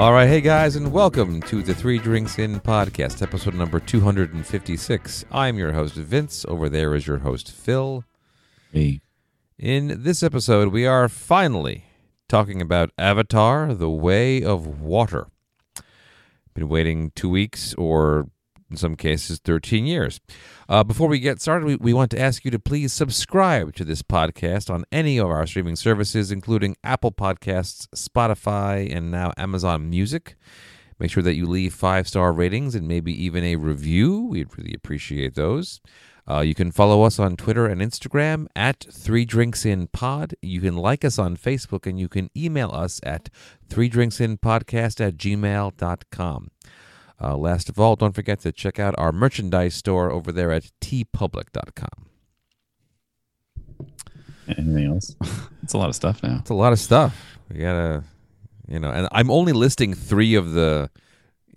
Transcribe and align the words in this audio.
All 0.00 0.14
right, 0.14 0.28
hey 0.28 0.40
guys, 0.40 0.76
and 0.76 0.92
welcome 0.92 1.42
to 1.42 1.62
the 1.62 1.74
Three 1.74 1.98
Drinks 1.98 2.38
In 2.38 2.58
podcast, 2.58 3.20
episode 3.20 3.52
number 3.52 3.78
256. 3.78 5.26
I'm 5.30 5.58
your 5.58 5.72
host, 5.72 5.92
Vince. 5.92 6.46
Over 6.48 6.70
there 6.70 6.94
is 6.94 7.06
your 7.06 7.18
host, 7.18 7.52
Phil. 7.52 8.06
Hey. 8.72 9.02
In 9.58 10.02
this 10.02 10.22
episode, 10.22 10.72
we 10.72 10.86
are 10.86 11.06
finally 11.10 11.84
talking 12.30 12.62
about 12.62 12.92
Avatar 12.96 13.74
The 13.74 13.90
Way 13.90 14.42
of 14.42 14.80
Water. 14.80 15.26
Been 16.54 16.70
waiting 16.70 17.12
two 17.14 17.28
weeks, 17.28 17.74
or 17.74 18.28
in 18.70 18.76
some 18.76 18.96
cases, 18.96 19.38
13 19.38 19.86
years. 19.86 20.20
Uh, 20.68 20.84
before 20.84 21.08
we 21.08 21.18
get 21.18 21.40
started, 21.40 21.66
we, 21.66 21.76
we 21.76 21.92
want 21.92 22.10
to 22.12 22.20
ask 22.20 22.44
you 22.44 22.50
to 22.50 22.58
please 22.58 22.92
subscribe 22.92 23.74
to 23.74 23.84
this 23.84 24.02
podcast 24.02 24.72
on 24.72 24.84
any 24.92 25.18
of 25.18 25.28
our 25.28 25.46
streaming 25.46 25.76
services, 25.76 26.30
including 26.30 26.76
Apple 26.84 27.12
Podcasts, 27.12 27.88
Spotify, 27.88 28.94
and 28.94 29.10
now 29.10 29.32
Amazon 29.36 29.90
Music. 29.90 30.36
Make 30.98 31.10
sure 31.10 31.22
that 31.22 31.34
you 31.34 31.46
leave 31.46 31.74
five 31.74 32.06
star 32.06 32.32
ratings 32.32 32.74
and 32.74 32.86
maybe 32.86 33.12
even 33.24 33.42
a 33.42 33.56
review. 33.56 34.26
We'd 34.26 34.56
really 34.56 34.74
appreciate 34.74 35.34
those. 35.34 35.80
Uh, 36.30 36.40
you 36.40 36.54
can 36.54 36.70
follow 36.70 37.02
us 37.02 37.18
on 37.18 37.36
Twitter 37.36 37.66
and 37.66 37.80
Instagram 37.80 38.46
at 38.54 38.86
Three 38.92 39.24
Drinks 39.24 39.64
In 39.64 39.88
Pod. 39.88 40.34
You 40.42 40.60
can 40.60 40.76
like 40.76 41.04
us 41.04 41.18
on 41.18 41.36
Facebook 41.36 41.86
and 41.86 41.98
you 41.98 42.08
can 42.08 42.30
email 42.36 42.70
us 42.70 43.00
at 43.02 43.30
Three 43.68 43.88
Drinks 43.88 44.20
In 44.20 44.38
Podcast 44.38 45.04
at 45.04 45.16
gmail.com. 45.16 46.50
Uh, 47.22 47.36
last 47.36 47.68
of 47.68 47.78
all, 47.78 47.96
don't 47.96 48.14
forget 48.14 48.40
to 48.40 48.52
check 48.52 48.78
out 48.78 48.94
our 48.96 49.12
merchandise 49.12 49.74
store 49.74 50.10
over 50.10 50.32
there 50.32 50.50
at 50.50 50.70
teepublic.com. 50.80 52.06
Anything 54.48 54.86
else? 54.86 55.14
it's 55.62 55.74
a 55.74 55.78
lot 55.78 55.90
of 55.90 55.94
stuff 55.94 56.22
now. 56.22 56.38
It's 56.40 56.50
a 56.50 56.54
lot 56.54 56.72
of 56.72 56.78
stuff. 56.78 57.38
We 57.50 57.60
gotta, 57.60 58.04
you 58.68 58.78
know, 58.78 58.90
and 58.90 59.08
I'm 59.12 59.30
only 59.30 59.52
listing 59.52 59.92
three 59.94 60.34
of 60.34 60.52
the, 60.52 60.90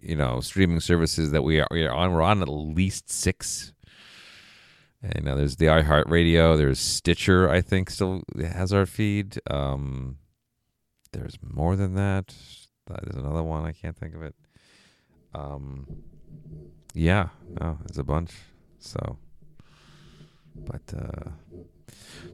you 0.02 0.16
know, 0.16 0.42
streaming 0.42 0.82
services 0.82 1.32
that 1.32 1.44
we 1.44 1.62
are, 1.62 1.68
we 1.72 1.86
are 1.86 1.94
on. 1.94 2.12
We're 2.12 2.22
on 2.22 2.42
at 2.42 2.50
least 2.50 3.10
six. 3.10 3.74
And, 5.02 5.14
you 5.18 5.24
know, 5.24 5.38
there's 5.38 5.58
the 5.58 5.66
iHeartRadio. 5.68 6.58
There's 6.58 6.80
Stitcher. 6.80 7.50
I 7.50 7.62
think 7.62 7.90
still 7.90 8.24
has 8.38 8.74
our 8.74 8.86
feed. 8.86 9.40
Um, 9.50 10.18
there's 11.14 11.38
more 11.42 11.76
than 11.76 11.96
that. 11.96 12.34
There's 12.88 13.16
another 13.16 13.44
one. 13.44 13.66
I 13.66 13.72
can't 13.72 13.98
think 13.98 14.14
of 14.14 14.24
it. 14.24 14.36
Um, 15.34 15.88
yeah, 16.94 17.30
no, 17.60 17.78
it's 17.86 17.98
a 17.98 18.04
bunch. 18.04 18.32
So, 18.80 19.18
but 20.56 20.82
uh, 20.96 21.30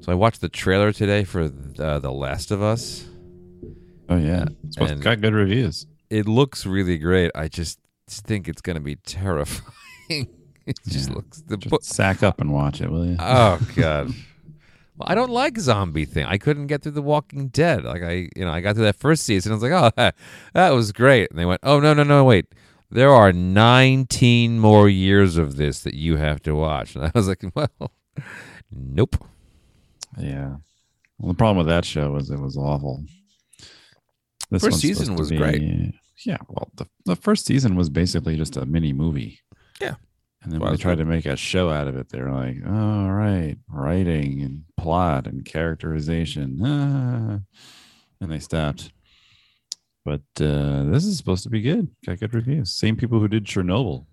so 0.02 0.11
I 0.11 0.16
watched 0.16 0.42
the 0.42 0.50
trailer 0.50 0.92
today 0.92 1.23
for 1.23 1.47
the, 1.47 2.00
the 2.00 2.11
Last 2.11 2.52
of 2.52 2.61
Us. 2.61 3.05
Oh 4.09 4.17
yeah, 4.17 4.45
it's 4.77 5.02
got 5.02 5.22
good 5.22 5.33
reviews. 5.33 5.86
It 6.09 6.27
looks 6.27 6.66
really 6.66 6.97
great. 6.97 7.31
I 7.36 7.47
just 7.47 7.80
think 8.08 8.47
it's 8.47 8.61
going 8.61 8.75
to 8.75 8.81
be 8.81 8.95
terrifying. 9.05 10.27
it 10.66 10.77
just 10.88 11.09
Yeah. 11.09 11.16
looks 11.16 11.42
the 11.42 11.58
Just 11.58 11.70
book. 11.70 11.83
sack 11.83 12.23
up 12.23 12.42
and 12.42 12.52
watch 12.52 12.81
it, 12.81 12.89
will 12.92 13.05
you? 13.05 13.16
Oh 13.20 13.59
god. 13.75 14.08
Well, 14.97 15.08
I 15.08 15.16
don't 15.16 15.30
like 15.31 15.58
zombie 15.59 16.03
thing. 16.05 16.25
I 16.25 16.38
couldn't 16.38 16.67
get 16.67 16.81
through 16.81 16.92
The 16.94 17.02
Walking 17.02 17.47
Dead. 17.50 17.86
Like 17.86 18.02
I, 18.03 18.30
you 18.36 18.44
know, 18.44 18.52
I 18.52 18.59
got 18.59 18.75
through 18.75 18.83
that 18.86 18.97
first 18.97 19.23
season. 19.23 19.52
I 19.52 19.55
was 19.55 19.64
like, 19.64 19.72
oh, 19.72 19.92
that, 19.95 20.16
that 20.53 20.72
was 20.72 20.92
great. 20.92 21.30
And 21.30 21.39
they 21.39 21.45
went, 21.45 21.61
oh 21.64 21.80
no, 21.80 21.94
no, 21.94 22.03
no, 22.03 22.25
wait. 22.25 22.47
There 22.92 23.11
are 23.11 23.32
19 23.32 24.60
more 24.60 24.89
years 24.89 25.38
of 25.38 25.58
this 25.58 25.82
that 25.82 25.94
you 25.94 26.17
have 26.17 26.42
to 26.44 26.55
watch. 26.55 26.95
And 27.00 27.05
I 27.05 27.11
was 27.14 27.27
like, 27.27 27.44
well, 27.55 27.92
nope. 28.72 29.16
yeah. 30.17 30.55
Well, 31.20 31.33
the 31.33 31.38
problem 31.38 31.58
with 31.58 31.67
that 31.67 31.86
show 31.86 32.11
was 32.11 32.32
it 32.32 32.39
was 32.39 32.58
awful. 32.58 33.04
This 34.50 34.64
First 34.64 34.80
season 34.80 35.16
was 35.16 35.30
to 35.30 35.38
great. 35.38 35.94
Yeah. 36.26 36.38
Well, 36.48 36.70
the 36.76 36.88
the 37.05 37.16
first 37.16 37.45
season 37.45 37.76
was 37.76 37.89
basically 37.89 38.36
just 38.36 38.58
a 38.58 38.66
mini 38.66 38.94
movie. 38.94 39.39
Yeah. 39.80 39.95
And 40.42 40.52
then 40.52 40.60
Well, 40.60 40.70
when 40.70 40.77
they 40.77 40.82
tried 40.82 40.98
to 41.00 41.06
make 41.06 41.26
a 41.26 41.36
show 41.36 41.70
out 41.70 41.88
of 41.88 41.98
it, 41.98 42.10
they 42.10 42.21
were 42.21 42.32
like, 42.32 42.58
"Oh, 42.66 43.04
all 43.04 43.11
right, 43.11 43.58
writing 43.67 44.42
and 44.42 44.64
plot 44.77 45.27
and 45.27 45.45
characterization," 45.45 46.60
ah. 46.64 47.39
and 48.21 48.32
they 48.32 48.39
stopped. 48.39 48.92
But 50.09 50.43
uh, 50.43 50.83
this 50.86 51.05
is 51.05 51.17
supposed 51.17 51.43
to 51.43 51.49
be 51.49 51.61
good. 51.61 51.87
Got 52.05 52.20
good 52.20 52.33
reviews. 52.33 52.71
Same 52.73 52.95
people 52.95 53.20
who 53.20 53.27
did 53.27 53.45
Chernobyl, 53.45 54.05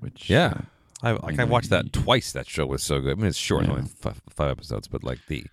which 0.00 0.28
Yeah. 0.28 0.54
uh, 0.56 0.60
I 1.02 1.12
like 1.12 1.38
I 1.38 1.44
watched 1.44 1.70
that 1.70 1.92
twice. 1.92 2.32
That 2.32 2.48
show 2.48 2.66
was 2.66 2.82
so 2.82 3.00
good. 3.00 3.12
I 3.12 3.14
mean, 3.14 3.26
it's 3.26 3.36
short, 3.38 3.64
Yeah. 3.66 3.72
only 3.72 3.82
five, 4.00 4.20
five 4.30 4.50
episodes, 4.50 4.88
but 4.88 5.04
like 5.04 5.18
the 5.28 5.44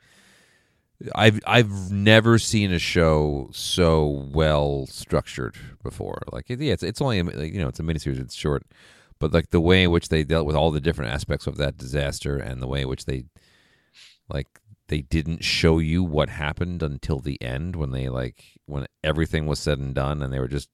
I've 1.15 1.39
I've 1.47 1.91
never 1.91 2.37
seen 2.39 2.71
a 2.71 2.79
show 2.79 3.49
so 3.53 4.29
well 4.33 4.85
structured 4.87 5.55
before. 5.83 6.21
Like 6.31 6.45
yeah, 6.49 6.73
it's 6.73 6.83
it's 6.83 7.01
only 7.01 7.19
a 7.19 7.23
like, 7.23 7.53
you 7.53 7.59
know 7.59 7.67
it's 7.67 7.79
a 7.79 7.83
miniseries. 7.83 8.19
It's 8.19 8.35
short, 8.35 8.63
but 9.19 9.33
like 9.33 9.49
the 9.51 9.61
way 9.61 9.83
in 9.83 9.91
which 9.91 10.09
they 10.09 10.23
dealt 10.23 10.45
with 10.47 10.55
all 10.55 10.71
the 10.71 10.81
different 10.81 11.11
aspects 11.11 11.47
of 11.47 11.57
that 11.57 11.77
disaster 11.77 12.37
and 12.37 12.61
the 12.61 12.67
way 12.67 12.81
in 12.81 12.87
which 12.87 13.05
they 13.05 13.25
like 14.29 14.47
they 14.91 15.01
didn't 15.01 15.41
show 15.41 15.79
you 15.79 16.03
what 16.03 16.27
happened 16.27 16.83
until 16.83 17.19
the 17.19 17.41
end 17.41 17.77
when 17.77 17.91
they 17.91 18.09
like 18.09 18.43
when 18.65 18.85
everything 19.05 19.45
was 19.45 19.57
said 19.57 19.79
and 19.79 19.95
done 19.95 20.21
and 20.21 20.33
they 20.33 20.39
were 20.39 20.49
just 20.49 20.67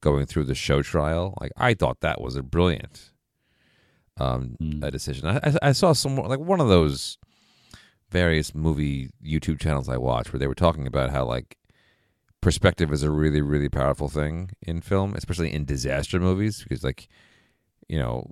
going 0.00 0.26
through 0.26 0.42
the 0.42 0.56
show 0.56 0.82
trial. 0.82 1.38
Like 1.40 1.52
I 1.56 1.74
thought 1.74 2.00
that 2.00 2.20
was 2.20 2.34
a 2.34 2.42
brilliant 2.42 3.12
um, 4.18 4.56
Mm. 4.60 4.82
a 4.82 4.90
decision. 4.90 5.28
I, 5.28 5.54
I, 5.62 5.70
saw 5.72 5.92
some 5.92 6.16
like 6.16 6.40
one 6.40 6.60
of 6.60 6.66
those 6.66 7.16
various 8.10 8.56
movie 8.56 9.10
YouTube 9.24 9.60
channels 9.60 9.88
I 9.88 9.98
watch 9.98 10.32
where 10.32 10.40
they 10.40 10.48
were 10.48 10.54
talking 10.56 10.88
about 10.88 11.10
how 11.10 11.24
like 11.24 11.56
perspective 12.40 12.92
is 12.92 13.04
a 13.04 13.10
really 13.10 13.40
really 13.40 13.68
powerful 13.68 14.08
thing 14.08 14.50
in 14.62 14.80
film, 14.80 15.14
especially 15.14 15.52
in 15.52 15.64
disaster 15.64 16.18
movies, 16.18 16.64
because 16.64 16.82
like 16.82 17.06
you 17.90 17.98
know 17.98 18.24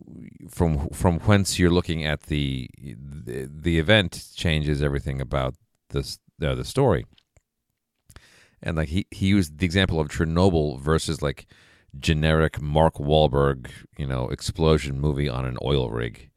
from 0.49 0.89
from 0.91 1.19
whence 1.21 1.59
you're 1.59 1.77
looking 1.79 2.05
at 2.05 2.23
the 2.33 2.71
the, 2.79 3.51
the 3.51 3.79
event 3.81 4.29
changes 4.37 4.81
everything 4.81 5.21
about 5.21 5.57
this 5.91 6.21
uh, 6.41 6.55
the 6.55 6.65
story. 6.65 7.05
And 8.63 8.77
like 8.77 8.89
he 8.89 9.07
he 9.11 9.27
used 9.27 9.59
the 9.59 9.67
example 9.67 9.99
of 9.99 10.09
Chernobyl 10.09 10.81
versus 10.81 11.23
like 11.23 11.47
generic 11.99 12.61
Mark 12.63 12.95
Wahlberg, 12.95 13.71
you 13.97 14.07
know, 14.07 14.29
explosion 14.29 15.01
movie 15.01 15.29
on 15.29 15.45
an 15.45 15.59
oil 15.61 15.91
rig. 15.91 16.31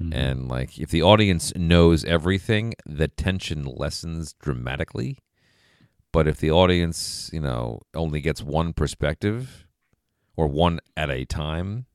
Mhm. 0.00 0.12
And 0.12 0.48
like 0.48 0.80
if 0.80 0.90
the 0.90 1.02
audience 1.02 1.52
knows 1.54 2.04
everything, 2.04 2.74
the 2.84 3.06
tension 3.06 3.64
lessens 3.64 4.34
dramatically. 4.40 5.18
But 6.10 6.26
if 6.26 6.38
the 6.38 6.50
audience, 6.50 7.30
you 7.32 7.40
know, 7.40 7.80
only 7.94 8.20
gets 8.20 8.42
one 8.42 8.72
perspective 8.72 9.66
or 10.36 10.48
one 10.48 10.80
at 10.96 11.08
a 11.08 11.24
time, 11.24 11.86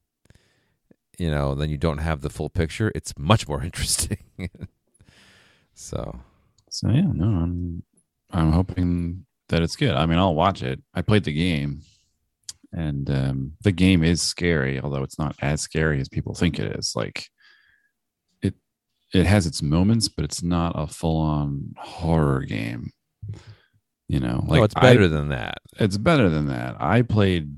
you 1.17 1.29
know, 1.31 1.55
then 1.55 1.69
you 1.69 1.77
don't 1.77 1.97
have 1.99 2.21
the 2.21 2.29
full 2.29 2.49
picture. 2.49 2.91
It's 2.95 3.13
much 3.17 3.47
more 3.47 3.63
interesting. 3.69 4.17
so, 5.73 6.19
So 6.69 6.89
yeah, 6.89 7.07
no, 7.13 7.25
I'm 7.25 7.83
I'm 8.31 8.51
hoping 8.51 9.25
that 9.49 9.61
it's 9.63 9.75
good. 9.75 9.91
I 9.95 10.05
mean, 10.05 10.19
I'll 10.19 10.35
watch 10.35 10.61
it. 10.61 10.81
I 10.93 11.01
played 11.01 11.23
the 11.23 11.33
game, 11.33 11.81
and 12.73 13.09
um, 13.09 13.53
the 13.61 13.71
game 13.71 14.03
is 14.03 14.21
scary, 14.21 14.79
although 14.79 15.03
it's 15.03 15.17
not 15.19 15.35
as 15.41 15.61
scary 15.61 15.99
as 16.01 16.09
people 16.09 16.33
think 16.33 16.59
it 16.59 16.75
is. 16.77 16.93
Like 16.95 17.27
it 18.41 18.55
it 19.13 19.25
has 19.25 19.45
its 19.47 19.61
moments, 19.61 20.09
but 20.09 20.25
it's 20.25 20.43
not 20.43 20.73
a 20.75 20.87
full 20.87 21.21
on 21.21 21.73
horror 21.77 22.41
game. 22.41 22.91
You 24.09 24.19
know, 24.21 24.43
like 24.47 24.59
no, 24.59 24.63
it's 24.63 24.75
I- 24.77 24.81
better 24.81 25.07
than 25.07 25.29
that. 25.29 25.57
it's 25.79 25.97
better 25.97 26.29
than 26.29 26.47
that. 26.47 26.75
I 26.79 27.01
played 27.01 27.55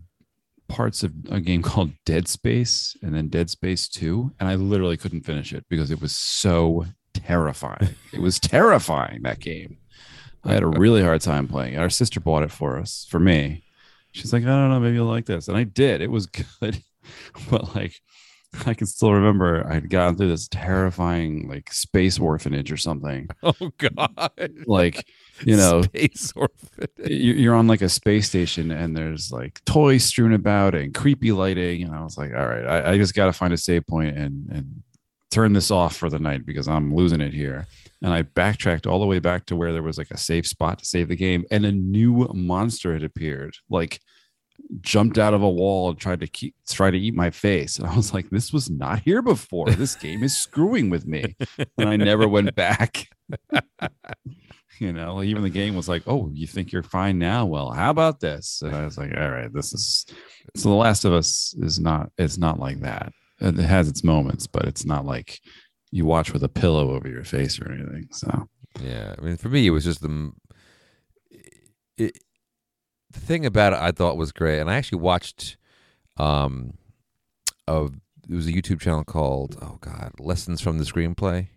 parts 0.69 1.03
of 1.03 1.11
a 1.29 1.41
game 1.41 1.61
called 1.63 1.91
Dead 2.05 2.27
Space 2.27 2.95
and 3.01 3.13
then 3.13 3.27
Dead 3.27 3.49
Space 3.49 3.89
2, 3.89 4.31
and 4.39 4.47
I 4.47 4.55
literally 4.55 4.97
couldn't 4.97 5.25
finish 5.25 5.51
it 5.51 5.65
because 5.69 5.91
it 5.91 6.01
was 6.01 6.13
so 6.15 6.85
terrifying. 7.13 7.89
it 8.13 8.21
was 8.21 8.39
terrifying, 8.39 9.23
that 9.23 9.39
game. 9.39 9.77
I 10.45 10.53
had 10.53 10.63
a 10.63 10.67
really 10.67 11.03
hard 11.03 11.19
time 11.21 11.47
playing 11.47 11.73
it. 11.73 11.79
Our 11.79 11.89
sister 11.89 12.21
bought 12.21 12.43
it 12.43 12.51
for 12.51 12.77
us, 12.77 13.05
for 13.09 13.19
me. 13.19 13.63
She's 14.13 14.31
like, 14.31 14.43
I 14.43 14.47
don't 14.47 14.69
know, 14.69 14.79
maybe 14.79 14.95
you'll 14.95 15.05
like 15.05 15.25
this. 15.25 15.49
And 15.49 15.57
I 15.57 15.63
did. 15.63 16.01
It 16.01 16.09
was 16.11 16.25
good. 16.59 16.81
but 17.49 17.75
like, 17.75 17.93
I 18.65 18.73
can 18.73 18.87
still 18.87 19.13
remember 19.13 19.67
I'd 19.67 19.89
gone 19.89 20.15
through 20.15 20.29
this 20.29 20.47
terrifying, 20.47 21.47
like, 21.47 21.71
space 21.71 22.17
orphanage 22.17 22.71
or 22.71 22.77
something. 22.77 23.29
Oh 23.43 23.71
God! 23.77 24.51
Like, 24.65 25.05
you 25.45 25.55
know, 25.55 25.81
space 25.81 26.33
orphanage. 26.35 26.89
you're 27.09 27.55
on 27.55 27.67
like 27.67 27.81
a 27.81 27.89
space 27.89 28.27
station 28.27 28.71
and 28.71 28.95
there's 28.95 29.31
like 29.31 29.63
toys 29.65 30.03
strewn 30.03 30.33
about 30.33 30.75
and 30.75 30.93
creepy 30.93 31.31
lighting 31.31 31.83
and 31.83 31.95
i 31.95 32.03
was 32.03 32.17
like 32.17 32.33
all 32.33 32.47
right 32.47 32.65
i, 32.65 32.91
I 32.91 32.97
just 32.97 33.13
got 33.13 33.25
to 33.25 33.33
find 33.33 33.53
a 33.53 33.57
save 33.57 33.85
point 33.87 34.17
and 34.17 34.49
and 34.51 34.83
turn 35.31 35.53
this 35.53 35.69
off 35.69 35.95
for 35.95 36.09
the 36.09 36.19
night 36.19 36.45
because 36.45 36.67
i'm 36.67 36.93
losing 36.93 37.21
it 37.21 37.33
here. 37.33 37.67
And 38.01 38.13
i 38.13 38.21
backtracked 38.21 38.87
all 38.87 38.99
the 38.99 39.05
way 39.05 39.19
back 39.19 39.45
to 39.47 39.55
where 39.55 39.73
there 39.73 39.83
was 39.83 39.97
like 39.97 40.11
a 40.11 40.17
safe 40.17 40.47
spot 40.47 40.79
to 40.79 40.85
save 40.85 41.09
the 41.09 41.15
game 41.15 41.45
and 41.51 41.65
a 41.65 41.71
new 41.71 42.27
monster 42.33 42.93
had 42.93 43.03
appeared 43.03 43.55
like 43.69 43.99
jumped 44.81 45.17
out 45.17 45.33
of 45.33 45.41
a 45.41 45.49
wall 45.49 45.89
and 45.89 45.99
tried 45.99 46.19
to 46.19 46.27
keep 46.27 46.55
try 46.69 46.91
to 46.91 46.99
eat 46.99 47.13
my 47.13 47.29
face. 47.29 47.77
And 47.77 47.87
i 47.87 47.95
was 47.95 48.13
like 48.13 48.29
this 48.29 48.53
was 48.53 48.69
not 48.69 48.99
here 48.99 49.21
before. 49.21 49.69
This 49.69 49.95
game 49.95 50.23
is 50.23 50.39
screwing 50.39 50.89
with 50.89 51.05
me. 51.05 51.35
And 51.77 51.89
i 51.89 51.95
never 51.95 52.27
went 52.27 52.55
back 52.55 53.09
You 54.85 54.93
know, 54.93 55.21
even 55.21 55.43
the 55.43 55.49
game 55.49 55.75
was 55.75 55.89
like, 55.89 56.03
"Oh, 56.07 56.29
you 56.33 56.47
think 56.47 56.71
you're 56.71 56.83
fine 56.83 57.19
now? 57.19 57.45
Well, 57.45 57.71
how 57.71 57.89
about 57.89 58.21
this?" 58.21 58.61
And 58.61 58.73
I 58.73 58.85
was 58.85 58.97
like, 58.97 59.13
"All 59.15 59.29
right, 59.29 59.51
this 59.53 59.73
is." 59.73 60.05
So, 60.55 60.69
The 60.69 60.75
Last 60.75 61.03
of 61.05 61.11
Us 61.13 61.53
is 61.59 61.79
not. 61.79 62.11
It's 62.17 62.37
not 62.37 62.59
like 62.59 62.79
that. 62.79 63.11
It 63.41 63.55
has 63.55 63.89
its 63.89 64.03
moments, 64.03 64.47
but 64.47 64.65
it's 64.65 64.85
not 64.85 65.05
like 65.05 65.41
you 65.91 66.05
watch 66.05 66.31
with 66.31 66.43
a 66.43 66.49
pillow 66.49 66.91
over 66.91 67.09
your 67.09 67.23
face 67.23 67.59
or 67.59 67.71
anything. 67.71 68.07
So, 68.11 68.47
Yeah, 68.81 69.15
I 69.17 69.21
mean, 69.21 69.37
for 69.37 69.49
me, 69.49 69.67
it 69.67 69.71
was 69.71 69.83
just 69.83 70.01
the 70.01 70.31
it, 71.97 72.17
the 73.11 73.19
thing 73.19 73.45
about 73.45 73.73
it. 73.73 73.79
I 73.79 73.91
thought 73.91 74.17
was 74.17 74.31
great, 74.31 74.59
and 74.59 74.69
I 74.69 74.75
actually 74.75 74.99
watched 75.01 75.57
um, 76.17 76.73
of 77.67 77.95
it 78.29 78.35
was 78.35 78.47
a 78.47 78.51
YouTube 78.51 78.79
channel 78.79 79.03
called 79.03 79.57
oh 79.61 79.77
god, 79.81 80.13
Lessons 80.19 80.61
from 80.61 80.77
the 80.77 80.85
Screenplay. 80.85 81.47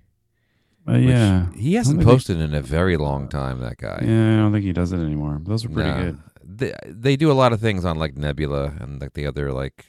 Uh, 0.89 0.93
yeah, 0.97 1.47
he 1.55 1.75
hasn't 1.75 2.03
posted 2.03 2.41
in 2.41 2.55
a 2.55 2.61
very 2.63 2.97
long 2.97 3.29
time. 3.29 3.61
That 3.61 3.77
guy. 3.79 4.03
yeah, 4.05 4.35
I 4.35 4.37
don't 4.39 4.53
think 4.53 4.65
he 4.65 4.73
does 4.73 4.93
it 4.93 4.99
anymore. 4.99 5.41
Those 5.43 5.65
are 5.65 5.69
pretty 5.69 5.91
Nah. 5.91 6.03
good. 6.03 6.19
They 6.45 6.75
they 6.87 7.17
do 7.17 7.31
a 7.31 7.35
lot 7.43 7.53
of 7.53 7.61
things 7.61 7.85
on 7.85 7.99
like 7.99 8.17
Nebula 8.17 8.75
and 8.81 9.01
like 9.01 9.15
the 9.15 9.27
other 9.27 9.53
like 9.53 9.87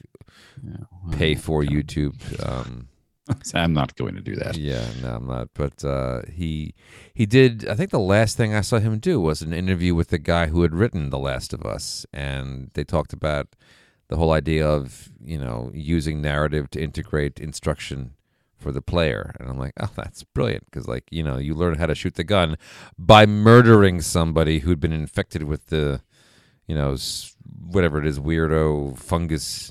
Yeah, 0.62 0.84
pay 1.12 1.34
for 1.34 1.62
YouTube. 1.62 2.14
Um, 2.48 2.88
I'm 3.54 3.72
not 3.72 3.96
going 3.96 4.14
to 4.14 4.20
do 4.20 4.36
that. 4.36 4.56
Yeah, 4.56 4.86
no, 5.02 5.16
I'm 5.16 5.26
not. 5.26 5.48
But 5.54 5.82
uh, 5.84 6.22
he 6.32 6.74
he 7.14 7.26
did. 7.26 7.66
I 7.68 7.74
think 7.74 7.90
the 7.90 7.98
last 7.98 8.36
thing 8.36 8.54
I 8.54 8.60
saw 8.60 8.78
him 8.78 8.98
do 8.98 9.20
was 9.20 9.42
an 9.42 9.52
interview 9.52 9.94
with 9.94 10.08
the 10.08 10.18
guy 10.18 10.46
who 10.46 10.62
had 10.62 10.74
written 10.74 11.10
The 11.10 11.18
Last 11.18 11.52
of 11.52 11.64
Us, 11.66 12.06
and 12.12 12.70
they 12.74 12.84
talked 12.84 13.12
about 13.12 13.56
the 14.08 14.16
whole 14.16 14.32
idea 14.32 14.66
of 14.68 15.10
you 15.24 15.38
know 15.38 15.70
using 15.74 16.20
narrative 16.22 16.70
to 16.70 16.80
integrate 16.82 17.40
instruction 17.40 18.12
for 18.64 18.72
the 18.72 18.80
player. 18.80 19.34
And 19.38 19.48
I'm 19.48 19.58
like, 19.58 19.74
oh, 19.78 19.90
that's 19.94 20.24
brilliant. 20.24 20.64
Because 20.64 20.88
like 20.88 21.04
you 21.10 21.22
know 21.22 21.36
you 21.36 21.54
learn 21.54 21.76
how 21.76 21.86
to 21.86 21.94
shoot 21.94 22.14
the 22.14 22.24
gun 22.24 22.56
by 22.98 23.26
murdering 23.26 24.00
somebody 24.00 24.60
who'd 24.60 24.80
been 24.80 24.92
infected 24.92 25.42
with 25.42 25.66
the 25.66 26.00
you 26.66 26.74
know 26.74 26.96
whatever 27.66 27.98
it 27.98 28.06
is 28.06 28.18
weirdo 28.18 28.98
fungus 28.98 29.70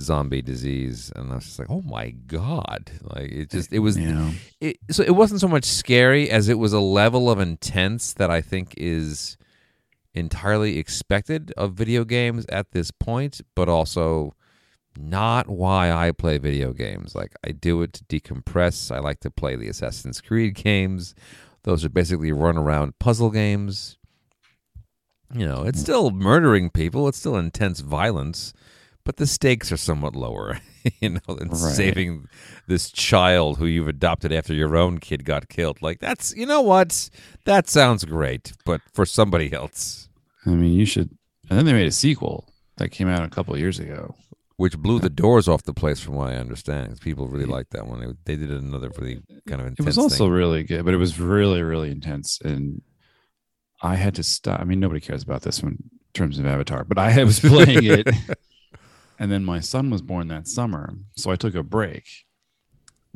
zombie 0.00 0.42
disease. 0.42 1.12
And 1.14 1.30
i 1.30 1.36
was 1.36 1.44
just 1.44 1.58
like 1.60 1.70
oh 1.70 1.82
my 1.82 2.10
god. 2.10 2.90
Like 3.02 3.30
it 3.30 3.50
just 3.50 3.72
it 3.72 3.78
was 3.78 3.96
know, 3.96 4.32
it, 4.60 4.78
so 4.90 5.04
it 5.04 5.14
wasn't 5.14 5.40
so 5.40 5.48
much 5.48 5.64
scary 5.64 6.28
as 6.28 6.48
it 6.48 6.58
was 6.58 6.72
a 6.72 6.80
level 6.80 7.30
of 7.30 7.38
intense 7.38 8.12
that 8.14 8.30
I 8.30 8.40
think 8.40 8.74
is 8.76 9.36
entirely 10.12 10.78
expected 10.78 11.52
of 11.56 11.74
video 11.74 12.04
games 12.04 12.46
at 12.48 12.72
this 12.72 12.90
point, 12.90 13.40
but 13.54 13.68
also 13.68 14.34
not 14.98 15.48
why 15.48 15.90
I 15.90 16.12
play 16.12 16.38
video 16.38 16.72
games. 16.72 17.14
Like 17.14 17.34
I 17.44 17.52
do 17.52 17.82
it 17.82 17.92
to 17.94 18.04
decompress. 18.04 18.94
I 18.94 18.98
like 18.98 19.20
to 19.20 19.30
play 19.30 19.56
the 19.56 19.68
Assassin's 19.68 20.20
Creed 20.20 20.54
games. 20.54 21.14
Those 21.64 21.84
are 21.84 21.88
basically 21.90 22.32
run 22.32 22.56
around 22.56 22.98
puzzle 22.98 23.30
games. 23.30 23.96
You 25.32 25.46
know, 25.46 25.64
it's 25.64 25.78
hmm. 25.78 25.84
still 25.84 26.10
murdering 26.10 26.70
people, 26.70 27.08
it's 27.08 27.18
still 27.18 27.36
intense 27.36 27.80
violence, 27.80 28.52
but 29.04 29.16
the 29.16 29.26
stakes 29.26 29.72
are 29.72 29.76
somewhat 29.76 30.14
lower, 30.14 30.60
you 31.00 31.10
know, 31.10 31.34
than 31.34 31.48
Right. 31.48 31.58
saving 31.58 32.28
this 32.68 32.90
child 32.90 33.58
who 33.58 33.66
you've 33.66 33.88
adopted 33.88 34.32
after 34.32 34.54
your 34.54 34.76
own 34.76 34.98
kid 34.98 35.24
got 35.24 35.48
killed. 35.48 35.82
Like 35.82 35.98
that's 35.98 36.36
you 36.36 36.46
know 36.46 36.60
what? 36.60 37.10
That 37.46 37.68
sounds 37.68 38.04
great, 38.04 38.52
but 38.64 38.80
for 38.92 39.04
somebody 39.06 39.52
else, 39.52 40.08
I 40.46 40.50
mean, 40.50 40.74
you 40.74 40.86
should. 40.86 41.10
And 41.50 41.58
then 41.58 41.66
they 41.66 41.72
made 41.72 41.88
a 41.88 41.92
sequel 41.92 42.48
that 42.76 42.90
came 42.90 43.08
out 43.08 43.24
a 43.24 43.28
couple 43.30 43.54
of 43.54 43.60
years 43.60 43.78
ago. 43.78 44.14
Which 44.56 44.78
blew 44.78 45.00
the 45.00 45.10
doors 45.10 45.48
off 45.48 45.64
the 45.64 45.74
place 45.74 46.00
from 46.00 46.14
what 46.14 46.30
I 46.30 46.36
understand. 46.36 47.00
People 47.00 47.26
really 47.26 47.44
liked 47.44 47.70
that 47.72 47.86
one. 47.86 48.16
They, 48.24 48.36
they 48.36 48.46
did 48.46 48.50
another 48.50 48.90
really 48.98 49.20
kind 49.48 49.60
of 49.60 49.66
intense 49.66 49.80
It 49.80 49.86
was 49.86 49.98
also 49.98 50.24
thing. 50.26 50.32
really 50.32 50.62
good, 50.62 50.84
but 50.84 50.94
it 50.94 50.98
was 50.98 51.18
really, 51.18 51.62
really 51.62 51.90
intense. 51.90 52.40
And 52.44 52.82
I 53.82 53.96
had 53.96 54.14
to 54.16 54.22
stop. 54.22 54.60
I 54.60 54.64
mean, 54.64 54.80
nobody 54.80 55.00
cares 55.00 55.22
about 55.22 55.42
this 55.42 55.62
one 55.62 55.72
in 55.72 55.90
terms 56.12 56.38
of 56.38 56.46
Avatar, 56.46 56.84
but 56.84 56.98
I 56.98 57.24
was 57.24 57.40
playing 57.40 57.84
it. 57.84 58.08
and 59.18 59.30
then 59.32 59.44
my 59.44 59.60
son 59.60 59.90
was 59.90 60.02
born 60.02 60.28
that 60.28 60.46
summer. 60.46 60.94
So 61.16 61.30
I 61.30 61.36
took 61.36 61.54
a 61.54 61.62
break. 61.62 62.04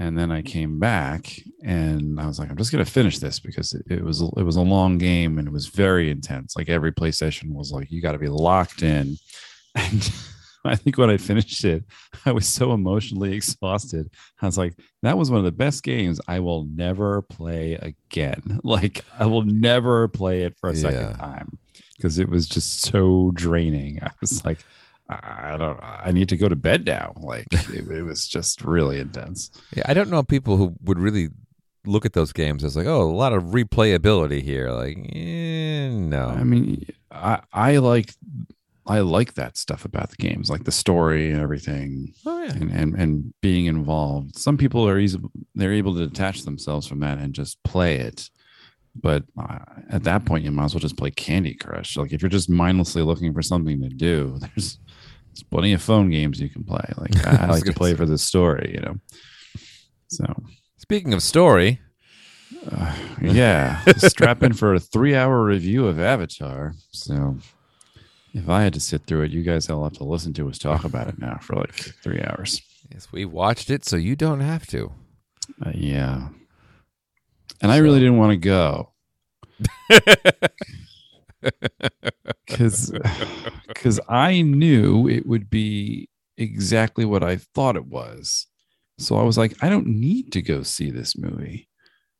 And 0.01 0.17
then 0.17 0.31
I 0.31 0.43
came 0.43 0.79
back 0.79 1.29
and 1.65 2.21
I 2.21 2.27
was 2.29 2.39
like, 2.39 2.49
I'm 2.51 2.57
just 2.57 2.71
gonna 2.71 2.85
finish 2.85 3.19
this 3.19 3.41
because 3.41 3.73
it, 3.73 3.83
it 3.91 4.05
was 4.05 4.21
it 4.37 4.45
was 4.45 4.55
a 4.55 4.61
long 4.63 4.97
game 4.97 5.39
and 5.39 5.49
it 5.49 5.51
was 5.53 5.67
very 5.67 6.09
intense. 6.09 6.55
Like 6.57 6.69
every 6.69 6.93
play 6.93 7.11
session 7.11 7.53
was 7.53 7.73
like, 7.73 7.91
you 7.91 8.01
gotta 8.01 8.19
be 8.19 8.29
locked 8.29 8.83
in. 8.83 9.17
And 9.75 10.13
I 10.65 10.75
think 10.77 10.99
when 10.99 11.09
I 11.11 11.17
finished 11.17 11.65
it, 11.65 11.85
I 12.27 12.33
was 12.33 12.47
so 12.49 12.73
emotionally 12.73 13.33
exhausted. 13.35 14.11
I 14.43 14.47
was 14.47 14.59
like, 14.59 14.75
that 15.03 15.17
was 15.17 15.31
one 15.31 15.39
of 15.39 15.45
the 15.45 15.53
best 15.53 15.83
games 15.83 16.21
I 16.29 16.41
will 16.41 16.65
never 16.65 17.23
play 17.23 17.75
again. 17.75 18.61
Like, 18.65 19.05
I 19.19 19.27
will 19.27 19.43
never 19.43 20.09
play 20.09 20.43
it 20.43 20.57
for 20.61 20.71
a 20.71 20.77
second 20.77 21.01
Yeah. 21.01 21.13
time 21.13 21.59
because 21.97 22.19
it 22.19 22.29
was 22.29 22.47
just 22.49 22.81
so 22.83 23.31
draining. 23.35 23.99
I 24.03 24.11
was 24.21 24.45
like, 24.45 24.59
I 25.09 25.57
don't, 25.59 25.79
I 25.83 26.11
need 26.13 26.29
to 26.31 26.37
go 26.37 26.49
to 26.51 26.57
bed 26.57 26.85
now. 26.85 27.15
Like, 27.17 27.47
it, 27.53 27.89
it 27.89 28.03
was 28.03 28.29
just 28.29 28.63
really 28.63 28.99
intense. 29.01 29.51
Yeah, 29.75 29.85
I 29.87 29.95
don't 29.95 30.11
know 30.11 30.23
people 30.23 30.57
who 30.59 30.75
would 30.85 30.99
really 30.99 31.29
look 31.87 32.05
at 32.05 32.13
those 32.13 32.33
games 32.35 32.63
as 32.65 32.77
like, 32.77 32.87
oh, 32.87 33.01
a 33.03 33.11
lot 33.17 33.33
of 33.33 33.45
replayability 33.45 34.43
here. 34.43 34.71
Like, 34.71 34.99
eh, 35.15 35.89
no. 35.89 36.27
I 36.29 36.45
mean, 36.45 36.85
I, 37.11 37.41
I 37.53 37.77
like, 37.79 38.13
I 38.89 39.01
like 39.01 39.35
that 39.35 39.57
stuff 39.57 39.85
about 39.85 40.11
the 40.11 40.17
games, 40.17 40.51
like 40.51 40.65
the 40.65 40.73
story 40.73 41.31
and 41.31 41.41
everything. 41.41 42.15
oh 42.27 42.43
yeah. 42.43 42.53
and, 42.53 42.71
and 42.71 42.95
and 42.95 43.35
being 43.41 43.67
involved. 43.67 44.39
Some 44.39 44.57
people 44.57 44.89
are 44.89 44.99
easy; 44.99 45.19
they're 45.55 45.73
able 45.73 45.95
to 45.95 46.07
detach 46.07 46.43
themselves 46.43 46.87
from 46.87 47.01
that 47.01 47.19
and 47.19 47.35
just 47.35 47.63
play 47.63 47.97
it. 47.97 48.31
But 49.01 49.25
uh, 49.39 49.59
at 49.91 50.05
that 50.05 50.25
point, 50.25 50.45
you 50.45 50.51
might 50.51 50.65
as 50.65 50.75
well 50.75 50.81
just 50.81 50.97
play 50.97 51.11
Candy 51.11 51.55
Crush. 51.55 51.97
Like 51.97 52.13
if 52.13 52.23
you're 52.23 52.29
just 52.29 52.51
mindlessly 52.51 53.03
looking 53.03 53.33
for 53.33 53.43
something 53.43 53.81
to 53.83 53.89
do, 53.89 54.39
there's 54.41 54.79
there's 55.29 55.43
plenty 55.51 55.73
of 55.73 55.83
phone 55.83 56.11
games 56.11 56.41
you 56.41 56.49
can 56.49 56.65
play. 56.65 56.93
Like 56.97 57.27
I, 57.27 57.45
I 57.45 57.51
like 57.51 57.65
to 57.65 57.73
play 57.73 57.95
for 57.95 58.07
the 58.07 58.19
story, 58.19 58.73
you 58.75 58.81
know. 58.81 58.97
So 60.09 60.35
Speaking 60.89 61.13
of 61.13 61.23
story, 61.23 61.81
uh, 62.73 62.97
yeah, 63.21 63.85
strap 63.99 64.43
in 64.43 64.55
for 64.55 64.73
a 64.73 64.81
three-hour 64.81 65.45
review 65.45 65.87
of 65.87 66.01
Avatar. 66.01 66.73
So. 66.93 67.37
If 68.35 68.49
I 68.49 68.63
had 68.63 68.75
to 68.75 68.81
sit 68.81 69.07
through 69.07 69.23
it, 69.23 69.31
you 69.31 69.43
guys 69.43 69.69
all 69.71 69.85
have 69.85 69.95
to 69.95 70.05
listen 70.05 70.33
to 70.35 70.49
us 70.49 70.59
talk 70.59 70.85
about 70.85 71.09
it 71.09 71.19
now 71.19 71.39
for 71.41 71.57
like 71.57 71.73
three 71.73 72.21
hours. 72.23 72.63
yes, 72.93 73.11
we 73.11 73.25
watched 73.25 73.71
it, 73.71 73.85
so 73.85 73.97
you 73.97 74.17
don't 74.17 74.41
have 74.41 74.67
to. 74.69 74.93
Uh, 75.65 75.73
yeah. 75.75 76.29
And 77.61 77.73
I 77.73 77.79
really 77.79 77.99
didn't 77.99 78.19
want 78.19 78.33
to 78.33 78.37
go 78.37 78.93
because 82.47 82.93
I 84.09 84.43
knew 84.43 85.09
it 85.09 85.27
would 85.27 85.51
be 85.51 86.09
exactly 86.37 87.05
what 87.05 87.25
I 87.25 87.37
thought 87.37 87.77
it 87.77 87.87
was. 87.87 88.47
So 88.99 89.17
I 89.17 89.23
was 89.23 89.39
like, 89.39 89.57
I 89.63 89.69
don't 89.69 89.87
need 89.87 90.33
to 90.33 90.43
go 90.43 90.63
see 90.63 90.91
this 90.91 91.17
movie 91.17 91.68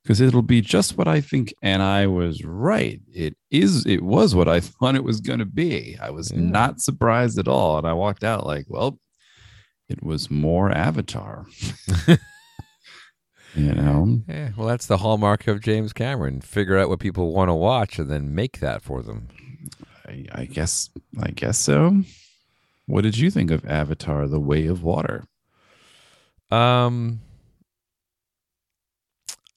because 0.09 0.23
it'll 0.23 0.41
be 0.41 0.63
just 0.63 0.97
what 0.97 1.07
I 1.07 1.21
think. 1.21 1.53
And 1.61 1.83
I 1.83 2.07
was 2.07 2.43
right. 2.43 2.99
It 3.13 3.37
is. 3.51 3.85
It 3.85 4.03
was 4.03 4.35
what 4.35 4.49
I 4.49 4.59
thought 4.61 4.95
it 4.95 5.05
was 5.05 5.21
going 5.21 5.39
to 5.41 5.45
be. 5.45 5.99
I 6.01 6.09
was 6.09 6.33
Yeah. 6.33 6.41
not 6.41 6.81
surprised 6.81 7.39
at 7.39 7.47
all. 7.47 7.77
And 7.77 7.87
I 7.87 7.93
walked 7.93 8.25
out 8.25 8.47
like, 8.47 8.65
well, 8.71 8.99
it 9.87 10.03
was 10.03 10.31
more 10.31 10.71
Avatar. 10.73 11.45
you 13.55 13.75
know. 13.75 14.23
Yeah, 14.27 14.53
well, 14.57 14.67
that's 14.67 14.87
the 14.87 14.97
hallmark 14.97 15.47
of 15.47 15.61
James 15.61 15.93
Cameron. 15.93 16.41
Figure 16.41 16.79
out 16.79 16.89
what 16.89 17.01
people 17.01 17.35
want 17.35 17.51
to 17.51 17.55
watch 17.55 17.99
and 17.99 18.11
then 18.11 18.35
make 18.35 18.61
that 18.61 18.81
for 18.81 19.03
them. 19.03 19.29
I, 20.07 20.25
I 20.33 20.45
guess 20.47 20.89
I 21.23 21.33
guess 21.33 21.59
so. 21.59 22.03
What 22.87 23.03
did 23.03 23.19
you 23.19 23.31
think 23.31 23.51
of 23.51 23.67
Avatar: 23.67 24.27
The 24.27 24.41
Way 24.41 24.69
of 24.69 24.83
Water? 24.83 25.25
Um, 26.51 27.21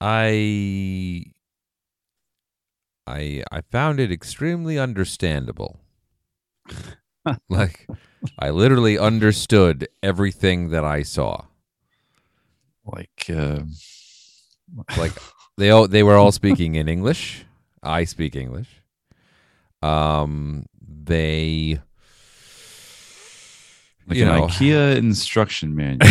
I, 0.02 1.26
I, 3.06 3.44
I 3.52 3.62
found 3.72 4.00
it 4.00 4.12
extremely 4.12 4.80
understandable. 4.80 5.80
like, 7.50 7.88
I 8.40 8.50
literally 8.50 8.98
understood 8.98 9.88
everything 10.02 10.70
that 10.70 10.84
I 10.84 11.04
saw. 11.04 11.46
Like, 12.86 13.30
uh, 13.30 13.62
Like, 14.98 15.14
they 15.58 15.70
all 15.70 15.88
they 15.88 16.04
were 16.04 16.16
all 16.16 16.32
speaking 16.32 16.76
in 16.76 16.88
English. 16.88 17.46
I 17.84 18.06
speak 18.06 18.36
English. 18.36 18.70
Um, 19.82 20.66
they, 20.82 21.80
like 24.12 24.18
you 24.18 24.28
an 24.28 24.36
know, 24.36 24.48
IKEA 24.48 24.98
instruction 24.98 25.76
manual. 25.76 26.00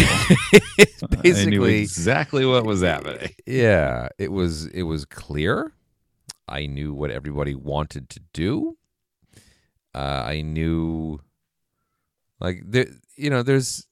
it's 0.79 1.03
I 1.03 1.07
knew 1.07 1.23
basically 1.23 1.81
exactly 1.81 2.47
what 2.47 2.65
was 2.65 2.83
happening. 2.83 3.31
yeah 3.47 4.09
it 4.19 4.33
was 4.33 4.67
it 4.67 4.83
was 4.83 5.05
clear 5.05 5.73
i 6.49 6.67
knew 6.67 6.93
what 6.93 7.11
everybody 7.11 7.55
wanted 7.55 8.09
to 8.11 8.21
do 8.33 8.77
uh, 9.95 10.23
i 10.25 10.41
knew 10.41 11.21
like 12.41 12.63
there 12.65 12.87
you 13.17 13.31
know 13.31 13.43
there's 13.43 13.87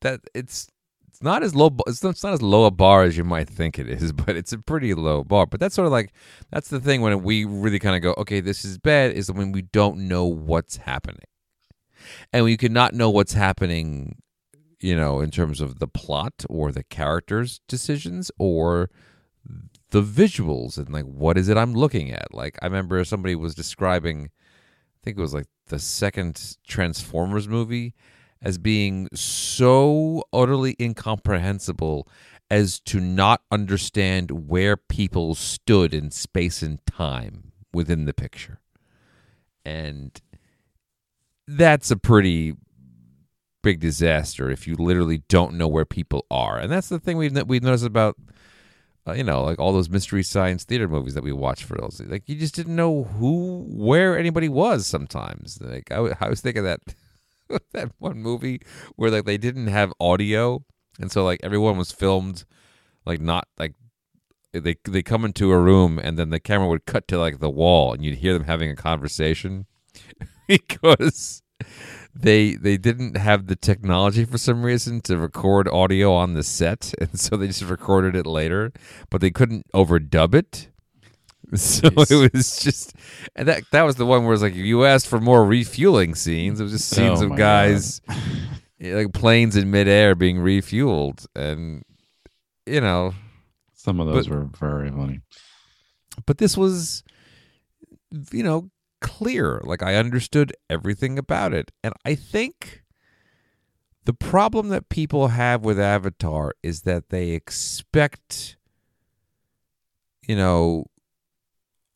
that 0.00 0.20
it's 0.34 0.68
it's 1.14 1.22
not 1.22 1.44
as 1.44 1.54
low. 1.54 1.70
It's 1.86 2.02
not, 2.02 2.10
it's 2.10 2.24
not 2.24 2.32
as 2.32 2.42
low 2.42 2.64
a 2.64 2.72
bar 2.72 3.04
as 3.04 3.16
you 3.16 3.22
might 3.22 3.48
think 3.48 3.78
it 3.78 3.88
is, 3.88 4.12
but 4.26 4.34
it's 4.34 4.52
a 4.52 4.58
pretty 4.58 4.94
low 4.94 5.22
bar. 5.22 5.46
But 5.46 5.60
that's 5.60 5.76
sort 5.76 5.86
of 5.86 5.92
like 5.92 6.12
that's 6.50 6.68
the 6.68 6.80
thing 6.80 7.02
when 7.02 7.22
we 7.22 7.44
really 7.44 7.78
kind 7.78 7.94
of 7.94 8.02
go, 8.02 8.20
okay, 8.20 8.40
this 8.40 8.64
is 8.64 8.78
bad. 8.78 9.12
Is 9.12 9.30
when 9.30 9.52
we 9.52 9.62
don't 9.62 10.08
know 10.08 10.24
what's 10.24 10.76
happening, 10.76 11.26
and 12.32 12.44
we 12.44 12.56
cannot 12.56 12.94
know 12.94 13.10
what's 13.10 13.34
happening, 13.34 14.18
you 14.80 14.96
know, 14.96 15.20
in 15.20 15.30
terms 15.30 15.60
of 15.60 15.78
the 15.78 15.88
plot 15.88 16.44
or 16.48 16.72
the 16.72 16.84
characters' 16.84 17.60
decisions 17.68 18.30
or 18.38 18.90
the 19.90 20.02
visuals 20.02 20.76
and 20.76 20.90
like 20.90 21.04
what 21.04 21.38
is 21.38 21.48
it 21.48 21.56
I'm 21.56 21.74
looking 21.74 22.10
at. 22.10 22.34
Like 22.34 22.58
I 22.62 22.66
remember 22.66 23.04
somebody 23.04 23.34
was 23.34 23.54
describing, 23.54 24.24
I 24.24 24.98
think 25.04 25.18
it 25.18 25.20
was 25.20 25.34
like 25.34 25.46
the 25.66 25.78
second 25.78 26.56
Transformers 26.66 27.48
movie 27.48 27.94
as 28.42 28.58
being 28.58 29.08
so 29.14 30.24
utterly 30.32 30.76
incomprehensible 30.78 32.08
as 32.50 32.78
to 32.78 33.00
not 33.00 33.42
understand 33.50 34.48
where 34.48 34.76
people 34.76 35.34
stood 35.34 35.94
in 35.94 36.10
space 36.10 36.62
and 36.62 36.84
time 36.86 37.52
within 37.72 38.04
the 38.04 38.12
picture. 38.12 38.60
And 39.64 40.20
that's 41.46 41.90
a 41.90 41.96
pretty 41.96 42.54
big 43.62 43.80
disaster 43.80 44.50
if 44.50 44.66
you 44.66 44.76
literally 44.76 45.22
don't 45.28 45.54
know 45.54 45.68
where 45.68 45.84
people 45.84 46.26
are. 46.30 46.58
And 46.58 46.70
that's 46.70 46.88
the 46.88 46.98
thing 46.98 47.16
we've 47.16 47.36
we've 47.46 47.62
noticed 47.62 47.86
about 47.86 48.16
uh, 49.06 49.12
you 49.12 49.24
know, 49.24 49.42
like 49.44 49.58
all 49.58 49.72
those 49.72 49.90
mystery 49.90 50.22
science 50.22 50.64
theater 50.64 50.88
movies 50.88 51.14
that 51.14 51.22
we 51.22 51.32
watched 51.32 51.64
for 51.64 51.76
those. 51.76 52.00
Like 52.06 52.26
you 52.26 52.36
just 52.36 52.54
didn't 52.54 52.74
know 52.74 53.04
who 53.04 53.66
where 53.68 54.18
anybody 54.18 54.48
was 54.48 54.86
sometimes. 54.86 55.58
Like 55.60 55.90
I, 55.90 56.14
I 56.20 56.28
was 56.28 56.40
thinking 56.40 56.64
that 56.64 56.80
that 57.72 57.90
one 57.98 58.18
movie 58.18 58.60
where 58.96 59.10
like 59.10 59.24
they 59.24 59.38
didn't 59.38 59.66
have 59.66 59.92
audio 60.00 60.64
and 61.00 61.10
so 61.10 61.24
like 61.24 61.40
everyone 61.42 61.76
was 61.76 61.92
filmed 61.92 62.44
like 63.04 63.20
not 63.20 63.46
like 63.58 63.74
they 64.52 64.76
they 64.84 65.02
come 65.02 65.24
into 65.24 65.52
a 65.52 65.58
room 65.58 65.98
and 66.02 66.18
then 66.18 66.30
the 66.30 66.40
camera 66.40 66.68
would 66.68 66.86
cut 66.86 67.06
to 67.08 67.18
like 67.18 67.40
the 67.40 67.50
wall 67.50 67.92
and 67.92 68.04
you'd 68.04 68.18
hear 68.18 68.32
them 68.32 68.44
having 68.44 68.70
a 68.70 68.76
conversation 68.76 69.66
because 70.48 71.42
they 72.14 72.54
they 72.54 72.76
didn't 72.76 73.16
have 73.16 73.46
the 73.46 73.56
technology 73.56 74.24
for 74.24 74.38
some 74.38 74.62
reason 74.62 75.00
to 75.02 75.18
record 75.18 75.66
audio 75.68 76.12
on 76.14 76.34
the 76.34 76.42
set 76.42 76.94
and 77.00 77.18
so 77.18 77.36
they 77.36 77.48
just 77.48 77.62
recorded 77.62 78.14
it 78.14 78.26
later 78.26 78.72
but 79.10 79.20
they 79.20 79.30
couldn't 79.30 79.66
overdub 79.74 80.34
it. 80.34 80.68
So 81.54 81.88
it 81.88 82.32
was 82.32 82.56
just 82.58 82.94
and 83.36 83.46
that 83.46 83.64
that 83.70 83.82
was 83.82 83.96
the 83.96 84.06
one 84.06 84.24
where 84.24 84.32
it's 84.32 84.42
like 84.42 84.54
you 84.54 84.84
asked 84.86 85.06
for 85.06 85.20
more 85.20 85.44
refueling 85.44 86.14
scenes. 86.14 86.58
It 86.58 86.62
was 86.64 86.72
just 86.72 86.88
scenes 86.88 87.20
Oh 87.20 87.26
of 87.26 87.36
guys 87.36 88.00
like 88.80 89.12
planes 89.12 89.54
in 89.54 89.70
midair 89.70 90.14
being 90.14 90.38
refueled 90.38 91.26
and 91.36 91.84
you 92.66 92.80
know. 92.80 93.14
Some 93.74 94.00
of 94.00 94.06
those 94.06 94.26
But- 94.26 94.36
were 94.36 94.44
very 94.58 94.90
funny. 94.90 95.20
but 96.26 96.38
this 96.38 96.56
was 96.56 97.04
you 98.32 98.42
know 98.42 98.70
clear 99.04 99.60
like 99.64 99.82
i 99.82 99.94
understood 99.94 100.52
everything 100.70 101.18
about 101.18 101.52
it. 101.52 101.70
And 101.84 101.94
i 102.04 102.14
think 102.14 102.82
the 104.04 104.14
problem 104.14 104.68
that 104.70 104.88
people 104.88 105.28
have 105.28 105.64
with 105.64 105.78
avatar 105.78 106.54
is 106.62 106.82
that 106.82 107.10
they 107.10 107.30
expect 107.30 108.56
you 110.26 110.36
know 110.36 110.86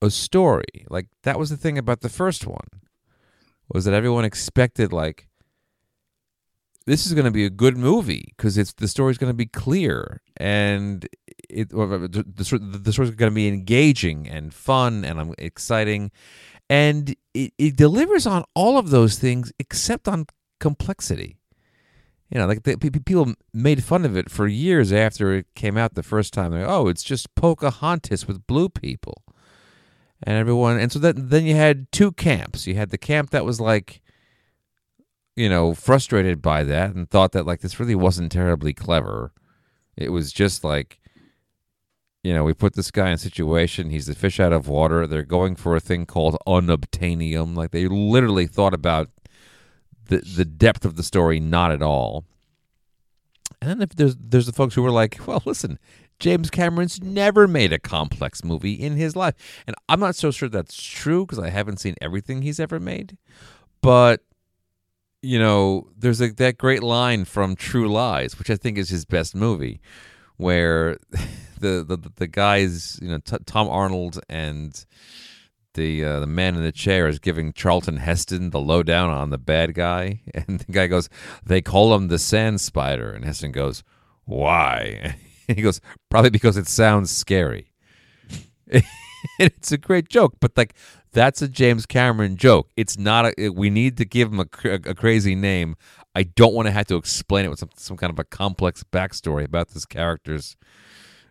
a 0.00 0.10
story. 0.10 0.86
Like 0.88 1.08
that 1.22 1.38
was 1.38 1.50
the 1.50 1.56
thing 1.56 1.78
about 1.78 2.00
the 2.00 2.08
first 2.08 2.46
one 2.46 2.68
was 3.68 3.84
that 3.84 3.94
everyone 3.94 4.24
expected 4.24 4.92
like 4.92 5.28
this 6.86 7.04
is 7.06 7.12
going 7.12 7.26
to 7.26 7.30
be 7.30 7.44
a 7.44 7.50
good 7.50 7.76
movie 7.76 8.32
because 8.36 8.56
it's 8.56 8.72
the 8.72 8.88
story's 8.88 9.18
going 9.18 9.30
to 9.30 9.36
be 9.36 9.46
clear 9.46 10.22
and 10.38 11.06
it 11.50 11.68
the, 11.68 12.24
the, 12.34 12.58
the 12.58 12.92
story's 12.92 13.10
going 13.10 13.30
to 13.30 13.34
be 13.34 13.48
engaging 13.48 14.26
and 14.26 14.54
fun 14.54 15.04
and 15.04 15.20
um, 15.20 15.34
exciting 15.36 16.10
and 16.68 17.14
it, 17.34 17.52
it 17.58 17.76
delivers 17.76 18.26
on 18.26 18.44
all 18.54 18.78
of 18.78 18.90
those 18.90 19.18
things 19.18 19.52
except 19.58 20.08
on 20.08 20.26
complexity. 20.60 21.38
You 22.30 22.38
know 22.38 22.46
like 22.46 22.62
the, 22.62 22.76
pe- 22.76 22.90
pe- 22.90 22.98
people 22.98 23.32
made 23.54 23.82
fun 23.82 24.04
of 24.04 24.16
it 24.16 24.30
for 24.30 24.46
years 24.46 24.92
after 24.92 25.32
it 25.34 25.46
came 25.54 25.78
out 25.78 25.94
the 25.94 26.02
first 26.02 26.34
time. 26.34 26.52
They're, 26.52 26.68
oh 26.68 26.88
it's 26.88 27.02
just 27.02 27.34
pocahontas 27.34 28.26
with 28.26 28.46
blue 28.46 28.68
people. 28.68 29.22
And 30.22 30.36
everyone 30.36 30.78
and 30.78 30.92
so 30.92 30.98
that, 30.98 31.30
then 31.30 31.46
you 31.46 31.54
had 31.54 31.90
two 31.90 32.12
camps. 32.12 32.66
You 32.66 32.74
had 32.74 32.90
the 32.90 32.98
camp 32.98 33.30
that 33.30 33.44
was 33.44 33.60
like 33.60 34.02
you 35.36 35.48
know 35.48 35.72
frustrated 35.72 36.42
by 36.42 36.64
that 36.64 36.94
and 36.94 37.08
thought 37.08 37.32
that 37.32 37.46
like 37.46 37.60
this 37.60 37.80
really 37.80 37.94
wasn't 37.94 38.32
terribly 38.32 38.74
clever. 38.74 39.32
It 39.96 40.10
was 40.10 40.32
just 40.32 40.64
like 40.64 41.00
you 42.22 42.34
know 42.34 42.44
we 42.44 42.54
put 42.54 42.74
this 42.74 42.90
guy 42.90 43.08
in 43.08 43.14
a 43.14 43.18
situation 43.18 43.90
he's 43.90 44.06
the 44.06 44.14
fish 44.14 44.40
out 44.40 44.52
of 44.52 44.68
water 44.68 45.06
they're 45.06 45.22
going 45.22 45.54
for 45.56 45.76
a 45.76 45.80
thing 45.80 46.06
called 46.06 46.36
unobtainium 46.46 47.56
like 47.56 47.70
they 47.70 47.86
literally 47.86 48.46
thought 48.46 48.74
about 48.74 49.08
the 50.06 50.18
the 50.18 50.44
depth 50.44 50.84
of 50.84 50.96
the 50.96 51.02
story 51.02 51.40
not 51.40 51.70
at 51.70 51.82
all 51.82 52.24
and 53.60 53.70
then 53.70 53.82
if 53.82 53.90
there's 53.90 54.16
there's 54.18 54.46
the 54.46 54.52
folks 54.52 54.74
who 54.74 54.82
were 54.82 54.90
like 54.90 55.18
well 55.26 55.42
listen 55.44 55.78
James 56.20 56.50
Cameron's 56.50 57.00
never 57.00 57.46
made 57.46 57.72
a 57.72 57.78
complex 57.78 58.42
movie 58.42 58.72
in 58.72 58.96
his 58.96 59.14
life. 59.14 59.34
And 59.66 59.76
I'm 59.88 60.00
not 60.00 60.16
so 60.16 60.30
sure 60.30 60.48
that's 60.48 60.80
true 60.82 61.24
because 61.24 61.38
I 61.38 61.50
haven't 61.50 61.78
seen 61.78 61.94
everything 62.00 62.42
he's 62.42 62.58
ever 62.58 62.80
made. 62.80 63.16
But 63.82 64.22
you 65.22 65.38
know, 65.38 65.88
there's 65.96 66.20
a, 66.20 66.28
that 66.34 66.58
great 66.58 66.82
line 66.82 67.24
from 67.24 67.56
True 67.56 67.88
Lies, 67.88 68.38
which 68.38 68.50
I 68.50 68.56
think 68.56 68.78
is 68.78 68.88
his 68.88 69.04
best 69.04 69.34
movie, 69.34 69.80
where 70.36 70.98
the 71.58 71.84
the, 71.86 72.12
the 72.16 72.26
guys, 72.26 72.98
you 73.02 73.08
know, 73.08 73.18
t- 73.18 73.36
Tom 73.46 73.68
Arnold 73.68 74.20
and 74.28 74.84
the 75.74 76.04
uh, 76.04 76.20
the 76.20 76.26
man 76.26 76.56
in 76.56 76.62
the 76.62 76.72
chair 76.72 77.08
is 77.08 77.18
giving 77.18 77.52
Charlton 77.52 77.98
Heston 77.98 78.50
the 78.50 78.60
lowdown 78.60 79.10
on 79.10 79.30
the 79.30 79.38
bad 79.38 79.74
guy, 79.74 80.20
and 80.34 80.60
the 80.60 80.72
guy 80.72 80.86
goes, 80.86 81.08
"They 81.44 81.60
call 81.60 81.94
him 81.94 82.08
the 82.08 82.18
Sand 82.18 82.60
Spider," 82.60 83.12
and 83.12 83.24
Heston 83.24 83.52
goes, 83.52 83.82
"Why?" 84.24 85.16
And 85.48 85.56
he 85.56 85.62
goes, 85.62 85.80
"Probably 86.10 86.28
because 86.28 86.58
it 86.58 86.68
sounds 86.68 87.10
scary." 87.10 87.72
it's 89.38 89.72
a 89.72 89.78
great 89.78 90.10
joke, 90.10 90.34
but 90.40 90.54
like 90.58 90.74
that's 91.12 91.40
a 91.40 91.48
James 91.48 91.86
Cameron 91.86 92.36
joke. 92.36 92.70
It's 92.76 92.98
not 92.98 93.32
a. 93.38 93.48
we 93.48 93.70
need 93.70 93.96
to 93.96 94.04
give 94.04 94.30
him 94.30 94.40
a, 94.40 94.48
a 94.64 94.94
crazy 94.94 95.34
name. 95.34 95.76
I 96.14 96.24
don't 96.24 96.54
want 96.54 96.66
to 96.66 96.72
have 96.72 96.86
to 96.86 96.96
explain 96.96 97.44
it 97.44 97.48
with 97.48 97.60
some, 97.60 97.70
some 97.76 97.96
kind 97.96 98.12
of 98.12 98.18
a 98.18 98.24
complex 98.24 98.84
backstory 98.84 99.44
about 99.44 99.68
this 99.68 99.86
character's, 99.86 100.56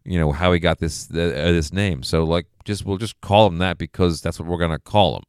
you 0.07 0.17
know, 0.17 0.31
how 0.31 0.53
he 0.53 0.59
got 0.59 0.79
this 0.79 1.09
uh, 1.11 1.13
this 1.13 1.73
name. 1.73 2.01
So 2.01 2.23
like, 2.23 2.47
just 2.63 2.85
we'll 2.85 2.97
just 2.97 3.19
call 3.21 3.47
him 3.47 3.57
that 3.57 3.77
because 3.77 4.21
that's 4.21 4.39
what 4.39 4.47
we're 4.47 4.57
gonna 4.57 4.79
call 4.79 5.17
him. 5.17 5.23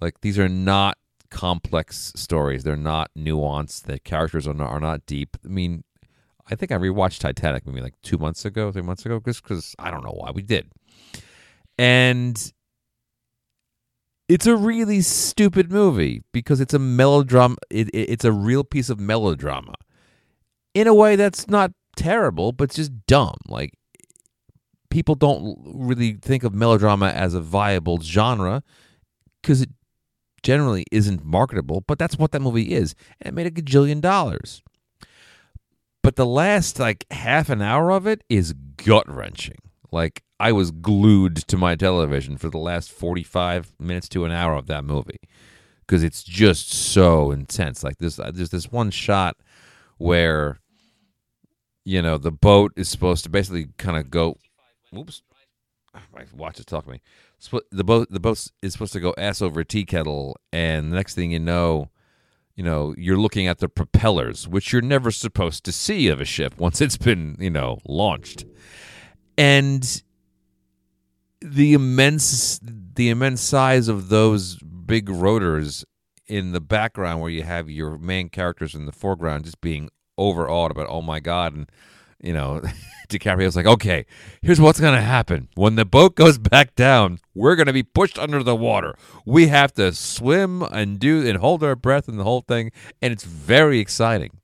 Like 0.00 0.20
these 0.22 0.38
are 0.38 0.48
not 0.48 0.98
complex 1.30 2.12
stories. 2.16 2.64
They're 2.64 2.76
not 2.76 3.10
nuanced. 3.16 3.82
The 3.82 3.98
characters 3.98 4.48
are 4.48 4.54
not, 4.54 4.70
are 4.70 4.80
not 4.80 5.06
deep. 5.06 5.36
I 5.44 5.48
mean, 5.48 5.84
I 6.50 6.54
think 6.54 6.72
I 6.72 6.76
rewatched 6.76 7.20
Titanic 7.20 7.66
maybe 7.66 7.82
like 7.82 8.00
two 8.02 8.18
months 8.18 8.44
ago, 8.44 8.72
three 8.72 8.82
months 8.82 9.04
ago, 9.04 9.20
just 9.24 9.42
because 9.42 9.76
I 9.78 9.90
don't 9.90 10.04
know 10.04 10.16
why 10.16 10.30
we 10.30 10.42
did. 10.42 10.70
And 11.78 12.52
it's 14.28 14.46
a 14.46 14.56
really 14.56 15.02
stupid 15.02 15.70
movie 15.70 16.22
because 16.32 16.60
it's 16.60 16.74
a 16.74 16.78
melodrama. 16.78 17.56
It, 17.70 17.88
it, 17.90 18.10
it's 18.10 18.24
a 18.24 18.32
real 18.32 18.64
piece 18.64 18.88
of 18.88 18.98
melodrama 18.98 19.74
in 20.74 20.86
a 20.86 20.94
way 20.94 21.16
that's 21.16 21.48
not 21.48 21.72
terrible, 21.96 22.52
but 22.52 22.70
just 22.70 23.06
dumb. 23.06 23.36
Like 23.46 23.74
people 24.92 25.14
don't 25.14 25.58
really 25.64 26.12
think 26.12 26.44
of 26.44 26.54
melodrama 26.54 27.08
as 27.08 27.34
a 27.34 27.40
viable 27.40 27.98
genre 28.00 28.62
because 29.40 29.62
it 29.62 29.70
generally 30.42 30.84
isn't 30.92 31.24
marketable. 31.24 31.80
But 31.80 31.98
that's 31.98 32.18
what 32.18 32.32
that 32.32 32.40
movie 32.40 32.74
is, 32.74 32.94
and 33.20 33.28
it 33.28 33.34
made 33.34 33.46
a 33.46 33.50
gajillion 33.50 34.00
dollars. 34.00 34.62
But 36.02 36.16
the 36.16 36.26
last 36.26 36.78
like 36.78 37.06
half 37.10 37.48
an 37.48 37.62
hour 37.62 37.90
of 37.90 38.06
it 38.06 38.22
is 38.28 38.52
gut 38.52 39.08
wrenching. 39.08 39.58
Like 39.90 40.22
I 40.38 40.52
was 40.52 40.70
glued 40.70 41.36
to 41.36 41.56
my 41.56 41.74
television 41.74 42.36
for 42.36 42.50
the 42.50 42.58
last 42.58 42.90
45 42.90 43.72
minutes 43.78 44.08
to 44.10 44.24
an 44.24 44.32
hour 44.32 44.54
of 44.54 44.66
that 44.66 44.84
movie 44.84 45.20
because 45.80 46.02
it's 46.02 46.22
just 46.22 46.72
so 46.72 47.30
intense. 47.30 47.82
Like 47.82 47.98
this, 47.98 48.18
uh, 48.18 48.30
there's 48.34 48.50
this 48.50 48.70
one 48.70 48.90
shot 48.90 49.36
where 49.98 50.58
you 51.84 52.02
know 52.02 52.18
the 52.18 52.32
boat 52.32 52.72
is 52.76 52.88
supposed 52.88 53.24
to 53.24 53.30
basically 53.30 53.68
kind 53.78 53.96
of 53.96 54.10
go. 54.10 54.36
Oops, 54.96 55.22
my 56.12 56.24
watch 56.34 56.58
is 56.58 56.66
talking 56.66 56.92
to 56.92 56.92
me. 56.92 57.62
The 57.70 57.84
boat, 57.84 58.08
the 58.10 58.20
boat 58.20 58.48
is 58.62 58.72
supposed 58.72 58.92
to 58.92 59.00
go 59.00 59.14
ass 59.18 59.42
over 59.42 59.64
tea 59.64 59.84
kettle, 59.84 60.36
and 60.52 60.92
the 60.92 60.96
next 60.96 61.14
thing 61.14 61.32
you 61.32 61.38
know, 61.38 61.90
you 62.54 62.64
know, 62.64 62.94
you're 62.96 63.18
looking 63.18 63.46
at 63.46 63.58
the 63.58 63.68
propellers, 63.68 64.46
which 64.46 64.72
you're 64.72 64.82
never 64.82 65.10
supposed 65.10 65.64
to 65.64 65.72
see 65.72 66.08
of 66.08 66.20
a 66.20 66.24
ship 66.24 66.58
once 66.58 66.80
it's 66.80 66.96
been, 66.96 67.36
you 67.38 67.50
know, 67.50 67.78
launched. 67.86 68.44
And 69.38 70.02
the 71.40 71.72
immense 71.72 72.60
the 72.62 73.08
immense 73.08 73.40
size 73.40 73.88
of 73.88 74.08
those 74.08 74.56
big 74.56 75.08
rotors 75.08 75.84
in 76.26 76.52
the 76.52 76.60
background 76.60 77.20
where 77.20 77.30
you 77.30 77.42
have 77.42 77.68
your 77.68 77.98
main 77.98 78.28
characters 78.28 78.74
in 78.74 78.86
the 78.86 78.92
foreground 78.92 79.44
just 79.44 79.60
being 79.60 79.90
overawed 80.16 80.70
about 80.70 80.86
oh 80.88 81.02
my 81.02 81.18
god 81.18 81.54
and 81.54 81.70
you 82.22 82.32
know 82.32 82.62
DiCaprio's 83.08 83.56
like 83.56 83.66
okay 83.66 84.06
here's 84.40 84.60
what's 84.60 84.80
gonna 84.80 85.02
happen. 85.02 85.48
When 85.54 85.76
the 85.76 85.84
boat 85.84 86.14
goes 86.14 86.38
back 86.38 86.74
down 86.74 87.18
we're 87.34 87.56
gonna 87.56 87.72
be 87.72 87.82
pushed 87.82 88.18
under 88.18 88.42
the 88.42 88.56
water. 88.56 88.94
We 89.26 89.48
have 89.48 89.72
to 89.74 89.92
swim 89.92 90.62
and 90.62 90.98
do 90.98 91.26
and 91.26 91.38
hold 91.38 91.62
our 91.62 91.76
breath 91.76 92.08
and 92.08 92.18
the 92.18 92.24
whole 92.24 92.42
thing. 92.42 92.72
And 93.00 93.12
it's 93.12 93.24
very 93.24 93.78
exciting. 93.78 94.38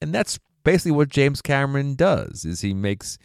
And 0.00 0.14
that's 0.14 0.38
basically 0.64 0.92
what 0.92 1.08
James 1.08 1.42
Cameron 1.42 1.94
does 1.94 2.44
is 2.44 2.60
he 2.60 2.74
makes 2.74 3.18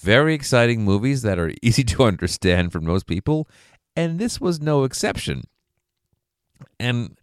very 0.00 0.34
exciting 0.34 0.84
movies 0.84 1.22
that 1.22 1.38
are 1.38 1.52
easy 1.62 1.84
to 1.84 2.04
understand 2.04 2.72
for 2.72 2.80
most 2.80 3.06
people. 3.06 3.48
And 3.96 4.18
this 4.18 4.40
was 4.40 4.60
no 4.60 4.84
exception. 4.84 5.44
And 6.80 7.16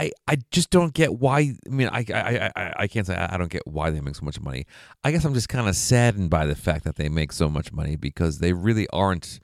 I 0.00 0.12
I 0.26 0.38
just 0.50 0.70
don't 0.70 0.94
get 0.94 1.18
why. 1.18 1.52
I 1.66 1.68
mean, 1.68 1.88
I 1.92 2.04
I 2.12 2.50
I, 2.56 2.72
I 2.78 2.86
can't 2.86 3.06
say 3.06 3.14
I 3.14 3.36
don't 3.36 3.50
get 3.50 3.66
why 3.66 3.90
they 3.90 4.00
make 4.00 4.14
so 4.14 4.24
much 4.24 4.40
money. 4.40 4.64
I 5.04 5.10
guess 5.10 5.24
I'm 5.26 5.34
just 5.34 5.50
kind 5.50 5.68
of 5.68 5.76
saddened 5.76 6.30
by 6.30 6.46
the 6.46 6.54
fact 6.54 6.84
that 6.84 6.96
they 6.96 7.10
make 7.10 7.32
so 7.32 7.50
much 7.50 7.70
money 7.70 7.96
because 7.96 8.38
they 8.38 8.54
really 8.54 8.88
aren't 8.88 9.40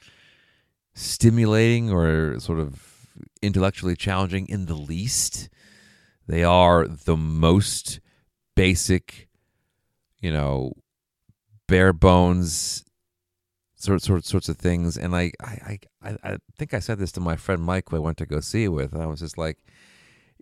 stimulating 0.94 1.90
or 1.90 2.40
sort 2.40 2.58
of 2.58 3.06
intellectually 3.42 3.96
challenging 3.96 4.48
in 4.48 4.64
the 4.64 4.74
least. 4.74 5.50
They 6.26 6.42
are 6.42 6.88
the 6.88 7.18
most 7.18 8.00
basic, 8.54 9.28
you 10.20 10.32
know, 10.32 10.72
bare 11.68 11.92
bones 11.92 12.82
sort 13.74 14.00
sort 14.00 14.24
sorts 14.24 14.48
of 14.48 14.56
things. 14.56 14.96
And 14.96 15.14
I 15.14 15.32
I 15.38 15.78
I 16.02 16.16
I 16.24 16.38
think 16.56 16.72
I 16.72 16.78
said 16.78 16.98
this 16.98 17.12
to 17.12 17.20
my 17.20 17.36
friend 17.36 17.62
Mike 17.62 17.90
who 17.90 17.96
I 17.96 18.00
went 18.00 18.16
to 18.18 18.26
go 18.26 18.40
see 18.40 18.64
it 18.64 18.68
with. 18.68 18.94
And 18.94 19.02
I 19.02 19.06
was 19.06 19.20
just 19.20 19.36
like 19.36 19.58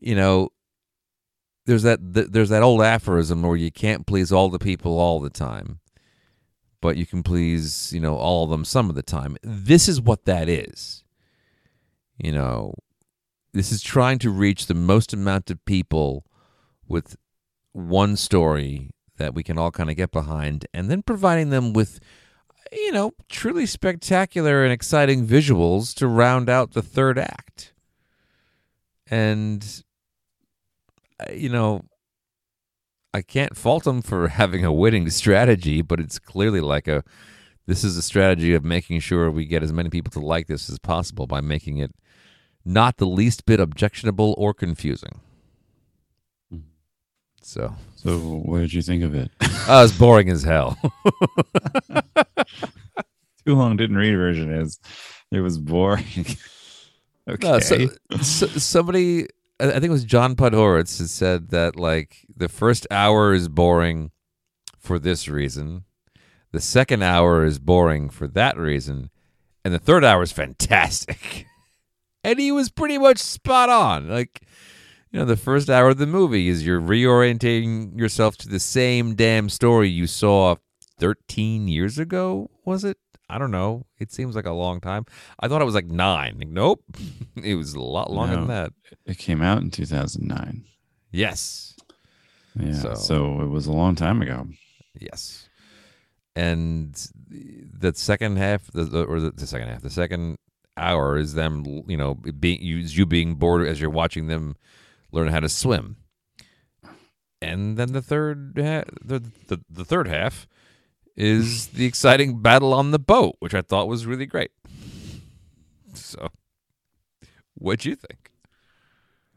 you 0.01 0.15
know, 0.15 0.51
there's 1.67 1.83
that 1.83 1.99
there's 2.03 2.51
that 2.51 2.63
old 2.63 2.83
aphorism 2.83 3.43
where 3.43 3.57
you 3.57 3.71
can't 3.71 4.07
please 4.07 4.31
all 4.31 4.49
the 4.49 4.59
people 4.59 4.99
all 4.99 5.21
the 5.21 5.31
time, 5.31 5.81
but 6.81 6.97
you 6.97 7.07
can 7.07 7.23
please 7.23 7.93
you 7.93 8.01
know 8.01 8.17
all 8.17 8.45
of 8.45 8.51
them 8.51 8.65
some 8.65 8.89
of 8.91 8.97
the 8.97 9.03
time. 9.03 9.37
This 9.43 9.89
is 9.89 10.01
what 10.01 10.25
that 10.27 10.49
is. 10.49 11.05
You 12.19 12.33
know, 12.33 12.75
this 13.53 13.73
is 13.73 13.83
trying 13.83 14.19
to 14.21 14.31
reach 14.31 14.67
the 14.67 14.75
most 14.75 15.13
amount 15.13 15.51
of 15.51 15.65
people 15.65 16.25
with 16.87 17.17
one 17.73 18.17
story 18.17 18.91
that 19.17 19.35
we 19.35 19.43
can 19.43 19.59
all 19.59 19.71
kind 19.71 19.91
of 19.91 19.97
get 19.97 20.11
behind, 20.11 20.67
and 20.75 20.91
then 20.91 21.03
providing 21.03 21.51
them 21.51 21.73
with 21.73 21.99
you 22.73 22.93
know 22.93 23.13
truly 23.29 23.65
spectacular 23.65 24.65
and 24.65 24.73
exciting 24.73 25.27
visuals 25.27 25.95
to 25.95 26.07
round 26.07 26.51
out 26.51 26.73
the 26.73 26.83
third 26.83 27.19
act. 27.19 27.74
And 29.11 29.84
you 31.32 31.49
know, 31.49 31.82
I 33.12 33.23
can't 33.23 33.56
fault 33.56 33.84
them 33.84 34.02
for 34.02 34.28
having 34.40 34.64
a 34.64 34.73
winning 34.73 35.08
strategy, 35.11 35.82
but 35.82 36.00
it's 36.00 36.18
clearly 36.18 36.61
like 36.61 36.88
a 36.88 37.04
this 37.66 37.82
is 37.82 37.96
a 37.96 38.02
strategy 38.02 38.52
of 38.54 38.64
making 38.64 39.00
sure 39.00 39.30
we 39.30 39.46
get 39.46 39.62
as 39.62 39.73
many 39.73 39.88
people 39.88 40.11
to 40.12 40.20
like 40.20 40.49
this 40.49 40.68
as 40.68 40.78
possible 40.78 41.26
by 41.26 41.40
making 41.40 41.78
it 41.78 41.92
not 42.64 42.99
the 42.99 43.06
least 43.06 43.46
bit 43.46 43.58
objectionable 43.58 44.34
or 44.37 44.52
confusing. 44.52 45.20
So, 47.40 47.75
so 47.94 48.18
what 48.18 48.61
did 48.61 48.73
you 48.73 48.82
think 48.82 49.02
of 49.02 49.14
it? 49.14 49.30
uh, 49.68 49.87
it's 49.87 49.96
boring 49.96 50.30
as 50.30 50.42
hell. 50.42 50.78
Too 53.46 53.54
long 53.54 53.76
didn't 53.76 53.96
read 53.96 54.16
version 54.16 54.50
is 54.50 54.78
it 55.30 55.40
was 55.40 55.58
boring. 55.58 56.26
Okay. 57.28 57.49
No, 57.49 57.59
so, 57.59 57.89
so, 58.21 58.47
somebody 58.47 59.26
I 59.60 59.71
think 59.73 59.84
it 59.84 59.91
was 59.91 60.04
John 60.04 60.34
Podhoretz 60.34 60.99
who 60.99 61.06
said 61.06 61.50
that 61.50 61.76
like 61.76 62.26
the 62.34 62.49
first 62.49 62.87
hour 62.91 63.32
is 63.32 63.49
boring 63.49 64.10
for 64.78 64.99
this 64.99 65.28
reason, 65.28 65.84
the 66.52 66.60
second 66.60 67.02
hour 67.02 67.45
is 67.45 67.58
boring 67.58 68.10
for 68.10 68.26
that 68.28 68.56
reason, 68.56 69.10
and 69.65 69.73
the 69.73 69.78
third 69.78 70.04
hour 70.04 70.23
is 70.23 70.32
fantastic. 70.32 71.47
and 72.25 72.39
he 72.39 72.50
was 72.50 72.71
pretty 72.71 72.99
much 72.99 73.19
spot 73.19 73.69
on. 73.69 74.08
Like, 74.08 74.43
you 75.13 75.21
know, 75.21 75.25
the 75.25 75.37
first 75.37 75.71
hour 75.71 75.91
of 75.91 75.99
the 75.99 76.06
movie 76.06 76.49
is 76.49 76.67
you're 76.67 76.80
reorienting 76.80 77.97
yourself 77.99 78.37
to 78.39 78.49
the 78.49 78.58
same 78.58 79.15
damn 79.15 79.49
story 79.49 79.89
you 79.89 80.08
saw 80.08 80.56
13 80.99 81.69
years 81.69 81.99
ago, 81.99 82.50
was 82.65 82.82
it? 82.82 82.99
I 83.28 83.39
don't 83.39 83.50
know. 83.50 83.87
It 83.99 84.13
seems 84.13 84.37
like 84.37 84.47
a 84.47 84.52
long 84.52 84.80
time. 84.80 85.06
I 85.41 85.49
thought 85.49 85.63
it 85.63 85.67
was 85.67 85.75
like 85.75 85.87
nine. 85.87 86.43
Nope. 86.47 86.84
it 87.43 87.54
was 87.54 87.75
a 87.75 87.80
lot 87.80 88.10
longer 88.10 88.34
no, 88.34 88.41
than 88.41 88.49
that. 88.49 88.73
It 89.06 89.19
came 89.19 89.43
out 89.43 89.63
in 89.63 89.71
2009. 89.71 90.65
Yes. 91.10 91.76
Yeah. 92.58 92.73
So, 92.73 92.95
so 92.95 93.41
it 93.41 93.49
was 93.49 93.67
a 93.67 93.73
long 93.73 93.95
time 93.95 94.21
ago. 94.21 94.47
Yes. 94.99 95.49
And 96.37 96.95
the 97.28 97.93
second 97.95 98.37
half, 98.37 98.69
or 98.75 98.84
the, 99.21 99.32
the 99.34 99.47
second 99.47 99.69
half, 99.69 99.82
the 99.82 99.91
second 99.91 100.37
hour 100.76 101.17
is 101.17 101.34
them, 101.34 101.84
you 101.87 101.97
know, 101.97 102.15
being 102.15 102.60
you, 102.60 102.76
you 102.78 103.06
being 103.06 103.37
bored 103.37 103.67
as 103.67 103.80
you're 103.80 103.91
watching 103.91 104.26
them 104.26 104.56
learn 105.13 105.28
how 105.28 105.41
to 105.41 105.49
swim. 105.49 105.97
And 107.41 107.76
then 107.76 107.93
the 107.93 108.02
third, 108.02 108.54
the, 108.54 109.30
the, 109.49 109.60
the 109.71 109.84
third 109.84 110.08
half 110.08 110.47
is 111.17 111.69
the 111.69 111.87
exciting 111.87 112.41
battle 112.41 112.75
on 112.75 112.91
the 112.91 112.99
boat, 112.99 113.37
which 113.39 113.55
I 113.55 113.63
thought 113.63 113.89
was 113.89 114.07
really 114.07 114.27
great. 114.27 114.50
So, 115.95 116.29
what'd 117.55 117.85
you 117.85 117.95
think? 117.95 118.31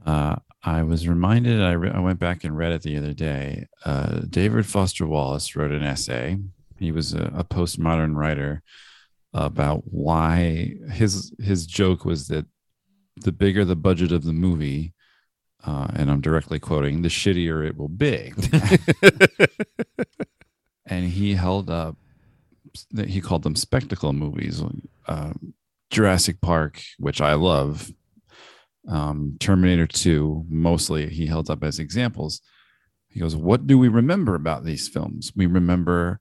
Uh, 0.05 0.37
I 0.63 0.83
was 0.83 1.07
reminded, 1.07 1.61
I, 1.61 1.73
re- 1.73 1.91
I 1.91 1.99
went 1.99 2.19
back 2.19 2.43
and 2.43 2.57
read 2.57 2.71
it 2.71 2.81
the 2.81 2.97
other 2.97 3.13
day. 3.13 3.67
Uh, 3.85 4.21
David 4.29 4.65
Foster 4.65 5.05
Wallace 5.05 5.55
wrote 5.55 5.71
an 5.71 5.83
essay. 5.83 6.37
He 6.79 6.91
was 6.91 7.13
a, 7.13 7.31
a 7.35 7.43
postmodern 7.43 8.15
writer 8.15 8.63
about 9.33 9.83
why 9.85 10.75
his 10.91 11.33
his 11.39 11.65
joke 11.65 12.05
was 12.05 12.27
that 12.27 12.45
the 13.17 13.31
bigger 13.31 13.65
the 13.65 13.75
budget 13.75 14.11
of 14.11 14.23
the 14.23 14.33
movie, 14.33 14.93
uh, 15.65 15.87
and 15.93 16.09
I'm 16.09 16.21
directly 16.21 16.59
quoting, 16.59 17.01
the 17.01 17.09
shittier 17.09 17.67
it 17.67 17.77
will 17.77 17.89
be. 17.89 18.33
and 20.87 21.05
he 21.05 21.35
held 21.35 21.69
up 21.69 21.95
that 22.91 23.09
he 23.09 23.21
called 23.21 23.43
them 23.43 23.55
spectacle 23.55 24.13
movies 24.13 24.61
uh, 25.07 25.33
jurassic 25.89 26.41
park 26.41 26.81
which 26.99 27.21
i 27.21 27.33
love 27.33 27.91
um, 28.87 29.35
terminator 29.39 29.87
2 29.87 30.45
mostly 30.49 31.09
he 31.09 31.25
held 31.25 31.49
up 31.49 31.63
as 31.63 31.79
examples. 31.79 32.41
He 33.09 33.19
goes 33.19 33.35
what 33.35 33.67
do 33.67 33.77
we 33.77 33.87
remember 33.87 34.35
about 34.35 34.63
these 34.63 34.87
films? 34.87 35.31
We 35.35 35.45
remember 35.45 36.19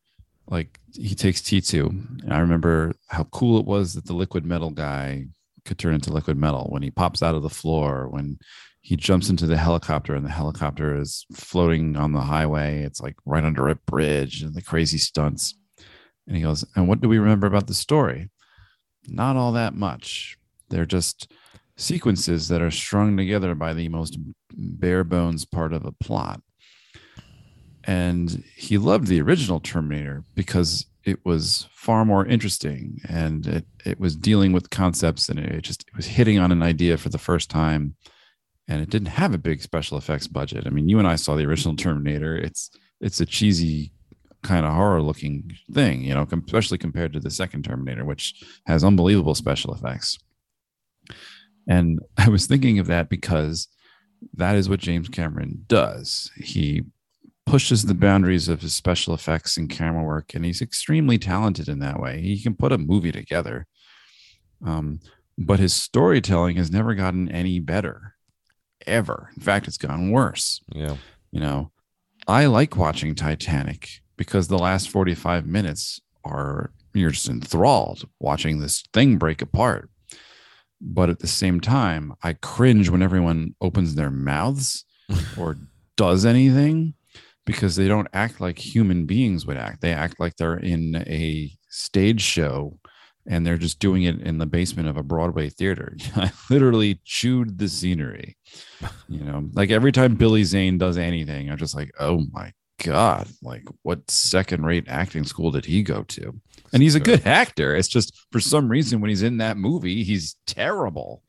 like 0.48 0.78
he 0.94 1.16
takes 1.16 1.40
t2 1.40 2.22
and 2.22 2.32
i 2.32 2.38
remember 2.38 2.94
how 3.08 3.24
cool 3.24 3.58
it 3.58 3.66
was 3.66 3.94
that 3.94 4.06
the 4.06 4.12
liquid 4.12 4.46
metal 4.46 4.70
guy 4.70 5.26
could 5.64 5.76
turn 5.76 5.92
into 5.92 6.12
liquid 6.12 6.38
metal 6.38 6.68
when 6.70 6.82
he 6.82 6.90
pops 6.90 7.20
out 7.20 7.34
of 7.34 7.42
the 7.42 7.50
floor 7.50 8.06
when 8.08 8.38
he 8.86 8.94
jumps 8.94 9.28
into 9.28 9.46
the 9.46 9.56
helicopter 9.56 10.14
and 10.14 10.24
the 10.24 10.30
helicopter 10.30 10.96
is 10.96 11.26
floating 11.32 11.96
on 11.96 12.12
the 12.12 12.20
highway. 12.20 12.84
It's 12.84 13.00
like 13.00 13.16
right 13.24 13.42
under 13.42 13.66
a 13.66 13.74
bridge 13.74 14.42
and 14.42 14.54
the 14.54 14.62
crazy 14.62 14.96
stunts. 14.96 15.56
And 16.28 16.36
he 16.36 16.42
goes, 16.44 16.64
And 16.76 16.86
what 16.86 17.00
do 17.00 17.08
we 17.08 17.18
remember 17.18 17.48
about 17.48 17.66
the 17.66 17.74
story? 17.74 18.30
Not 19.08 19.34
all 19.34 19.50
that 19.50 19.74
much. 19.74 20.38
They're 20.68 20.86
just 20.86 21.32
sequences 21.76 22.46
that 22.46 22.62
are 22.62 22.70
strung 22.70 23.16
together 23.16 23.56
by 23.56 23.74
the 23.74 23.88
most 23.88 24.18
bare 24.56 25.02
bones 25.02 25.44
part 25.44 25.72
of 25.72 25.84
a 25.84 25.90
plot. 25.90 26.40
And 27.82 28.44
he 28.54 28.78
loved 28.78 29.08
the 29.08 29.20
original 29.20 29.58
Terminator 29.58 30.22
because 30.36 30.86
it 31.02 31.18
was 31.24 31.66
far 31.72 32.04
more 32.04 32.24
interesting 32.24 33.00
and 33.08 33.48
it, 33.48 33.66
it 33.84 33.98
was 33.98 34.14
dealing 34.14 34.52
with 34.52 34.70
concepts 34.70 35.28
and 35.28 35.40
it 35.40 35.62
just 35.62 35.82
it 35.88 35.96
was 35.96 36.06
hitting 36.06 36.38
on 36.38 36.52
an 36.52 36.62
idea 36.62 36.96
for 36.96 37.08
the 37.08 37.18
first 37.18 37.50
time 37.50 37.96
and 38.68 38.82
it 38.82 38.90
didn't 38.90 39.08
have 39.08 39.32
a 39.32 39.38
big 39.38 39.62
special 39.62 39.96
effects 39.96 40.26
budget. 40.26 40.66
I 40.66 40.70
mean, 40.70 40.88
you 40.88 40.98
and 40.98 41.06
I 41.06 41.16
saw 41.16 41.36
the 41.36 41.46
original 41.46 41.76
Terminator. 41.76 42.36
It's 42.36 42.70
it's 43.00 43.20
a 43.20 43.26
cheesy 43.26 43.92
kind 44.42 44.64
of 44.64 44.72
horror 44.72 45.02
looking 45.02 45.52
thing, 45.72 46.02
you 46.02 46.14
know, 46.14 46.26
especially 46.46 46.78
compared 46.78 47.12
to 47.12 47.20
the 47.20 47.30
second 47.30 47.64
Terminator, 47.64 48.04
which 48.04 48.42
has 48.66 48.84
unbelievable 48.84 49.34
special 49.34 49.74
effects. 49.74 50.18
And 51.68 52.00
I 52.16 52.28
was 52.28 52.46
thinking 52.46 52.78
of 52.78 52.86
that 52.86 53.08
because 53.08 53.68
that 54.34 54.56
is 54.56 54.68
what 54.68 54.80
James 54.80 55.08
Cameron 55.08 55.64
does. 55.66 56.30
He 56.36 56.84
pushes 57.44 57.84
the 57.84 57.94
boundaries 57.94 58.48
of 58.48 58.60
his 58.60 58.72
special 58.72 59.14
effects 59.14 59.56
and 59.56 59.70
camera 59.70 60.02
work, 60.02 60.34
and 60.34 60.44
he's 60.44 60.62
extremely 60.62 61.18
talented 61.18 61.68
in 61.68 61.78
that 61.78 62.00
way. 62.00 62.20
He 62.20 62.42
can 62.42 62.56
put 62.56 62.72
a 62.72 62.78
movie 62.78 63.12
together. 63.12 63.66
Um, 64.64 65.00
but 65.38 65.60
his 65.60 65.74
storytelling 65.74 66.56
has 66.56 66.72
never 66.72 66.94
gotten 66.94 67.30
any 67.30 67.60
better 67.60 68.15
ever. 68.86 69.30
In 69.36 69.42
fact, 69.42 69.68
it's 69.68 69.78
gone 69.78 70.10
worse. 70.10 70.60
Yeah. 70.74 70.96
You 71.32 71.40
know, 71.40 71.70
I 72.28 72.46
like 72.46 72.76
watching 72.76 73.14
Titanic 73.14 74.00
because 74.16 74.48
the 74.48 74.58
last 74.58 74.88
45 74.90 75.46
minutes 75.46 76.00
are 76.24 76.72
you're 76.94 77.10
just 77.10 77.28
enthralled 77.28 78.08
watching 78.20 78.60
this 78.60 78.82
thing 78.92 79.18
break 79.18 79.42
apart. 79.42 79.90
But 80.80 81.10
at 81.10 81.18
the 81.20 81.26
same 81.26 81.60
time, 81.60 82.14
I 82.22 82.32
cringe 82.34 82.88
when 82.88 83.02
everyone 83.02 83.54
opens 83.60 83.94
their 83.94 84.10
mouths 84.10 84.84
or 85.38 85.56
does 85.96 86.24
anything. 86.26 86.94
because 87.46 87.76
they 87.76 87.86
don't 87.86 88.08
act 88.12 88.40
like 88.40 88.58
human 88.58 89.06
beings 89.06 89.46
would 89.46 89.56
act. 89.56 89.80
They 89.80 89.92
act 89.92 90.18
like 90.18 90.36
they're 90.36 90.56
in 90.58 90.96
a 91.06 91.52
stage 91.68 92.20
show 92.20 92.78
and 93.28 93.46
they're 93.46 93.56
just 93.58 93.78
doing 93.80 94.02
it 94.04 94.20
in 94.20 94.38
the 94.38 94.46
basement 94.46 94.88
of 94.88 94.96
a 94.96 95.02
Broadway 95.02 95.48
theater. 95.48 95.96
I 96.16 96.30
literally 96.50 97.00
chewed 97.04 97.58
the 97.58 97.68
scenery. 97.68 98.36
You 99.08 99.20
know, 99.20 99.48
like 99.52 99.70
every 99.70 99.92
time 99.92 100.14
Billy 100.14 100.44
Zane 100.44 100.78
does 100.78 100.96
anything, 100.98 101.50
I'm 101.50 101.56
just 101.58 101.74
like, 101.74 101.90
oh 101.98 102.24
my 102.32 102.52
God, 102.82 103.28
like 103.42 103.64
what 103.82 104.10
second 104.10 104.64
rate 104.66 104.84
acting 104.88 105.24
school 105.24 105.50
did 105.50 105.64
he 105.64 105.82
go 105.82 106.02
to? 106.04 106.34
And 106.72 106.82
he's 106.82 106.94
a 106.94 107.00
good 107.00 107.26
actor. 107.26 107.74
It's 107.74 107.88
just 107.88 108.12
for 108.32 108.40
some 108.40 108.68
reason 108.68 109.00
when 109.00 109.08
he's 109.08 109.22
in 109.22 109.38
that 109.38 109.56
movie, 109.56 110.02
he's 110.04 110.36
terrible. 110.46 111.22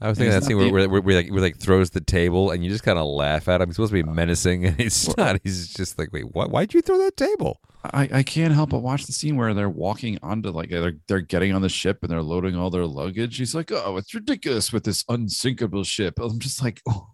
I 0.00 0.08
was 0.08 0.16
thinking 0.16 0.32
that 0.32 0.44
scene 0.44 0.56
where, 0.56 0.82
the- 0.84 0.88
where, 0.88 1.02
where, 1.02 1.16
like, 1.16 1.30
where 1.30 1.42
like 1.42 1.58
throws 1.58 1.90
the 1.90 2.00
table 2.00 2.50
and 2.50 2.64
you 2.64 2.70
just 2.70 2.84
kind 2.84 2.98
of 2.98 3.04
laugh 3.06 3.48
at 3.48 3.60
him. 3.60 3.68
He's 3.68 3.76
supposed 3.76 3.92
to 3.92 4.02
be 4.02 4.08
uh, 4.08 4.12
menacing 4.12 4.64
and 4.64 4.80
he's 4.80 5.14
not. 5.18 5.38
He's 5.44 5.74
just 5.74 5.98
like, 5.98 6.10
wait, 6.12 6.24
why, 6.32 6.46
why'd 6.46 6.72
you 6.72 6.80
throw 6.80 6.96
that 6.98 7.16
table? 7.18 7.60
I, 7.82 8.08
I 8.12 8.22
can't 8.22 8.52
help 8.52 8.70
but 8.70 8.80
watch 8.82 9.06
the 9.06 9.12
scene 9.12 9.36
where 9.36 9.54
they're 9.54 9.68
walking 9.70 10.18
onto 10.22 10.50
like 10.50 10.68
they're 10.70 10.96
they're 11.08 11.20
getting 11.22 11.52
on 11.54 11.62
the 11.62 11.68
ship 11.70 11.98
and 12.02 12.10
they're 12.10 12.22
loading 12.22 12.54
all 12.54 12.68
their 12.68 12.84
luggage. 12.84 13.38
He's 13.38 13.54
like, 13.54 13.72
"Oh, 13.72 13.96
it's 13.96 14.14
ridiculous 14.14 14.70
with 14.72 14.84
this 14.84 15.02
unsinkable 15.08 15.84
ship." 15.84 16.18
I'm 16.20 16.38
just 16.38 16.62
like, 16.62 16.82
oh, 16.88 17.08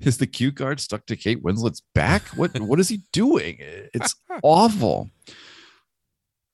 "Is 0.00 0.18
the 0.18 0.26
cue 0.28 0.52
card 0.52 0.78
stuck 0.78 1.04
to 1.06 1.16
Kate 1.16 1.42
Winslet's 1.42 1.82
back? 1.94 2.22
What 2.36 2.58
what 2.60 2.78
is 2.78 2.88
he 2.88 3.00
doing? 3.12 3.56
It's 3.58 4.14
awful." 4.42 5.10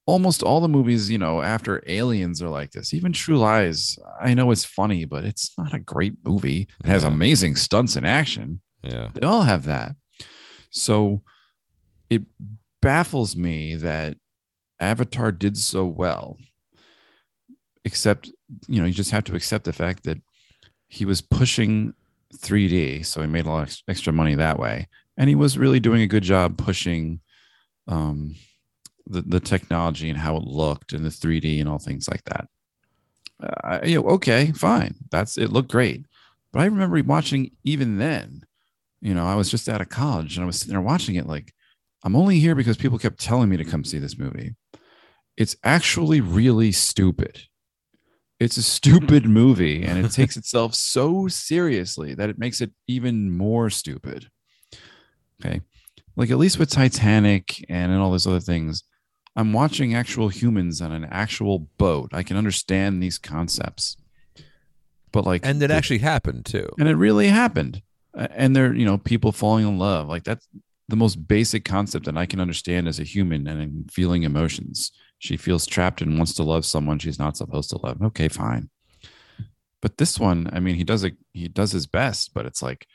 Almost 0.06 0.42
all 0.42 0.60
the 0.60 0.68
movies, 0.68 1.08
you 1.10 1.18
know, 1.18 1.40
after 1.40 1.84
Aliens 1.86 2.42
are 2.42 2.48
like 2.48 2.72
this. 2.72 2.92
Even 2.94 3.12
True 3.12 3.38
Lies, 3.38 3.96
I 4.20 4.34
know 4.34 4.50
it's 4.50 4.64
funny, 4.64 5.04
but 5.04 5.24
it's 5.24 5.52
not 5.56 5.72
a 5.74 5.78
great 5.78 6.14
movie. 6.24 6.66
It 6.82 6.86
has 6.86 7.02
Yeah. 7.02 7.08
amazing 7.10 7.54
stunts 7.56 7.94
and 7.94 8.06
action. 8.06 8.60
Yeah. 8.82 9.10
They 9.14 9.24
all 9.24 9.42
have 9.42 9.64
that. 9.66 9.94
So 10.70 11.22
it 12.08 12.22
baffles 12.80 13.36
me 13.36 13.74
that 13.76 14.16
Avatar 14.78 15.32
did 15.32 15.56
so 15.56 15.84
well, 15.84 16.38
except, 17.84 18.30
you 18.66 18.80
know, 18.80 18.86
you 18.86 18.94
just 18.94 19.10
have 19.10 19.24
to 19.24 19.36
accept 19.36 19.64
the 19.64 19.72
fact 19.72 20.04
that 20.04 20.18
he 20.88 21.04
was 21.04 21.20
pushing 21.20 21.94
3D. 22.36 23.04
So 23.04 23.20
he 23.20 23.26
made 23.26 23.46
a 23.46 23.50
lot 23.50 23.68
of 23.68 23.76
extra 23.88 24.12
money 24.12 24.34
that 24.34 24.58
way. 24.58 24.88
And 25.16 25.28
he 25.28 25.34
was 25.34 25.58
really 25.58 25.80
doing 25.80 26.02
a 26.02 26.06
good 26.06 26.22
job 26.22 26.56
pushing 26.56 27.20
um, 27.86 28.36
the, 29.06 29.22
the 29.22 29.40
technology 29.40 30.08
and 30.08 30.18
how 30.18 30.36
it 30.36 30.44
looked 30.44 30.92
and 30.92 31.04
the 31.04 31.10
3D 31.10 31.60
and 31.60 31.68
all 31.68 31.78
things 31.78 32.08
like 32.08 32.24
that. 32.24 32.48
Uh, 33.42 33.80
you 33.84 34.00
know, 34.00 34.08
okay, 34.08 34.52
fine. 34.52 34.94
That's 35.10 35.36
it 35.38 35.52
looked 35.52 35.70
great. 35.70 36.06
But 36.52 36.60
I 36.60 36.64
remember 36.66 37.02
watching 37.02 37.52
even 37.64 37.98
then, 37.98 38.44
you 39.00 39.14
know, 39.14 39.26
I 39.26 39.34
was 39.34 39.50
just 39.50 39.68
out 39.68 39.80
of 39.80 39.88
college 39.88 40.36
and 40.36 40.44
I 40.44 40.46
was 40.46 40.58
sitting 40.58 40.72
there 40.72 40.80
watching 40.80 41.14
it 41.14 41.26
like, 41.26 41.54
I'm 42.02 42.16
only 42.16 42.38
here 42.38 42.54
because 42.54 42.76
people 42.76 42.98
kept 42.98 43.20
telling 43.20 43.48
me 43.48 43.56
to 43.56 43.64
come 43.64 43.84
see 43.84 43.98
this 43.98 44.18
movie. 44.18 44.54
It's 45.36 45.56
actually 45.64 46.20
really 46.20 46.72
stupid. 46.72 47.42
It's 48.38 48.56
a 48.56 48.62
stupid 48.62 49.24
movie 49.40 49.84
and 49.84 50.04
it 50.04 50.10
takes 50.12 50.36
itself 50.38 50.74
so 50.74 51.28
seriously 51.28 52.14
that 52.14 52.30
it 52.30 52.38
makes 52.38 52.60
it 52.60 52.70
even 52.86 53.30
more 53.36 53.68
stupid. 53.70 54.28
Okay. 55.44 55.60
Like 56.16 56.30
at 56.30 56.38
least 56.38 56.58
with 56.58 56.70
Titanic 56.70 57.64
and, 57.68 57.92
and 57.92 58.00
all 58.00 58.10
those 58.10 58.26
other 58.26 58.40
things, 58.40 58.82
I'm 59.36 59.52
watching 59.52 59.94
actual 59.94 60.28
humans 60.28 60.80
on 60.80 60.92
an 60.92 61.04
actual 61.04 61.60
boat. 61.78 62.10
I 62.12 62.22
can 62.22 62.36
understand 62.36 63.02
these 63.02 63.18
concepts. 63.18 63.96
But 65.12 65.24
like 65.26 65.44
And 65.44 65.62
it 65.62 65.68
the- 65.68 65.74
actually 65.74 65.98
happened 65.98 66.46
too. 66.46 66.68
and 66.78 66.88
it 66.88 66.94
really 66.96 67.28
happened 67.28 67.82
and 68.14 68.56
they're 68.56 68.74
you 68.74 68.84
know 68.84 68.98
people 68.98 69.30
falling 69.30 69.64
in 69.68 69.78
love 69.78 70.08
like 70.08 70.24
that's 70.24 70.48
the 70.90 70.96
most 70.96 71.28
basic 71.28 71.64
concept 71.64 72.04
that 72.06 72.16
i 72.16 72.26
can 72.26 72.40
understand 72.40 72.86
as 72.88 73.00
a 73.00 73.04
human 73.04 73.46
and 73.46 73.60
in 73.62 73.86
feeling 73.90 74.22
emotions. 74.24 74.92
She 75.18 75.36
feels 75.36 75.66
trapped 75.66 76.00
and 76.00 76.16
wants 76.16 76.34
to 76.34 76.42
love 76.42 76.64
someone 76.64 76.98
she's 76.98 77.18
not 77.18 77.36
supposed 77.36 77.68
to 77.70 77.78
love. 77.78 78.00
Okay 78.00 78.28
fine. 78.28 78.70
But 79.82 79.98
this 79.98 80.18
one 80.18 80.48
i 80.52 80.60
mean 80.60 80.74
he 80.74 80.84
does 80.84 81.04
it 81.04 81.16
he 81.32 81.48
does 81.48 81.72
his 81.72 81.86
best 81.86 82.34
but 82.34 82.46
it's 82.46 82.62
like 82.62 82.86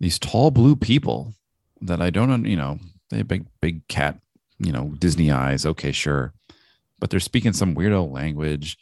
these 0.00 0.18
tall 0.18 0.50
blue 0.50 0.76
people 0.76 1.34
that 1.80 2.00
i 2.00 2.10
don't 2.10 2.44
you 2.44 2.56
know 2.56 2.78
they 3.10 3.18
have 3.18 3.28
big 3.28 3.46
big 3.60 3.86
cat 3.88 4.20
you 4.58 4.72
know 4.72 4.94
disney 4.98 5.30
eyes. 5.30 5.64
Okay 5.64 5.92
sure. 5.92 6.34
But 7.00 7.10
they're 7.10 7.20
speaking 7.20 7.52
some 7.52 7.74
weirdo 7.74 8.10
language 8.10 8.76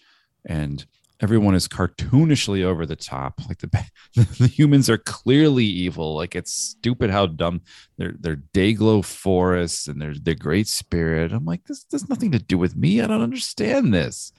and 0.47 0.85
everyone 1.21 1.55
is 1.55 1.69
cartoonishly 1.69 2.63
over 2.63 2.85
the 2.85 2.97
top 2.97 3.41
like 3.49 3.59
the 3.59 3.69
the 4.15 4.47
humans 4.47 4.91
are 4.91 4.99
clearly 4.99 5.65
evil. 5.65 6.15
Like 6.15 6.35
it's 6.35 6.53
stupid 6.53 7.11
how 7.11 7.27
dumb 7.27 7.63
they're 7.97 8.15
they're 8.19 8.43
Dayglow 8.55 9.05
forests 9.05 9.87
and 9.89 10.01
they're 10.01 10.15
the 10.15 10.35
great 10.35 10.69
spirit. 10.69 11.33
I'm 11.33 11.45
like, 11.45 11.65
this 11.65 11.87
has 11.93 12.09
nothing 12.09 12.33
to 12.33 12.39
do 12.39 12.59
with 12.59 12.77
me. 12.77 13.01
I 13.01 13.07
don't 13.07 13.23
understand 13.23 13.93
this. 13.93 14.33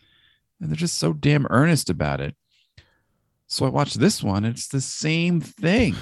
And 0.60 0.70
they're 0.70 0.76
just 0.76 0.98
so 0.98 1.14
damn 1.14 1.48
earnest 1.50 1.90
about 1.90 2.22
it. 2.22 2.36
So 3.48 3.66
I 3.66 3.70
watched 3.70 4.00
this 4.00 4.22
one, 4.22 4.44
it's 4.44 4.68
the 4.68 4.82
same 4.82 5.40
thing. 5.40 5.96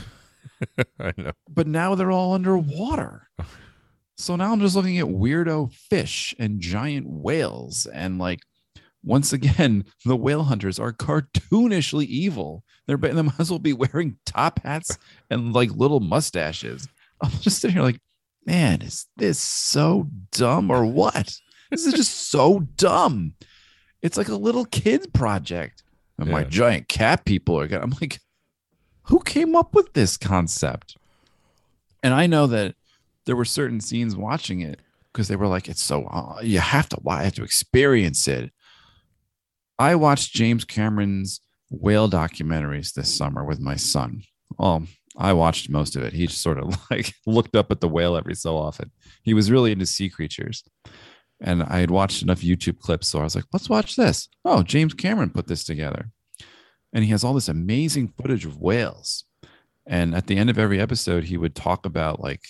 I 0.99 1.13
know. 1.17 1.33
But 1.47 1.67
now 1.67 1.95
they're 1.95 2.11
all 2.11 2.33
underwater. 2.33 3.29
Oh. 3.39 3.45
So 4.17 4.35
now 4.37 4.53
I'm 4.53 4.61
just 4.61 4.75
looking 4.75 4.97
at 4.97 5.05
weirdo 5.05 5.73
fish 5.73 6.33
and 6.39 6.61
giant 6.61 7.05
whales 7.07 7.85
and 7.85 8.17
like 8.17 8.39
once 9.05 9.31
again, 9.31 9.85
the 10.05 10.15
whale 10.15 10.43
hunters 10.43 10.79
are 10.79 10.91
cartoonishly 10.91 12.05
evil. 12.05 12.63
They're 12.87 12.97
they 12.97 13.21
might 13.21 13.39
as 13.39 13.49
well 13.49 13.59
be 13.59 13.73
wearing 13.73 14.17
top 14.25 14.59
hats 14.63 14.97
and 15.29 15.53
like 15.53 15.71
little 15.71 15.99
mustaches. 15.99 16.87
I'm 17.21 17.31
just 17.39 17.59
sitting 17.59 17.75
here 17.75 17.83
like, 17.83 18.01
man, 18.45 18.81
is 18.81 19.05
this 19.15 19.39
so 19.39 20.09
dumb 20.31 20.69
or 20.69 20.85
what? 20.85 21.33
This 21.71 21.85
is 21.85 21.93
just 21.93 22.29
so 22.29 22.59
dumb. 22.77 23.33
It's 24.01 24.17
like 24.17 24.27
a 24.27 24.35
little 24.35 24.65
kid 24.65 25.13
project. 25.13 25.83
And 26.17 26.29
my 26.29 26.43
giant 26.43 26.87
cat 26.87 27.25
people 27.25 27.59
are 27.59 27.67
gonna. 27.67 27.83
I'm 27.83 27.93
like, 27.99 28.19
who 29.03 29.19
came 29.19 29.55
up 29.55 29.73
with 29.73 29.93
this 29.93 30.15
concept? 30.17 30.97
And 32.01 32.13
I 32.13 32.27
know 32.27 32.47
that 32.47 32.75
there 33.25 33.35
were 33.35 33.45
certain 33.45 33.81
scenes 33.81 34.15
watching 34.15 34.61
it 34.61 34.79
because 35.11 35.27
they 35.27 35.35
were 35.35 35.47
like, 35.47 35.67
it's 35.67 35.83
so 35.83 36.05
uh, 36.05 36.39
you 36.41 36.59
have 36.59 36.87
to 36.89 36.97
watch, 37.01 37.23
have 37.23 37.33
to 37.33 37.43
experience 37.43 38.27
it. 38.27 38.51
I 39.77 39.95
watched 39.95 40.33
James 40.33 40.63
Cameron's 40.63 41.41
whale 41.69 42.09
documentaries 42.09 42.93
this 42.93 43.13
summer 43.13 43.43
with 43.43 43.59
my 43.59 43.75
son. 43.75 44.23
Well, 44.57 44.87
I 45.17 45.33
watched 45.33 45.69
most 45.69 45.95
of 45.95 46.03
it. 46.03 46.13
He 46.13 46.27
just 46.27 46.41
sort 46.41 46.57
of 46.57 46.77
like 46.91 47.13
looked 47.25 47.55
up 47.55 47.71
at 47.71 47.81
the 47.81 47.89
whale 47.89 48.15
every 48.15 48.35
so 48.35 48.57
often. 48.57 48.91
He 49.23 49.33
was 49.33 49.51
really 49.51 49.71
into 49.71 49.85
sea 49.85 50.09
creatures. 50.09 50.63
And 51.41 51.63
I 51.63 51.79
had 51.79 51.91
watched 51.91 52.21
enough 52.21 52.41
YouTube 52.41 52.79
clips. 52.79 53.07
So 53.07 53.19
I 53.19 53.23
was 53.23 53.35
like, 53.35 53.45
let's 53.51 53.69
watch 53.69 53.95
this. 53.95 54.29
Oh, 54.45 54.63
James 54.63 54.93
Cameron 54.93 55.31
put 55.31 55.47
this 55.47 55.65
together. 55.65 56.11
And 56.93 57.03
he 57.03 57.11
has 57.11 57.23
all 57.23 57.33
this 57.33 57.49
amazing 57.49 58.13
footage 58.17 58.45
of 58.45 58.61
whales. 58.61 59.25
And 59.85 60.15
at 60.15 60.27
the 60.27 60.37
end 60.37 60.49
of 60.49 60.57
every 60.57 60.79
episode, 60.79 61.25
he 61.25 61.37
would 61.37 61.53
talk 61.53 61.85
about 61.85 62.21
like 62.21 62.41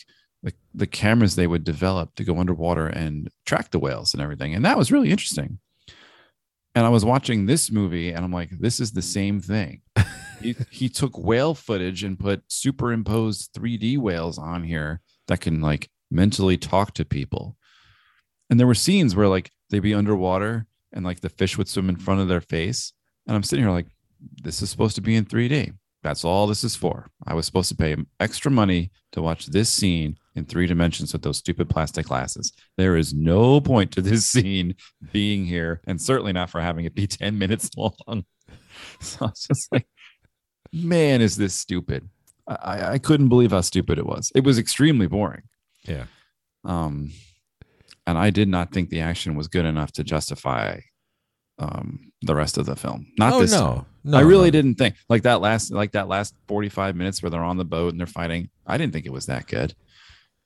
the, 0.44 0.54
the 0.74 0.88
cameras 0.88 1.36
they 1.36 1.48
would 1.48 1.64
develop 1.64 2.14
to 2.16 2.24
go 2.24 2.38
underwater 2.38 2.88
and 2.88 3.30
track 3.46 3.72
the 3.72 3.80
whales 3.80 4.14
and 4.14 4.22
everything. 4.22 4.54
And 4.54 4.64
that 4.64 4.78
was 4.78 4.92
really 4.92 5.10
interesting. 5.10 5.58
And 6.76 6.86
I 6.86 6.90
was 6.90 7.06
watching 7.06 7.46
this 7.46 7.72
movie 7.72 8.12
and 8.12 8.24
I'm 8.24 8.34
like, 8.34 8.50
this 8.52 8.82
is 8.82 8.92
the 8.92 9.02
same 9.02 9.40
thing. 9.40 9.82
he, 10.42 10.56
he 10.70 10.90
took 10.90 11.18
whale 11.18 11.56
footage 11.56 12.04
and 12.04 12.20
put 12.20 12.44
superimposed 12.48 13.54
3D 13.54 13.98
whales 13.98 14.38
on 14.38 14.64
here 14.64 15.02
that 15.28 15.40
can 15.40 15.62
like 15.62 15.90
mentally 16.12 16.58
talk 16.58 16.94
to 16.96 17.06
people. 17.06 17.56
And 18.50 18.60
there 18.60 18.68
were 18.68 18.76
scenes 18.76 19.16
where 19.16 19.30
like 19.30 19.52
they'd 19.70 19.80
be 19.80 19.96
underwater 19.96 20.68
and 20.92 21.06
like 21.06 21.22
the 21.22 21.30
fish 21.30 21.58
would 21.58 21.70
swim 21.70 21.90
in 21.90 21.96
front 21.96 22.22
of 22.22 22.28
their 22.28 22.42
face. 22.42 22.92
And 23.26 23.36
I'm 23.36 23.44
sitting 23.44 23.64
here 23.64 23.74
like, 23.74 23.88
this 24.44 24.62
is 24.62 24.70
supposed 24.70 24.96
to 24.96 25.02
be 25.02 25.16
in 25.16 25.26
3D. 25.26 25.74
That's 26.06 26.24
all 26.24 26.46
this 26.46 26.64
is 26.64 26.76
for. 26.76 27.10
I 27.26 27.34
was 27.34 27.48
supposed 27.48 27.70
to 27.70 27.76
pay 27.76 27.96
extra 28.20 28.52
money 28.52 28.92
to 29.14 29.24
watch 29.24 29.48
this 29.48 29.72
scene 29.72 30.18
in 30.36 30.46
three 30.46 30.68
dimensions 30.68 31.12
with 31.12 31.24
those 31.24 31.40
stupid 31.40 31.68
plastic 31.68 32.06
glasses. 32.06 32.54
There 32.78 32.96
is 32.96 33.12
no 33.16 33.60
point 33.60 33.92
to 33.94 34.02
this 34.02 34.24
scene 34.34 34.76
being 35.12 35.46
here, 35.48 35.82
and 35.88 36.00
certainly 36.00 36.32
not 36.32 36.52
for 36.52 36.62
having 36.62 36.86
it 36.86 36.94
be 36.94 37.08
10 37.08 37.40
minutes 37.40 37.72
long. 37.76 37.96
So 39.00 39.26
I 39.26 39.30
was 39.30 39.48
just 39.48 39.72
like, 39.72 39.88
man, 40.72 41.22
is 41.22 41.38
this 41.38 41.56
stupid? 41.56 42.08
I, 42.48 42.92
I- 42.94 42.98
couldn't 43.00 43.30
believe 43.30 43.50
how 43.50 43.62
stupid 43.62 43.98
it 43.98 44.06
was. 44.06 44.32
It 44.36 44.44
was 44.44 44.60
extremely 44.60 45.08
boring. 45.08 45.42
Yeah. 45.88 46.06
Um, 46.64 47.14
and 48.06 48.16
I 48.18 48.30
did 48.30 48.48
not 48.48 48.72
think 48.72 48.90
the 48.90 49.02
action 49.02 49.34
was 49.36 49.48
good 49.48 49.66
enough 49.66 49.92
to 49.94 50.04
justify 50.04 50.82
um 51.60 52.12
the 52.22 52.36
rest 52.36 52.58
of 52.58 52.66
the 52.66 52.76
film. 52.76 53.08
Not 53.20 53.34
oh 53.34 53.42
this 53.42 53.52
time. 53.52 53.62
no, 53.64 53.86
no, 54.04 54.18
I 54.18 54.22
really 54.22 54.48
no. 54.48 54.52
didn't 54.52 54.76
think 54.76 54.96
like 55.10 55.24
that 55.24 55.42
last 55.42 55.72
like 55.72 55.92
that 55.92 56.08
last 56.08 56.34
45 56.48 56.96
minutes 56.96 57.22
where 57.22 57.30
they're 57.30 57.44
on 57.44 57.58
the 57.58 57.66
boat 57.66 57.92
and 57.92 58.00
they're 58.00 58.08
fighting. 58.08 58.50
I 58.66 58.78
didn't 58.78 58.94
think 58.94 59.06
it 59.06 59.14
was 59.14 59.28
that 59.28 59.48
good. 59.48 59.76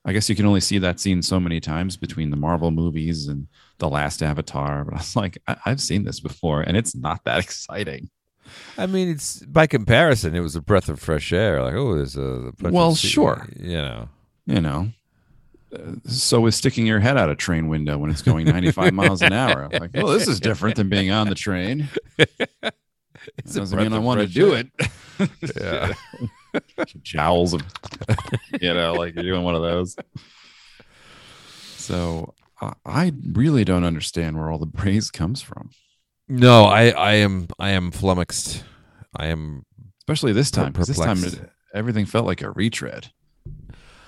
I 0.04 0.12
guess 0.14 0.28
you 0.30 0.34
can 0.36 0.46
only 0.46 0.60
see 0.60 0.78
that 0.78 0.98
scene 0.98 1.20
so 1.22 1.38
many 1.38 1.60
times 1.60 1.96
between 1.96 2.30
the 2.30 2.36
Marvel 2.36 2.70
movies 2.70 3.28
and 3.28 3.48
the 3.78 3.88
last 3.88 4.22
Avatar. 4.22 4.84
But 4.84 4.94
I 4.94 4.96
was 4.98 5.16
like, 5.16 5.38
I- 5.46 5.56
I've 5.66 5.80
seen 5.80 6.04
this 6.04 6.20
before, 6.20 6.62
and 6.62 6.76
it's 6.76 6.94
not 6.96 7.24
that 7.24 7.38
exciting. 7.44 8.08
I 8.78 8.86
mean, 8.86 9.08
it's 9.10 9.40
by 9.44 9.66
comparison, 9.66 10.34
it 10.34 10.40
was 10.40 10.56
a 10.56 10.60
breath 10.62 10.88
of 10.88 10.98
fresh 11.00 11.32
air. 11.32 11.62
Like, 11.62 11.74
oh, 11.74 11.94
there's 11.96 12.16
a 12.16 12.20
of 12.20 12.54
Well, 12.62 12.94
sea- 12.94 13.08
sure. 13.08 13.48
you 13.58 13.76
know. 13.76 14.08
You 14.46 14.60
know, 14.60 14.90
so 16.04 16.46
is 16.46 16.56
sticking 16.56 16.86
your 16.86 17.00
head 17.00 17.16
out 17.16 17.30
a 17.30 17.36
train 17.36 17.68
window 17.68 17.96
when 17.98 18.10
it's 18.10 18.22
going 18.22 18.46
95 18.46 18.92
miles 18.92 19.22
an 19.22 19.32
hour. 19.32 19.64
I'm 19.72 19.80
like, 19.80 19.90
well, 19.94 20.08
this 20.08 20.26
is 20.28 20.40
different 20.40 20.76
than 20.76 20.88
being 20.88 21.10
on 21.10 21.28
the 21.28 21.34
train. 21.34 21.88
It's 23.36 23.52
doesn't 23.54 23.78
mean 23.78 23.92
I 23.92 23.98
want 23.98 24.20
to 24.20 24.26
do 24.26 24.54
it. 24.54 24.68
Yeah. 25.60 25.92
Jowls 27.02 27.52
of, 27.52 27.60
you 28.58 28.72
know, 28.72 28.94
like 28.94 29.14
you're 29.14 29.22
doing 29.24 29.42
one 29.42 29.54
of 29.54 29.60
those. 29.60 29.94
So 31.76 32.34
I, 32.60 32.72
I 32.86 33.12
really 33.32 33.64
don't 33.64 33.84
understand 33.84 34.38
where 34.38 34.50
all 34.50 34.58
the 34.58 34.66
praise 34.66 35.10
comes 35.10 35.42
from, 35.42 35.70
No, 36.28 36.64
I, 36.64 36.88
I 36.90 37.12
am 37.16 37.48
I 37.58 37.70
am 37.70 37.90
flummoxed. 37.90 38.64
I 39.14 39.26
am 39.26 39.64
especially 39.98 40.32
this 40.32 40.50
time. 40.50 40.72
'cause 40.72 40.88
this 40.88 40.96
time, 40.98 41.16
perplexed. 41.16 41.40
it, 41.42 41.50
everything 41.74 42.06
felt 42.06 42.24
like 42.26 42.40
a 42.42 42.50
retread. 42.50 43.10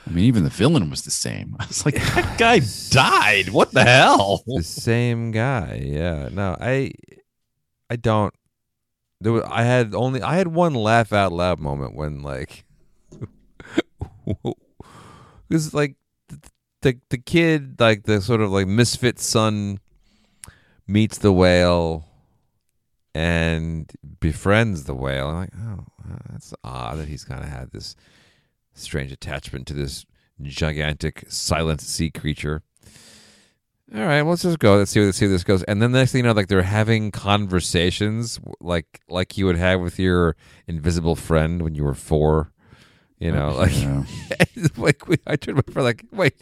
I 0.06 0.10
mean, 0.10 0.24
even 0.24 0.44
the 0.44 0.50
villain 0.50 0.90
was 0.90 1.02
the 1.02 1.10
same. 1.10 1.56
I 1.60 1.66
was 1.66 1.84
like, 1.84 1.94
that 1.94 2.34
guy 2.38 2.60
died. 2.90 3.50
What 3.50 3.72
the 3.72 3.84
hell? 3.84 4.42
the 4.46 4.62
same 4.62 5.30
guy. 5.30 5.80
Yeah. 5.84 6.28
No, 6.30 6.56
I 6.60 6.92
I 7.88 7.96
don't 7.96 8.34
there 9.22 9.32
was, 9.32 9.44
I 9.44 9.62
had 9.62 9.94
only 9.94 10.20
I 10.20 10.36
had 10.36 10.48
one 10.48 10.74
laugh 10.74 11.12
out 11.12 11.32
loud 11.32 11.60
moment 11.60 11.94
when 11.94 12.22
like 12.22 12.64
cuz 15.50 15.72
like 15.72 15.94
the, 16.28 16.40
the 16.80 16.98
the 17.08 17.18
kid 17.18 17.78
like 17.78 18.02
the 18.02 18.20
sort 18.20 18.40
of 18.40 18.50
like 18.50 18.66
misfit 18.66 19.20
son 19.20 19.78
meets 20.88 21.18
the 21.18 21.32
whale 21.32 22.08
and 23.14 23.92
befriends 24.20 24.84
the 24.84 24.94
whale. 24.94 25.28
I'm 25.28 25.36
like, 25.36 25.52
oh, 25.56 25.84
that's 26.30 26.52
odd 26.64 26.98
that 26.98 27.08
he's 27.08 27.24
kind 27.24 27.42
of 27.42 27.48
had 27.48 27.70
this 27.70 27.94
strange 28.74 29.12
attachment 29.12 29.66
to 29.68 29.74
this 29.74 30.06
gigantic 30.40 31.24
silent 31.28 31.80
sea 31.80 32.10
creature. 32.10 32.62
All 33.94 34.00
right, 34.00 34.22
well, 34.22 34.30
let's 34.30 34.42
just 34.42 34.58
go. 34.58 34.76
Let's 34.76 34.90
see, 34.90 35.04
let's 35.04 35.18
see 35.18 35.26
where 35.26 35.34
this 35.34 35.44
goes. 35.44 35.62
And 35.64 35.82
then 35.82 35.92
the 35.92 35.98
next 35.98 36.12
thing 36.12 36.20
you 36.20 36.22
know, 36.22 36.32
like 36.32 36.48
they're 36.48 36.62
having 36.62 37.10
conversations, 37.10 38.40
like 38.60 39.02
like 39.08 39.36
you 39.36 39.44
would 39.44 39.58
have 39.58 39.80
with 39.80 39.98
your 39.98 40.34
invisible 40.66 41.14
friend 41.14 41.60
when 41.60 41.74
you 41.74 41.84
were 41.84 41.94
four. 41.94 42.52
You 43.18 43.32
know, 43.32 43.50
like 43.50 43.74
Yeah. 43.74 44.04
like 44.76 45.06
we, 45.06 45.16
I 45.26 45.36
turned 45.36 45.56
my 45.56 45.72
friend 45.72 45.84
like, 45.84 46.06
wait, 46.10 46.34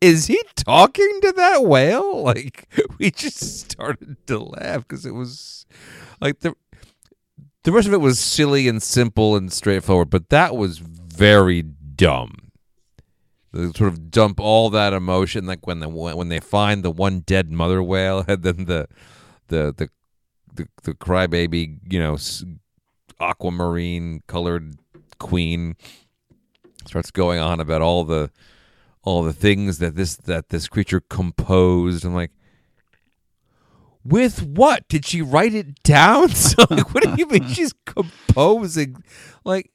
is 0.00 0.26
he 0.26 0.42
talking 0.56 1.20
to 1.22 1.32
that 1.36 1.64
whale? 1.64 2.22
Like 2.28 2.68
we 2.98 3.10
just 3.12 3.38
started 3.38 4.16
to 4.26 4.38
laugh 4.40 4.86
because 4.86 5.06
it 5.06 5.14
was 5.14 5.66
like 6.20 6.40
the 6.40 6.54
the 7.62 7.72
rest 7.72 7.86
of 7.86 7.94
it 7.94 8.00
was 8.00 8.18
silly 8.18 8.66
and 8.66 8.82
simple 8.82 9.36
and 9.36 9.52
straightforward, 9.52 10.10
but 10.10 10.30
that 10.30 10.56
was 10.56 10.82
very 11.18 11.62
dumb. 11.62 12.52
They 13.52 13.72
sort 13.72 13.92
of 13.92 14.10
dump 14.10 14.40
all 14.40 14.70
that 14.70 14.92
emotion, 14.92 15.46
like 15.46 15.66
when 15.66 15.80
the 15.80 15.88
when 15.88 16.28
they 16.28 16.40
find 16.40 16.82
the 16.84 16.90
one 16.90 17.20
dead 17.20 17.50
mother 17.50 17.82
whale, 17.82 18.24
and 18.28 18.42
then 18.42 18.64
the 18.66 18.88
the 19.48 19.74
the 19.76 19.90
the, 20.54 20.68
the 20.82 20.94
crybaby, 20.94 21.78
you 21.90 21.98
know, 21.98 22.16
aquamarine 23.20 24.22
colored 24.26 24.76
queen 25.18 25.76
starts 26.86 27.10
going 27.10 27.38
on 27.38 27.60
about 27.60 27.82
all 27.82 28.04
the 28.04 28.30
all 29.02 29.22
the 29.22 29.32
things 29.32 29.78
that 29.78 29.96
this 29.96 30.16
that 30.16 30.50
this 30.50 30.68
creature 30.68 31.00
composed. 31.00 32.04
I'm 32.04 32.14
like, 32.14 32.32
with 34.04 34.42
what 34.42 34.88
did 34.88 35.04
she 35.04 35.22
write 35.22 35.54
it 35.54 35.82
down? 35.82 36.28
So 36.34 36.64
like, 36.70 36.94
what 36.94 37.02
do 37.02 37.14
you 37.16 37.26
mean 37.26 37.48
she's 37.48 37.74
composing? 37.86 39.02
Like, 39.44 39.70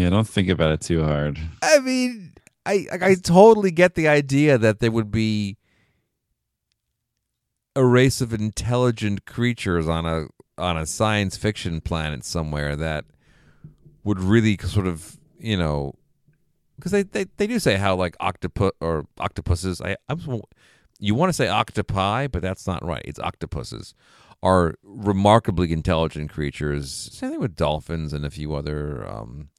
Yeah, 0.00 0.08
don't 0.08 0.26
think 0.26 0.48
about 0.48 0.72
it 0.72 0.80
too 0.80 1.04
hard. 1.04 1.38
I 1.62 1.78
mean, 1.80 2.32
I 2.64 2.86
I 2.90 3.14
totally 3.16 3.70
get 3.70 3.96
the 3.96 4.08
idea 4.08 4.56
that 4.56 4.80
there 4.80 4.90
would 4.90 5.10
be 5.10 5.58
a 7.76 7.84
race 7.84 8.22
of 8.22 8.32
intelligent 8.32 9.26
creatures 9.26 9.88
on 9.88 10.06
a 10.06 10.28
on 10.56 10.78
a 10.78 10.86
science 10.86 11.36
fiction 11.36 11.82
planet 11.82 12.24
somewhere 12.24 12.76
that 12.76 13.04
would 14.02 14.20
really 14.20 14.56
sort 14.64 14.86
of 14.86 15.18
you 15.38 15.58
know 15.58 15.92
because 16.76 16.92
they, 16.92 17.02
they 17.02 17.26
they 17.36 17.46
do 17.46 17.58
say 17.58 17.76
how 17.76 17.94
like 17.94 18.16
octopus 18.20 18.72
or 18.80 19.04
octopuses 19.18 19.82
I 19.82 19.98
I'm 20.08 20.40
you 20.98 21.14
want 21.14 21.28
to 21.28 21.34
say 21.34 21.48
octopi 21.48 22.26
but 22.26 22.40
that's 22.40 22.66
not 22.66 22.82
right. 22.82 23.02
It's 23.04 23.20
octopuses. 23.20 23.92
Are 24.42 24.76
remarkably 24.82 25.70
intelligent 25.70 26.30
creatures. 26.30 26.90
Same 27.12 27.32
thing 27.32 27.40
with 27.40 27.54
dolphins 27.54 28.14
and 28.14 28.24
a 28.24 28.30
few 28.30 28.54
other 28.54 29.06
um, 29.06 29.50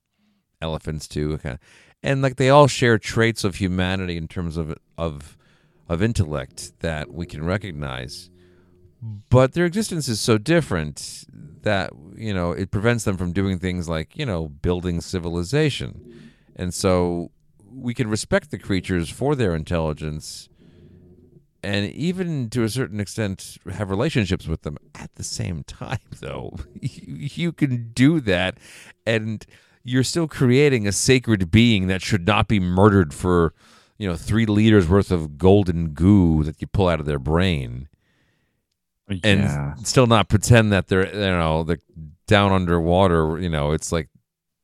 elephants 0.62 1.08
too 1.08 1.38
kind 1.40 1.54
of, 1.56 1.60
and 2.04 2.22
like 2.22 2.38
they 2.38 2.50
all 2.50 2.68
share 2.68 2.98
traits 2.98 3.44
of 3.44 3.56
humanity 3.56 4.18
in 4.18 4.28
terms 4.28 4.58
of 4.58 4.76
of 4.98 5.38
of 5.88 6.02
intellect 6.02 6.80
that 6.80 7.12
we 7.12 7.26
can 7.26 7.44
recognize. 7.44 8.30
But 9.02 9.54
their 9.54 9.66
existence 9.66 10.08
is 10.08 10.22
so 10.22 10.38
different 10.38 11.26
that 11.64 11.92
you 12.16 12.34
know 12.34 12.52
it 12.52 12.72
prevents 12.72 13.04
them 13.04 13.18
from 13.18 13.34
doing 13.34 13.60
things 13.60 13.90
like 13.90 14.18
you 14.18 14.26
know 14.26 14.48
building 14.48 15.02
civilization. 15.02 16.32
And 16.56 16.74
so 16.74 17.32
we 17.74 17.94
can 17.94 18.10
respect 18.10 18.52
the 18.52 18.58
creatures 18.58 19.10
for 19.10 19.36
their 19.36 19.56
intelligence 19.56 20.50
and 21.64 21.92
even 21.92 22.50
to 22.50 22.64
a 22.64 22.70
certain 22.70 23.00
extent 23.00 23.58
have 23.72 23.90
relationships 23.90 24.48
with 24.48 24.64
them 24.64 24.78
at 24.96 25.14
the 25.16 25.24
same 25.24 25.64
time 25.64 26.00
though. 26.20 26.58
You, 26.82 27.16
you 27.16 27.52
can 27.52 27.92
do 27.94 28.20
that 28.22 28.58
and 29.06 29.46
you're 29.84 30.04
still 30.04 30.28
creating 30.28 30.88
a 30.88 30.92
sacred 30.92 31.52
being 31.52 31.88
that 31.88 32.02
should 32.02 32.28
not 32.28 32.48
be 32.48 32.60
murdered 32.60 33.14
for 33.14 33.54
you 33.98 34.08
know 34.08 34.16
three 34.16 34.46
liters 34.46 34.88
worth 34.88 35.12
of 35.12 35.38
golden 35.38 35.90
goo 35.90 36.44
that 36.44 36.62
you 36.62 36.68
pull 36.68 36.88
out 36.88 37.00
of 37.00 37.06
their 37.06 37.20
brain. 37.20 37.88
And 39.24 39.86
still 39.86 40.08
not 40.08 40.30
pretend 40.30 40.72
that 40.72 40.88
they're 40.88 41.08
you 41.08 41.20
know 41.20 41.64
they're 41.64 41.80
down 42.28 42.54
underwater 42.54 43.38
you 43.40 43.50
know 43.50 43.72
it's 43.72 43.92
like 43.92 44.08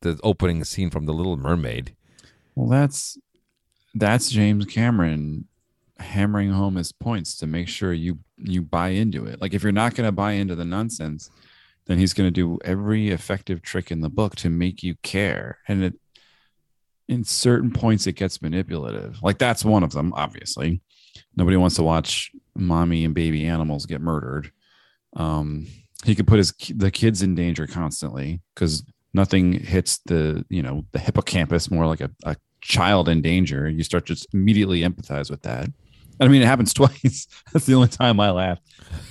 the 0.01 0.19
opening 0.23 0.63
scene 0.63 0.89
from 0.89 1.06
the 1.06 1.13
little 1.13 1.38
mermaid. 1.38 1.95
Well, 2.56 2.67
that's 2.67 3.17
that's 3.93 4.30
James 4.30 4.65
Cameron 4.65 5.45
hammering 5.99 6.51
home 6.51 6.75
his 6.75 6.91
points 6.91 7.36
to 7.38 7.47
make 7.47 7.67
sure 7.67 7.93
you 7.93 8.19
you 8.38 8.62
buy 8.62 8.89
into 8.89 9.25
it. 9.25 9.41
Like 9.41 9.53
if 9.53 9.63
you're 9.63 9.71
not 9.71 9.95
going 9.95 10.08
to 10.08 10.12
buy 10.12 10.34
into 10.34 10.56
the 10.56 10.65
nonsense, 10.65 11.30
then 11.88 11.97
he's 11.97 12.13
going 12.13 12.28
to 12.28 12.32
do 12.32 12.60
every 12.63 13.10
effective 13.10 13.62
trick 13.62 13.91
in 13.91 14.02
the 14.02 14.10
book 14.10 14.36
to 14.38 14.50
make 14.50 14.84
you 14.84 14.95
care. 15.04 15.60
And 15.67 15.84
it 15.84 15.93
in 17.08 17.23
certain 17.23 17.71
points 17.71 18.06
it 18.06 18.13
gets 18.13 18.41
manipulative. 18.41 19.23
Like 19.23 19.38
that's 19.38 19.63
one 19.63 19.84
of 19.84 19.93
them, 19.93 20.13
obviously. 20.13 20.82
Nobody 21.36 21.56
wants 21.58 21.78
to 21.78 21.84
watch 21.84 22.32
mommy 22.56 23.06
and 23.06 23.15
baby 23.15 23.45
animals 23.45 23.86
get 23.86 24.02
murdered. 24.02 24.52
Um 25.15 25.67
he 26.06 26.13
could 26.15 26.28
put 26.28 26.38
his 26.38 26.54
the 26.76 26.91
kids 26.91 27.21
in 27.21 27.34
danger 27.36 27.65
constantly 27.65 28.41
because 28.54 28.84
nothing 29.13 29.54
hits 29.54 30.00
the 30.06 30.45
you 30.50 30.62
know 30.62 30.86
the 30.91 31.00
hippocampus 31.00 31.71
more 31.71 31.88
like 31.88 32.02
a, 32.02 32.12
a 32.23 32.36
child 32.62 33.10
in 33.10 33.21
danger 33.21 33.67
you 33.69 33.84
start 33.84 34.06
to 34.06 34.13
just 34.13 34.28
immediately 34.34 34.82
empathize 34.82 35.30
with 35.32 35.41
that 35.41 35.67
i 36.19 36.27
mean 36.27 36.41
it 36.41 36.45
happens 36.45 36.73
twice. 36.73 37.27
That's 37.53 37.65
the 37.65 37.73
only 37.75 37.89
time 37.89 38.19
i 38.19 38.32
laugh 38.32 38.60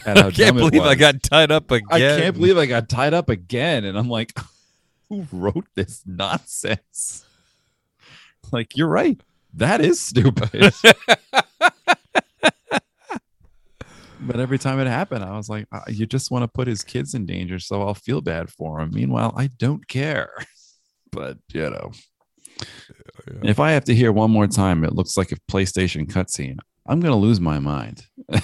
at 0.05 0.19
how 0.19 0.29
i 0.29 0.31
can't 0.31 0.57
believe 0.57 0.83
i 0.83 0.95
got 0.95 1.23
tied 1.23 1.51
up 1.51 1.71
again 1.71 1.89
i 1.91 1.99
can't 1.99 2.35
believe 2.35 2.57
i 2.59 2.67
got 2.67 2.89
tied 2.89 3.15
up 3.15 3.29
again 3.29 3.85
and 3.85 3.99
i'm 3.99 4.09
like 4.09 4.33
who 5.09 5.27
wrote 5.33 5.67
this 5.75 6.03
nonsense? 6.07 7.25
Like 8.53 8.77
you're 8.77 8.87
right. 8.87 9.21
That 9.55 9.81
is 9.81 10.01
stupid. 10.01 10.73
But 14.21 14.39
every 14.39 14.59
time 14.59 14.79
it 14.79 14.87
happened 14.87 15.25
i 15.25 15.37
was 15.37 15.49
like 15.49 15.67
uh, 15.73 15.81
you 15.89 16.07
just 16.07 16.31
want 16.31 16.45
to 16.45 16.49
put 16.49 16.69
his 16.69 16.85
kids 16.85 17.13
in 17.15 17.27
danger 17.27 17.59
so 17.59 17.83
i'll 17.83 17.95
feel 17.95 18.21
bad 18.21 18.51
for 18.51 18.81
him. 18.81 18.93
Meanwhile 18.95 19.35
i 19.37 19.49
don't 19.49 19.89
care. 19.89 20.31
But 21.11 21.39
you 21.53 21.69
know. 21.69 21.91
If 23.43 23.59
i 23.59 23.73
have 23.73 23.85
to 23.87 23.95
hear 23.97 24.13
one 24.13 24.31
more 24.31 24.47
time 24.47 24.85
it 24.85 24.95
looks 24.95 25.17
like 25.17 25.33
a 25.33 25.37
playstation 25.51 26.07
cutscene 26.07 26.59
i'm 26.89 27.01
going 27.01 27.13
to 27.13 27.19
lose 27.19 27.41
my 27.41 27.59
mind 27.59 28.07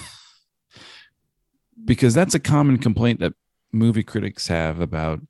because 1.85 2.15
that's 2.15 2.35
a 2.35 2.41
common 2.41 2.79
complaint 2.79 3.21
that 3.21 3.35
movie 3.73 4.03
critics 4.03 4.49
have 4.49 4.81
about 4.81 5.21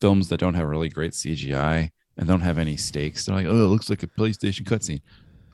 films 0.00 0.28
that 0.28 0.40
don't 0.40 0.54
have 0.54 0.66
really 0.66 0.88
great 0.88 1.12
cgi 1.12 1.90
and 2.16 2.28
don't 2.28 2.40
have 2.40 2.58
any 2.58 2.76
stakes 2.76 3.26
they're 3.26 3.34
like 3.34 3.46
oh 3.46 3.64
it 3.64 3.68
looks 3.68 3.90
like 3.90 4.02
a 4.02 4.06
playstation 4.06 4.62
cutscene 4.62 5.02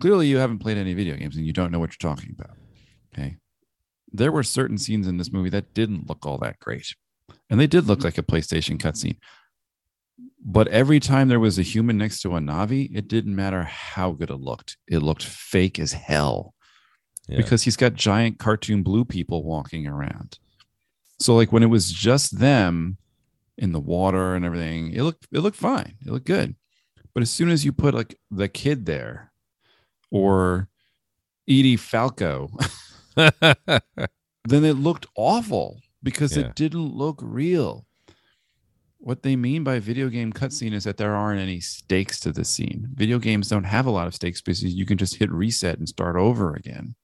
clearly 0.00 0.26
you 0.26 0.36
haven't 0.36 0.58
played 0.58 0.76
any 0.76 0.94
video 0.94 1.16
games 1.16 1.36
and 1.36 1.46
you 1.46 1.52
don't 1.52 1.72
know 1.72 1.78
what 1.78 1.90
you're 1.90 2.14
talking 2.14 2.34
about 2.38 2.56
okay 3.12 3.36
there 4.12 4.32
were 4.32 4.42
certain 4.42 4.78
scenes 4.78 5.06
in 5.06 5.16
this 5.18 5.32
movie 5.32 5.50
that 5.50 5.74
didn't 5.74 6.08
look 6.08 6.26
all 6.26 6.38
that 6.38 6.58
great. 6.58 6.94
And 7.50 7.60
they 7.60 7.66
did 7.66 7.86
look 7.86 8.02
like 8.02 8.18
a 8.18 8.22
PlayStation 8.22 8.78
cutscene. 8.78 9.18
But 10.44 10.68
every 10.68 11.00
time 11.00 11.28
there 11.28 11.40
was 11.40 11.58
a 11.58 11.62
human 11.62 11.98
next 11.98 12.20
to 12.22 12.36
a 12.36 12.40
Na'vi, 12.40 12.96
it 12.96 13.08
didn't 13.08 13.34
matter 13.34 13.64
how 13.64 14.12
good 14.12 14.30
it 14.30 14.36
looked. 14.40 14.76
It 14.86 15.00
looked 15.00 15.24
fake 15.24 15.78
as 15.78 15.92
hell 15.92 16.54
Yeah. 17.28 17.38
because 17.38 17.62
he's 17.64 17.76
got 17.76 17.94
giant 17.94 18.38
cartoon 18.38 18.82
blue 18.82 19.04
people 19.04 19.42
walking 19.44 19.86
around. 19.86 20.38
So 21.18 21.34
like 21.34 21.50
when 21.52 21.62
it 21.62 21.66
was 21.70 21.90
just 21.90 22.38
them 22.38 22.98
in 23.58 23.72
the 23.72 23.80
water 23.80 24.34
and 24.34 24.44
everything, 24.44 24.92
it 24.92 25.02
looked 25.02 25.26
it 25.32 25.40
looked 25.40 25.56
fine. 25.56 25.94
It 26.06 26.12
looked 26.12 26.26
good. 26.26 26.54
But 27.14 27.22
as 27.22 27.30
soon 27.30 27.48
as 27.50 27.64
you 27.64 27.72
put 27.72 27.94
like 27.94 28.18
the 28.30 28.48
kid 28.48 28.86
there 28.86 29.32
or 30.10 30.68
Edie 31.48 31.76
Falco, 31.76 32.50
then 33.16 34.64
it 34.64 34.74
looked 34.76 35.06
awful 35.16 35.80
because 36.02 36.36
Yeah. 36.36 36.44
it 36.46 36.54
didn't 36.54 36.94
look 36.94 37.18
real. 37.22 37.86
What 38.98 39.22
they 39.22 39.36
mean 39.36 39.62
by 39.64 39.78
video 39.78 40.08
game 40.08 40.32
cutscene 40.32 40.72
is 40.72 40.84
that 40.84 40.96
there 40.96 41.14
aren't 41.14 41.40
any 41.40 41.60
stakes 41.60 42.18
to 42.20 42.32
the 42.32 42.44
scene. 42.44 42.88
Video 42.94 43.18
games 43.18 43.48
don't 43.48 43.64
have 43.64 43.86
a 43.86 43.90
lot 43.90 44.06
of 44.06 44.14
stakes 44.14 44.40
because 44.40 44.62
you 44.64 44.84
can 44.84 44.98
just 44.98 45.16
hit 45.16 45.30
reset 45.30 45.78
and 45.78 45.88
start 45.88 46.16
over 46.16 46.54
again. 46.54 46.94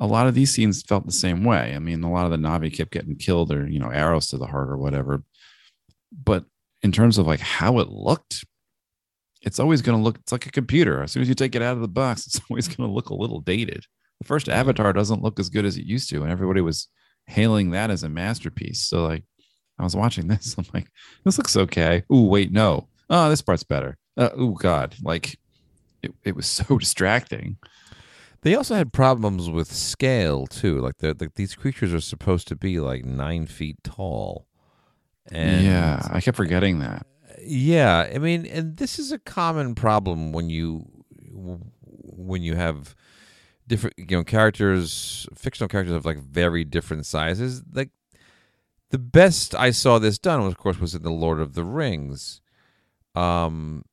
A 0.00 0.06
lot 0.06 0.26
of 0.26 0.34
these 0.34 0.52
scenes 0.52 0.82
felt 0.82 1.06
the 1.06 1.12
same 1.12 1.44
way. 1.44 1.74
I 1.74 1.78
mean, 1.78 2.02
a 2.02 2.10
lot 2.10 2.24
of 2.24 2.30
the 2.30 2.38
Na'vi 2.38 2.74
kept 2.74 2.92
getting 2.92 3.16
killed 3.16 3.52
or, 3.52 3.68
you 3.68 3.78
know, 3.78 3.90
arrows 3.90 4.28
to 4.28 4.38
the 4.38 4.46
heart 4.46 4.68
or 4.68 4.76
whatever. 4.76 5.22
But 6.12 6.44
in 6.82 6.92
terms 6.92 7.18
of 7.18 7.26
like 7.26 7.40
how 7.40 7.78
it 7.78 7.88
looked, 7.88 8.44
it's 9.42 9.58
always 9.58 9.82
going 9.82 9.98
to 9.98 10.02
look, 10.02 10.18
it's 10.18 10.32
like 10.32 10.46
a 10.46 10.50
computer. 10.50 11.02
As 11.02 11.12
soon 11.12 11.22
as 11.22 11.28
you 11.28 11.34
take 11.34 11.54
it 11.54 11.62
out 11.62 11.74
of 11.74 11.82
the 11.82 11.88
box, 11.88 12.26
it's 12.26 12.40
always 12.50 12.68
going 12.68 12.88
to 12.88 12.94
look 12.94 13.10
a 13.10 13.14
little 13.14 13.40
dated. 13.40 13.84
The 14.20 14.26
first 14.26 14.48
Avatar 14.48 14.92
doesn't 14.92 15.22
look 15.22 15.40
as 15.40 15.48
good 15.48 15.64
as 15.64 15.76
it 15.76 15.84
used 15.84 16.08
to, 16.10 16.22
and 16.22 16.30
everybody 16.30 16.60
was 16.60 16.88
hailing 17.26 17.70
that 17.70 17.90
as 17.90 18.02
a 18.02 18.08
masterpiece. 18.08 18.82
So, 18.82 19.04
like, 19.04 19.24
I 19.78 19.84
was 19.84 19.96
watching 19.96 20.28
this, 20.28 20.54
I'm 20.56 20.66
like, 20.72 20.88
this 21.24 21.38
looks 21.38 21.56
okay. 21.56 22.04
Ooh, 22.12 22.26
wait, 22.26 22.52
no. 22.52 22.88
Oh, 23.10 23.28
this 23.28 23.42
part's 23.42 23.64
better. 23.64 23.98
Uh, 24.16 24.30
oh, 24.36 24.52
God. 24.52 24.94
Like, 25.02 25.38
it, 26.02 26.12
it 26.24 26.36
was 26.36 26.46
so 26.46 26.78
distracting. 26.78 27.56
They 28.42 28.56
also 28.56 28.74
had 28.74 28.92
problems 28.92 29.48
with 29.48 29.72
scale 29.72 30.46
too. 30.46 30.80
Like 30.80 30.98
the 30.98 31.16
like 31.18 31.34
these 31.34 31.54
creatures 31.54 31.94
are 31.94 32.00
supposed 32.00 32.48
to 32.48 32.56
be 32.56 32.80
like 32.80 33.04
nine 33.04 33.46
feet 33.46 33.82
tall. 33.84 34.46
And 35.30 35.64
yeah, 35.64 36.06
I 36.10 36.20
kept 36.20 36.36
forgetting 36.36 36.80
that. 36.80 37.06
Yeah, 37.40 38.10
I 38.12 38.18
mean, 38.18 38.46
and 38.46 38.76
this 38.76 38.98
is 38.98 39.12
a 39.12 39.18
common 39.18 39.74
problem 39.74 40.32
when 40.32 40.50
you 40.50 40.84
when 41.30 42.42
you 42.42 42.56
have 42.56 42.94
different, 43.66 43.94
you 43.96 44.16
know, 44.16 44.24
characters, 44.24 45.26
fictional 45.34 45.68
characters 45.68 45.94
of 45.94 46.04
like 46.04 46.18
very 46.18 46.64
different 46.64 47.06
sizes. 47.06 47.62
Like 47.72 47.90
the 48.90 48.98
best 48.98 49.54
I 49.54 49.70
saw 49.70 49.98
this 49.98 50.18
done, 50.18 50.40
of 50.40 50.56
course, 50.58 50.78
was 50.78 50.94
in 50.94 51.02
the 51.02 51.10
Lord 51.10 51.40
of 51.40 51.54
the 51.54 51.64
Rings, 51.64 52.40
um, 53.14 53.84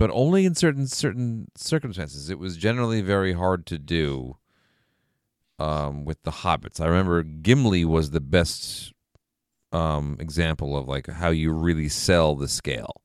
but 0.00 0.10
only 0.14 0.46
in 0.46 0.54
certain 0.54 0.86
certain 0.86 1.48
circumstances. 1.54 2.30
It 2.30 2.38
was 2.38 2.56
generally 2.56 3.02
very 3.02 3.34
hard 3.34 3.66
to 3.66 3.78
do. 3.78 4.38
Um, 5.58 6.06
with 6.06 6.22
the 6.22 6.30
hobbits, 6.30 6.80
I 6.80 6.86
remember 6.86 7.22
Gimli 7.22 7.84
was 7.84 8.12
the 8.12 8.20
best 8.22 8.94
um, 9.72 10.16
example 10.18 10.74
of 10.74 10.88
like 10.88 11.06
how 11.06 11.28
you 11.28 11.52
really 11.52 11.90
sell 11.90 12.34
the 12.34 12.48
scale 12.48 13.02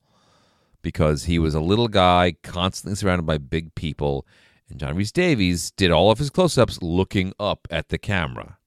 because 0.81 1.25
he 1.25 1.37
was 1.37 1.53
a 1.53 1.59
little 1.59 1.89
guy 1.89 2.37
constantly 2.43 2.95
surrounded 2.95 3.25
by 3.25 3.39
big 3.39 3.75
people 3.75 4.25
and 4.69 4.79
John 4.79 4.95
Rhys 4.95 5.11
Davies 5.11 5.71
did 5.71 5.91
all 5.91 6.11
of 6.11 6.17
his 6.17 6.29
close-ups 6.29 6.81
looking 6.81 7.33
up 7.37 7.67
at 7.69 7.89
the 7.89 7.97
camera 7.97 8.57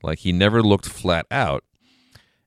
like 0.00 0.20
he 0.20 0.30
never 0.30 0.62
looked 0.62 0.86
flat 0.86 1.26
out 1.32 1.64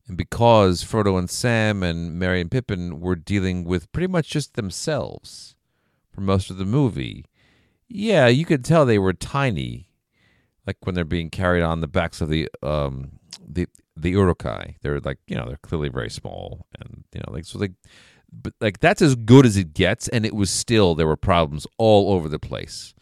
and 0.08 0.18
because 0.18 0.84
Frodo 0.84 1.18
and 1.18 1.30
Sam 1.30 1.84
and 1.84 2.18
Merry 2.18 2.42
and 2.42 2.52
Pippin 2.52 3.00
were 3.00 3.16
dealing 3.16 3.64
with 3.64 3.92
pretty 3.92 4.08
much 4.08 4.30
just 4.30 4.56
themselves 4.56 5.56
for 6.10 6.22
most 6.22 6.50
of 6.50 6.58
the 6.58 6.66
movie 6.66 7.26
yeah 7.88 8.28
you 8.28 8.46
could 8.46 8.64
tell 8.66 8.86
they 8.86 9.00
were 9.00 9.14
tiny 9.14 9.90
like 10.68 10.78
when 10.84 10.96
they're 10.96 11.06
being 11.06 11.30
carried 11.30 11.64
on 11.64 11.82
the 11.82 11.88
backs 11.88 12.22
of 12.22 12.30
the 12.30 12.50
um 12.62 13.20
the 13.48 13.68
the 13.98 14.12
Uruk-hai. 14.12 14.78
They're 14.82 15.00
like 15.00 15.20
you 15.28 15.36
know 15.36 15.46
they're 15.46 15.58
clearly 15.58 15.90
very 15.90 16.10
small 16.10 16.66
and 16.80 17.04
you 17.14 17.20
know 17.20 17.34
like 17.34 17.46
so 17.46 17.60
like 17.60 17.74
but 18.32 18.54
like 18.62 18.80
that's 18.80 19.02
as 19.02 19.16
good 19.16 19.46
as 19.46 19.58
it 19.58 19.74
gets 19.74 20.08
and 20.08 20.26
it 20.26 20.36
was 20.36 20.50
still 20.50 20.96
there 20.96 21.08
were 21.08 21.18
problems 21.18 21.68
all 21.78 22.14
over 22.14 22.30
the 22.30 22.40
place 22.40 22.94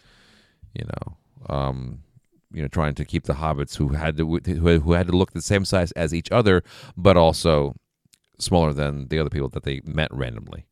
you 0.73 0.85
know 0.85 1.17
um 1.55 1.99
you 2.51 2.61
know 2.61 2.67
trying 2.67 2.95
to 2.95 3.05
keep 3.05 3.23
the 3.25 3.33
hobbits 3.35 3.77
who 3.77 3.89
had 3.89 4.17
to 4.17 4.25
who, 4.45 4.79
who 4.79 4.93
had 4.93 5.07
to 5.07 5.15
look 5.15 5.33
the 5.33 5.41
same 5.41 5.63
size 5.65 5.91
as 5.93 6.13
each 6.13 6.31
other 6.31 6.63
but 6.97 7.15
also 7.17 7.75
smaller 8.39 8.73
than 8.73 9.07
the 9.09 9.19
other 9.19 9.29
people 9.29 9.49
that 9.49 9.63
they 9.63 9.81
met 9.83 10.07
randomly. 10.13 10.65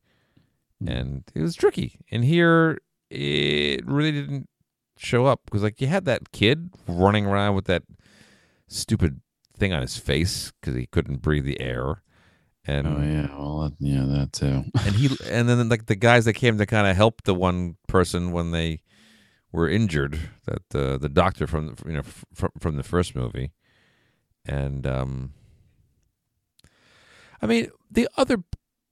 Hmm. 0.81 0.87
And 0.89 1.23
it 1.35 1.41
was 1.41 1.55
tricky. 1.55 1.99
And 2.11 2.23
here 2.23 2.79
it 3.09 3.85
really 3.85 4.11
didn't 4.11 4.47
show 4.97 5.25
up 5.25 5.41
because 5.45 5.63
like 5.63 5.79
you 5.81 5.87
had 5.87 6.05
that 6.05 6.31
kid 6.31 6.69
running 6.87 7.25
around 7.25 7.55
with 7.55 7.65
that 7.65 7.83
stupid 8.67 9.21
thing 9.57 9.73
on 9.73 9.81
his 9.81 9.97
face 9.97 10.51
because 10.59 10.75
he 10.75 10.85
couldn't 10.87 11.21
breathe 11.21 11.45
the 11.45 11.59
air. 11.61 12.01
And 12.65 12.87
Oh 12.87 13.01
yeah, 13.01 13.27
well 13.37 13.59
that- 13.61 13.75
yeah, 13.79 14.03
that 14.05 14.33
too. 14.33 14.63
and 14.85 14.95
he 14.95 15.09
and 15.29 15.47
then 15.47 15.69
like 15.69 15.85
the 15.85 15.95
guys 15.95 16.25
that 16.25 16.33
came 16.33 16.57
to 16.57 16.65
kind 16.65 16.87
of 16.87 16.95
help 16.95 17.23
the 17.23 17.33
one 17.35 17.77
person 17.87 18.31
when 18.31 18.51
they 18.51 18.81
were 19.57 19.67
injured 19.69 20.13
that 20.45 20.63
uh, 20.75 20.97
the 20.97 21.09
doctor 21.09 21.45
from 21.47 21.63
the, 21.67 21.75
you 21.89 21.93
know 21.97 22.03
from 22.33 22.51
from 22.59 22.77
the 22.77 22.83
first 22.83 23.15
movie 23.15 23.51
and 24.45 24.85
um 24.87 25.33
I 27.41 27.45
mean 27.47 27.69
the 27.91 28.07
other 28.17 28.37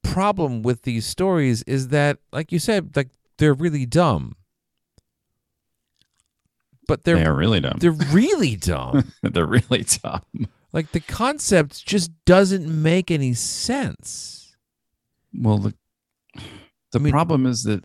problem 0.02 0.62
with 0.62 0.82
these 0.82 1.06
stories 1.06 1.62
is 1.64 1.88
that 1.88 2.18
like 2.32 2.52
you 2.52 2.58
said 2.58 2.94
like 2.96 3.10
they're 3.38 3.54
really 3.54 3.86
dumb 3.86 4.34
but 6.88 7.04
they're 7.04 7.16
They 7.16 7.24
are 7.26 7.34
really 7.34 7.60
dumb. 7.60 7.78
they're 7.80 7.90
really 8.12 8.56
dumb 8.56 9.12
They're 9.22 9.46
really 9.46 9.84
dumb. 10.02 10.22
like 10.72 10.92
the 10.92 11.00
concept 11.00 11.84
just 11.86 12.10
doesn't 12.24 12.66
make 12.68 13.10
any 13.10 13.34
sense 13.34 14.54
Well, 15.34 15.58
the 15.58 15.74
the 16.92 16.98
I 17.00 17.02
mean- 17.02 17.12
problem 17.12 17.46
is 17.46 17.64
that. 17.64 17.84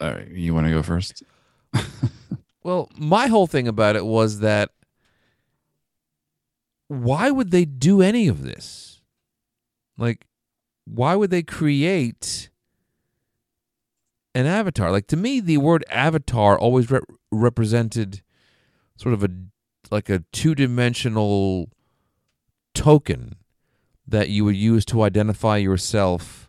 All 0.00 0.10
right, 0.12 0.28
you 0.28 0.52
want 0.52 0.66
to 0.66 0.72
go 0.72 0.82
first? 0.82 1.22
Well, 2.64 2.90
my 2.96 3.26
whole 3.26 3.46
thing 3.46 3.66
about 3.66 3.96
it 3.96 4.04
was 4.04 4.38
that 4.40 4.70
why 6.88 7.30
would 7.30 7.50
they 7.50 7.64
do 7.64 8.02
any 8.02 8.28
of 8.28 8.42
this? 8.42 9.00
Like, 9.96 10.26
why 10.84 11.16
would 11.16 11.30
they 11.30 11.42
create 11.42 12.50
an 14.34 14.46
avatar? 14.46 14.90
Like 14.90 15.06
to 15.08 15.16
me, 15.16 15.40
the 15.40 15.56
word 15.56 15.84
avatar 15.90 16.58
always 16.58 16.90
re- 16.90 17.00
represented 17.30 18.22
sort 18.96 19.14
of 19.14 19.24
a 19.24 19.30
like 19.90 20.08
a 20.08 20.24
two 20.32 20.54
dimensional 20.54 21.70
token 22.74 23.36
that 24.06 24.28
you 24.28 24.44
would 24.44 24.56
use 24.56 24.84
to 24.86 25.02
identify 25.02 25.56
yourself 25.56 26.48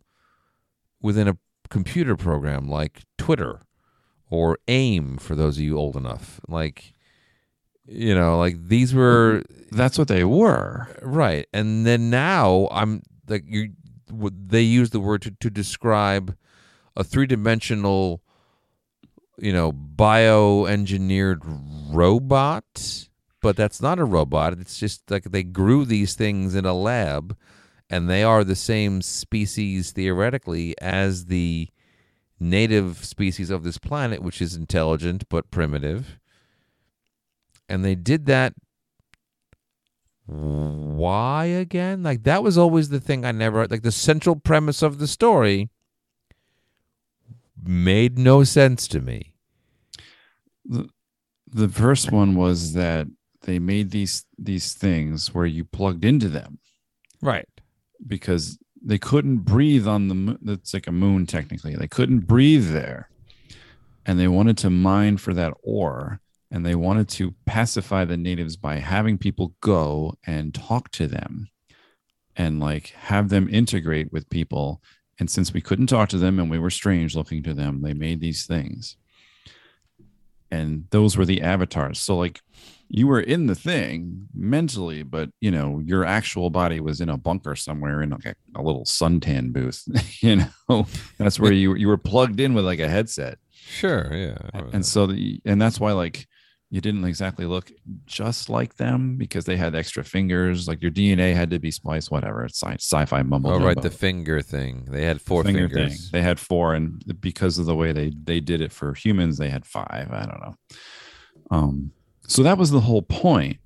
within 1.01 1.27
a 1.27 1.37
computer 1.69 2.15
program 2.15 2.69
like 2.69 3.01
Twitter 3.17 3.61
or 4.33 4.57
AIM 4.67 5.17
for 5.19 5.35
those 5.35 5.57
of 5.57 5.63
you 5.63 5.77
old 5.77 5.95
enough. 5.95 6.41
Like, 6.47 6.93
you 7.85 8.15
know, 8.15 8.39
like 8.39 8.67
these 8.67 8.91
were 8.91 9.43
That's 9.71 9.99
what 9.99 10.07
they 10.07 10.23
were. 10.23 10.87
right, 11.03 11.45
and 11.53 11.85
then 11.85 12.09
now 12.09 12.67
I'm 12.71 13.03
like 13.27 13.43
you. 13.45 13.73
They 14.09 14.61
use 14.61 14.89
the 14.89 14.99
word 14.99 15.21
to, 15.23 15.31
to 15.39 15.49
describe 15.51 16.35
a 16.95 17.03
three 17.03 17.27
dimensional, 17.27 18.21
you 19.37 19.53
know, 19.53 19.71
bioengineered 19.71 21.41
robot, 21.91 23.07
but 23.39 23.55
that's 23.55 23.81
not 23.81 23.99
a 23.99 24.05
robot. 24.05 24.53
It's 24.53 24.79
just 24.79 25.11
like 25.11 25.25
they 25.25 25.43
grew 25.43 25.85
these 25.85 26.15
things 26.15 26.55
in 26.55 26.65
a 26.65 26.73
lab, 26.73 27.37
and 27.87 28.09
they 28.09 28.23
are 28.23 28.43
the 28.43 28.55
same 28.55 29.03
species 29.03 29.91
theoretically 29.91 30.73
as 30.81 31.25
the 31.25 31.69
native 32.39 33.03
species 33.05 33.49
of 33.49 33.63
this 33.63 33.77
planet, 33.77 34.21
which 34.21 34.41
is 34.41 34.55
intelligent 34.55 35.27
but 35.29 35.49
primitive. 35.51 36.19
And 37.69 37.83
they 37.85 37.95
did 37.95 38.25
that. 38.25 38.53
Why 40.25 41.45
again? 41.45 42.03
Like, 42.03 42.23
that 42.23 42.43
was 42.43 42.57
always 42.57 42.89
the 42.89 42.99
thing 42.99 43.25
I 43.25 43.31
never, 43.31 43.67
like, 43.67 43.81
the 43.81 43.91
central 43.91 44.35
premise 44.37 44.81
of 44.81 44.97
the 44.99 45.07
story 45.07 45.69
made 47.61 48.17
no 48.17 48.43
sense 48.43 48.87
to 48.89 48.99
me. 49.01 49.33
the 50.65 50.89
The 51.47 51.69
first 51.69 52.11
one 52.11 52.35
was 52.35 52.73
that 52.73 53.07
they 53.41 53.59
made 53.59 53.91
these 53.91 54.25
these 54.37 54.73
things 54.73 55.33
where 55.33 55.45
you 55.45 55.65
plugged 55.65 56.03
into 56.05 56.29
them 56.29 56.59
Right. 57.21 57.47
because 58.07 58.57
they 58.83 58.97
couldn't 58.97 59.37
breathe 59.37 59.87
on 59.87 60.07
the 60.07 60.15
moon. 60.15 60.39
That's 60.41 60.73
like 60.73 60.87
a 60.87 60.91
moon 60.91 61.25
technically. 61.25 61.75
They 61.75 61.87
couldn't 61.87 62.21
breathe 62.21 62.71
there, 62.71 63.09
and 64.05 64.19
they 64.19 64.27
wanted 64.27 64.57
to 64.59 64.69
mine 64.69 65.17
for 65.17 65.33
that 65.33 65.53
ore. 65.63 66.19
And 66.51 66.63
they 66.63 66.75
wanted 66.75 67.09
to 67.09 67.33
pacify 67.47 68.05
the 68.05 68.15
natives 68.15 68.57
by 68.57 68.75
having 68.75 69.17
people 69.17 69.55
go 69.59 70.13
and 70.27 70.53
talk 70.53 70.91
to 70.91 71.07
them 71.07 71.49
and 72.35 72.59
like 72.59 72.89
have 72.89 73.29
them 73.29 73.49
integrate 73.49 74.11
with 74.11 74.29
people. 74.29 74.79
And 75.19 75.31
since 75.31 75.51
we 75.51 75.61
couldn't 75.61 75.87
talk 75.87 76.09
to 76.09 76.19
them 76.19 76.39
and 76.39 76.51
we 76.51 76.59
were 76.59 76.69
strange 76.69 77.15
looking 77.15 77.41
to 77.43 77.55
them, 77.55 77.81
they 77.81 77.95
made 77.95 78.19
these 78.19 78.45
things. 78.45 78.97
And 80.51 80.85
those 80.91 81.17
were 81.17 81.25
the 81.25 81.41
avatars. 81.41 81.99
So, 81.99 82.17
like, 82.17 82.41
you 82.89 83.07
were 83.07 83.19
in 83.19 83.47
the 83.47 83.55
thing 83.55 84.27
mentally, 84.33 85.03
but 85.03 85.29
you 85.41 85.51
know, 85.51 85.81
your 85.83 86.05
actual 86.05 86.49
body 86.49 86.79
was 86.79 87.01
in 87.01 87.09
a 87.09 87.17
bunker 87.17 87.55
somewhere 87.55 88.01
in 88.01 88.11
like 88.11 88.25
a, 88.25 88.35
a 88.55 88.61
little 88.61 88.85
suntan 88.85 89.51
booth. 89.51 89.83
you 90.21 90.37
know, 90.69 90.85
that's 91.17 91.39
where 91.39 91.51
you 91.51 91.75
you 91.75 91.87
were 91.87 91.97
plugged 91.97 92.39
in 92.39 92.53
with 92.53 92.65
like 92.65 92.79
a 92.79 92.87
headset. 92.87 93.37
Sure, 93.51 94.13
yeah. 94.13 94.37
and 94.73 94.85
so 94.85 95.07
the 95.07 95.41
and 95.45 95.61
that's 95.61 95.79
why 95.79 95.93
like 95.93 96.27
you 96.73 96.81
didn't 96.81 97.05
exactly 97.05 97.45
look 97.45 97.71
just 98.07 98.49
like 98.49 98.75
them 98.77 99.15
because 99.15 99.45
they 99.45 99.55
had 99.55 99.75
extra 99.75 100.03
fingers 100.03 100.67
like 100.67 100.81
your 100.81 100.89
dna 100.89 101.35
had 101.35 101.51
to 101.51 101.59
be 101.59 101.69
spliced 101.69 102.09
whatever 102.09 102.43
it's 102.43 102.59
sci- 102.59 102.73
sci-fi 102.73 103.21
mumble 103.21 103.51
oh, 103.51 103.59
right, 103.59 103.79
the 103.79 103.91
finger 103.91 104.41
thing. 104.41 104.83
They 104.89 105.05
had 105.05 105.21
four 105.21 105.43
Finger 105.43 105.69
fingers. 105.69 105.91
thing. 105.91 106.09
they 106.11 106.23
had 106.23 106.39
four 106.39 106.73
and 106.73 106.99
because 107.21 107.59
of 107.59 107.67
the 107.67 107.75
way 107.75 107.91
they 107.91 108.11
they 108.23 108.39
did 108.39 108.59
it 108.59 108.71
for 108.71 108.95
humans 108.95 109.37
they 109.37 109.49
had 109.49 109.67
five 109.67 110.11
i 110.11 110.25
don't 110.25 110.41
know 110.41 110.55
um 111.51 111.91
so 112.33 112.41
that 112.41 112.57
was 112.57 112.71
the 112.71 112.81
whole 112.81 113.03
point. 113.03 113.57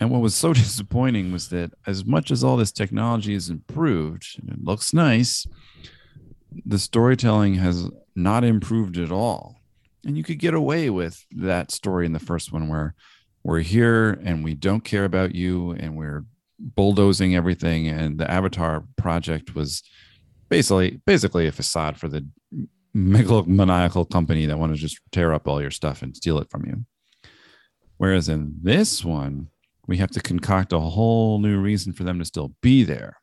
And 0.00 0.10
what 0.10 0.20
was 0.20 0.34
so 0.34 0.52
disappointing 0.54 1.30
was 1.30 1.48
that 1.50 1.72
as 1.86 2.04
much 2.04 2.30
as 2.30 2.42
all 2.42 2.56
this 2.56 2.72
technology 2.72 3.34
is 3.34 3.48
improved 3.48 4.36
and 4.40 4.50
it 4.50 4.64
looks 4.64 4.92
nice 4.92 5.46
the 6.64 6.78
storytelling 6.78 7.54
has 7.54 7.88
not 8.14 8.44
improved 8.44 8.96
at 8.96 9.10
all. 9.10 9.60
And 10.04 10.16
you 10.16 10.22
could 10.22 10.38
get 10.38 10.54
away 10.54 10.88
with 10.90 11.24
that 11.32 11.72
story 11.72 12.06
in 12.06 12.12
the 12.12 12.20
first 12.20 12.52
one 12.52 12.68
where 12.68 12.94
we're 13.42 13.60
here 13.60 14.20
and 14.22 14.44
we 14.44 14.54
don't 14.54 14.84
care 14.84 15.04
about 15.04 15.34
you 15.34 15.72
and 15.72 15.96
we're 15.96 16.24
bulldozing 16.60 17.34
everything. 17.34 17.88
And 17.88 18.18
the 18.18 18.30
avatar 18.30 18.84
project 18.96 19.54
was 19.56 19.82
basically 20.48 21.00
basically 21.06 21.48
a 21.48 21.52
facade 21.52 21.98
for 21.98 22.06
the 22.06 22.24
megalomaniacal 22.96 24.08
company 24.10 24.46
that 24.46 24.58
want 24.58 24.72
to 24.72 24.80
just 24.80 25.00
tear 25.10 25.32
up 25.32 25.48
all 25.48 25.60
your 25.60 25.72
stuff 25.72 26.02
and 26.02 26.16
steal 26.16 26.38
it 26.38 26.48
from 26.50 26.64
you 26.66 26.84
whereas 27.96 28.28
in 28.28 28.54
this 28.62 29.04
one 29.04 29.48
we 29.86 29.98
have 29.98 30.10
to 30.12 30.20
concoct 30.20 30.72
a 30.72 30.80
whole 30.80 31.38
new 31.38 31.58
reason 31.58 31.92
for 31.92 32.04
them 32.04 32.18
to 32.18 32.24
still 32.24 32.54
be 32.62 32.84
there. 32.84 33.18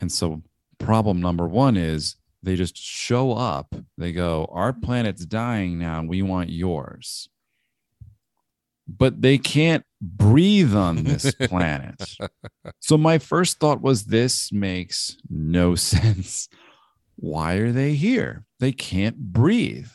And 0.00 0.10
so 0.10 0.42
problem 0.78 1.20
number 1.20 1.46
one 1.46 1.76
is 1.76 2.16
they 2.42 2.56
just 2.56 2.76
show 2.76 3.32
up. 3.32 3.74
They 3.96 4.12
go 4.12 4.48
our 4.52 4.72
planet's 4.72 5.26
dying 5.26 5.78
now. 5.78 6.02
We 6.02 6.22
want 6.22 6.50
yours. 6.50 7.28
But 8.86 9.20
they 9.20 9.36
can't 9.36 9.84
breathe 10.00 10.74
on 10.74 11.04
this 11.04 11.34
planet. 11.42 12.16
So 12.80 12.96
my 12.96 13.18
first 13.18 13.58
thought 13.58 13.82
was 13.82 14.04
this 14.04 14.50
makes 14.50 15.18
no 15.28 15.74
sense. 15.74 16.48
Why 17.16 17.54
are 17.54 17.72
they 17.72 17.94
here? 17.94 18.44
They 18.60 18.72
can't 18.72 19.18
breathe. 19.18 19.90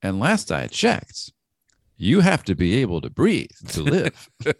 And 0.00 0.18
last 0.18 0.50
i 0.50 0.66
checked 0.66 1.32
you 2.02 2.20
have 2.20 2.42
to 2.44 2.54
be 2.54 2.76
able 2.76 3.00
to 3.00 3.10
breathe 3.10 3.50
to 3.68 3.82
live 3.82 4.28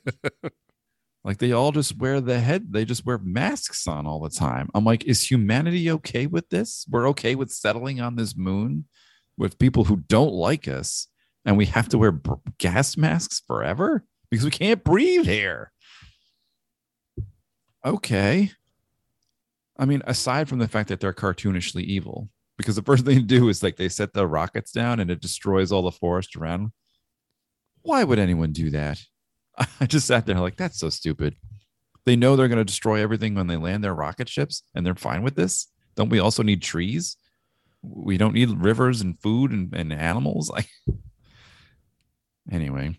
like 1.24 1.38
they 1.38 1.52
all 1.52 1.72
just 1.72 1.96
wear 1.98 2.20
the 2.20 2.40
head, 2.40 2.72
they 2.72 2.84
just 2.84 3.06
wear 3.06 3.18
masks 3.18 3.86
on 3.86 4.06
all 4.06 4.20
the 4.20 4.30
time. 4.30 4.68
I'm 4.74 4.84
like, 4.84 5.04
is 5.04 5.30
humanity 5.30 5.90
okay 5.90 6.26
with 6.26 6.48
this? 6.48 6.84
We're 6.90 7.08
okay 7.10 7.34
with 7.34 7.52
settling 7.52 8.00
on 8.00 8.16
this 8.16 8.36
moon 8.36 8.86
with 9.36 9.58
people 9.58 9.84
who 9.84 9.96
don't 10.08 10.32
like 10.32 10.66
us, 10.66 11.06
and 11.44 11.56
we 11.56 11.66
have 11.66 11.88
to 11.90 11.98
wear 11.98 12.12
b- 12.12 12.30
gas 12.58 12.96
masks 12.96 13.42
forever 13.46 14.04
because 14.30 14.44
we 14.44 14.50
can't 14.50 14.82
breathe 14.82 15.26
here. 15.26 15.72
Okay. 17.84 18.50
I 19.78 19.84
mean, 19.84 20.02
aside 20.06 20.48
from 20.48 20.58
the 20.58 20.68
fact 20.68 20.88
that 20.88 21.00
they're 21.00 21.12
cartoonishly 21.12 21.82
evil, 21.82 22.28
because 22.58 22.76
the 22.76 22.82
first 22.82 23.04
thing 23.04 23.16
they 23.16 23.22
do 23.22 23.48
is 23.48 23.62
like 23.62 23.76
they 23.76 23.88
set 23.88 24.12
the 24.12 24.26
rockets 24.26 24.72
down 24.72 25.00
and 25.00 25.10
it 25.10 25.20
destroys 25.20 25.72
all 25.72 25.82
the 25.82 25.90
forest 25.92 26.36
around. 26.36 26.72
Why 27.82 28.04
would 28.04 28.18
anyone 28.18 28.52
do 28.52 28.70
that? 28.70 29.00
I 29.80 29.86
just 29.86 30.06
sat 30.06 30.26
there 30.26 30.38
like, 30.38 30.56
that's 30.56 30.78
so 30.78 30.88
stupid. 30.88 31.36
They 32.04 32.16
know 32.16 32.34
they're 32.34 32.48
going 32.48 32.58
to 32.58 32.64
destroy 32.64 33.00
everything 33.00 33.34
when 33.34 33.46
they 33.46 33.56
land 33.56 33.84
their 33.84 33.94
rocket 33.94 34.28
ships, 34.28 34.62
and 34.74 34.84
they're 34.84 34.94
fine 34.94 35.22
with 35.22 35.36
this. 35.36 35.68
Don't 35.94 36.08
we 36.08 36.18
also 36.18 36.42
need 36.42 36.62
trees? 36.62 37.16
We 37.82 38.16
don't 38.16 38.34
need 38.34 38.50
rivers 38.50 39.00
and 39.00 39.20
food 39.20 39.50
and, 39.50 39.72
and 39.74 39.92
animals. 39.92 40.50
Like, 40.50 40.68
anyway, 42.50 42.98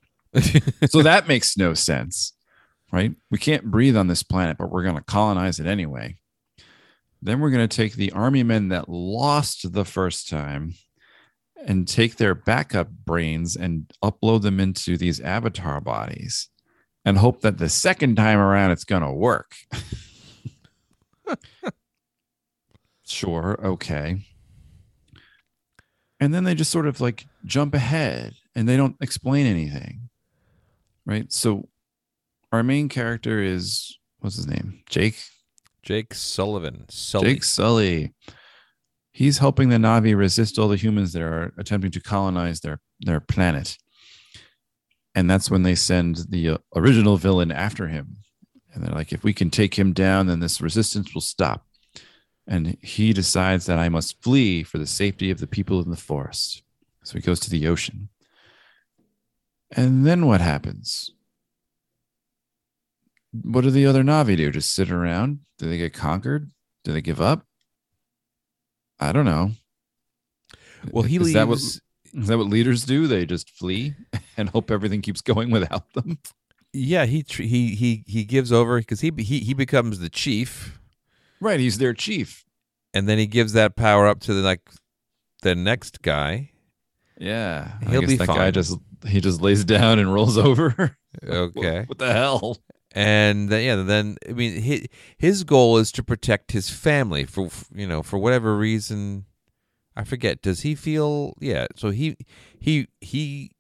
so 0.90 1.02
that 1.04 1.28
makes 1.28 1.58
no 1.58 1.74
sense, 1.74 2.34
right? 2.92 3.14
We 3.30 3.38
can't 3.38 3.66
breathe 3.66 3.98
on 3.98 4.08
this 4.08 4.24
planet, 4.24 4.58
but 4.58 4.72
we're 4.72 4.84
going 4.84 4.96
to 4.96 5.02
colonize 5.02 5.60
it 5.60 5.68
anyway. 5.68 6.18
Then 7.22 7.40
we're 7.40 7.52
going 7.52 7.68
to 7.68 7.76
take 7.76 7.94
the 7.94 8.12
army 8.12 8.44
men 8.44 8.70
that 8.70 8.90
lost 8.90 9.72
the 9.72 9.86
first 9.86 10.30
time 10.30 10.74
and 11.66 11.88
take 11.88 12.18
their 12.18 12.36
backup 12.36 12.90
brains 12.90 13.56
and 13.56 13.92
upload 14.04 14.42
them 14.42 14.60
into 14.60 14.98
these 14.98 15.20
avatar 15.22 15.80
bodies 15.80 16.50
and 17.06 17.18
hope 17.18 17.42
that 17.42 17.58
the 17.58 17.70
second 17.70 18.16
time 18.16 18.40
around 18.40 18.72
it's 18.72 18.84
going 18.84 19.02
to 19.02 19.12
work. 19.12 19.56
sure, 23.06 23.60
okay. 23.64 24.26
And 26.20 26.34
then 26.34 26.44
they 26.44 26.56
just 26.56 26.72
sort 26.72 26.88
of 26.88 27.02
like 27.02 27.26
jump 27.46 27.74
ahead 27.74 28.36
and 28.56 28.68
they 28.68 28.78
don't 28.78 28.96
explain 29.02 29.46
anything. 29.46 30.10
Right? 31.06 31.32
So 31.34 31.68
our 32.52 32.64
main 32.64 32.88
character 32.88 33.42
is 33.42 33.98
what's 34.20 34.38
his 34.38 34.48
name? 34.48 34.84
Jake 34.90 35.18
Jake 35.82 36.14
Sullivan. 36.14 36.86
Sully. 36.90 37.34
Jake 37.34 37.44
Sully. 37.44 38.14
He's 39.14 39.38
helping 39.38 39.70
the 39.70 39.78
Na'vi 39.78 40.18
resist 40.18 40.58
all 40.58 40.68
the 40.68 40.76
humans 40.76 41.14
that 41.14 41.22
are 41.22 41.54
attempting 41.58 41.92
to 41.92 42.02
colonize 42.02 42.60
their 42.60 42.82
their 43.00 43.20
planet. 43.20 43.78
And 45.16 45.30
that's 45.30 45.52
when 45.52 45.62
they 45.62 45.76
send 45.76 46.26
the 46.30 46.50
uh, 46.50 46.58
original 46.76 47.18
villain 47.18 47.52
after 47.52 47.88
him. 47.88 48.18
And 48.74 48.84
they're 48.84 48.96
like, 48.96 49.14
if 49.14 49.24
we 49.24 49.32
can 49.34 49.52
take 49.52 49.78
him 49.78 49.94
down, 49.94 50.26
then 50.26 50.40
this 50.40 50.60
resistance 50.60 51.14
will 51.14 51.22
stop. 51.22 51.68
And 52.48 52.76
he 52.82 53.14
decides 53.14 53.68
that 53.68 53.78
I 53.78 53.90
must 53.90 54.22
flee 54.24 54.64
for 54.64 54.80
the 54.80 54.88
safety 54.88 55.30
of 55.30 55.40
the 55.40 55.48
people 55.48 55.80
in 55.82 55.92
the 55.92 55.96
forest. 55.96 56.64
So 57.04 57.14
he 57.14 57.22
goes 57.22 57.40
to 57.42 57.52
the 57.52 57.68
ocean. 57.68 58.10
And 59.72 60.06
then 60.06 60.26
what 60.26 60.42
happens? 60.42 61.12
What 63.32 63.62
do 63.62 63.70
the 63.70 63.86
other 63.86 64.04
Na'vi 64.04 64.36
do? 64.36 64.52
Just 64.52 64.74
sit 64.74 64.92
around? 64.92 65.40
Do 65.60 65.70
they 65.70 65.78
get 65.78 65.94
conquered? 65.94 66.50
Do 66.84 66.94
they 66.94 67.02
give 67.02 67.22
up? 67.22 67.46
I 69.00 69.12
don't 69.12 69.26
know. 69.26 69.52
Well, 70.92 71.04
he 71.04 71.16
is 71.18 71.22
leaves. 71.24 71.34
That 71.34 71.48
what, 71.48 71.58
is 71.60 71.82
that 72.14 72.38
what 72.38 72.48
leaders 72.48 72.86
do? 72.86 73.08
They 73.08 73.26
just 73.26 73.50
flee 73.50 73.96
and 74.38 74.50
hope 74.50 74.70
everything 74.72 75.02
keeps 75.02 75.22
going 75.22 75.50
without 75.52 75.92
them. 75.94 76.20
yeah, 76.74 77.06
he 77.06 77.24
he 77.28 77.76
he 77.76 78.04
he 78.08 78.24
gives 78.24 78.52
over 78.52 78.80
because 78.80 79.02
he 79.02 79.12
he 79.18 79.40
he 79.40 79.54
becomes 79.54 80.00
the 80.00 80.10
chief, 80.10 80.80
Right, 81.40 81.60
he's 81.60 81.78
their 81.78 81.94
chief. 81.94 82.46
and 82.94 83.08
then 83.08 83.18
he 83.18 83.28
gives 83.28 83.54
that 83.54 83.76
power 83.76 84.08
up 84.08 84.20
to 84.22 84.34
the 84.34 84.42
like 84.42 84.62
the 85.42 85.56
next 85.56 86.02
guy. 86.02 86.52
Yeah, 87.20 87.80
He'll 87.90 88.02
be 88.02 88.16
that 88.18 88.28
guy 88.28 88.52
just 88.52 88.78
he 89.08 89.22
just 89.22 89.42
lays 89.42 89.64
down 89.66 90.00
and 90.00 90.14
rolls 90.14 90.38
over. 90.50 90.98
Okay. 91.24 91.84
what 91.88 91.98
the 92.00 92.12
hell? 92.12 92.58
And 92.94 93.50
then, 93.50 93.64
yeah, 93.64 93.76
then 93.78 94.18
I 94.30 94.34
mean, 94.34 94.62
his, 94.62 94.86
his 95.18 95.44
goal 95.44 95.78
is 95.78 95.92
to 95.94 96.04
protect 96.04 96.52
his 96.52 96.70
family 96.70 97.26
for 97.26 97.50
you 97.74 97.88
know 97.88 98.04
for 98.04 98.20
whatever 98.20 98.56
reason. 98.56 99.26
I 99.96 100.04
forget. 100.04 100.42
Does 100.42 100.62
he 100.62 100.76
feel? 100.76 101.34
Yeah. 101.40 101.68
So 101.76 101.90
he 101.90 102.18
he 102.60 102.88
he 103.02 103.52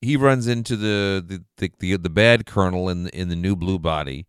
he 0.00 0.16
runs 0.16 0.46
into 0.46 0.76
the 0.76 1.24
the 1.26 1.44
the, 1.56 1.72
the, 1.80 1.96
the 1.96 2.10
bad 2.10 2.46
colonel 2.46 2.88
in 2.88 3.04
the, 3.04 3.16
in 3.16 3.28
the 3.28 3.36
new 3.36 3.56
blue 3.56 3.78
body, 3.78 4.26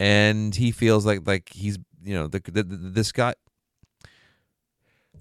and 0.00 0.54
he 0.56 0.72
feels 0.72 1.06
like 1.06 1.26
like 1.26 1.50
he's 1.52 1.78
you 2.02 2.14
know 2.14 2.26
the, 2.26 2.40
the, 2.40 2.64
the 2.64 2.76
this 2.76 3.12
guy. 3.12 3.34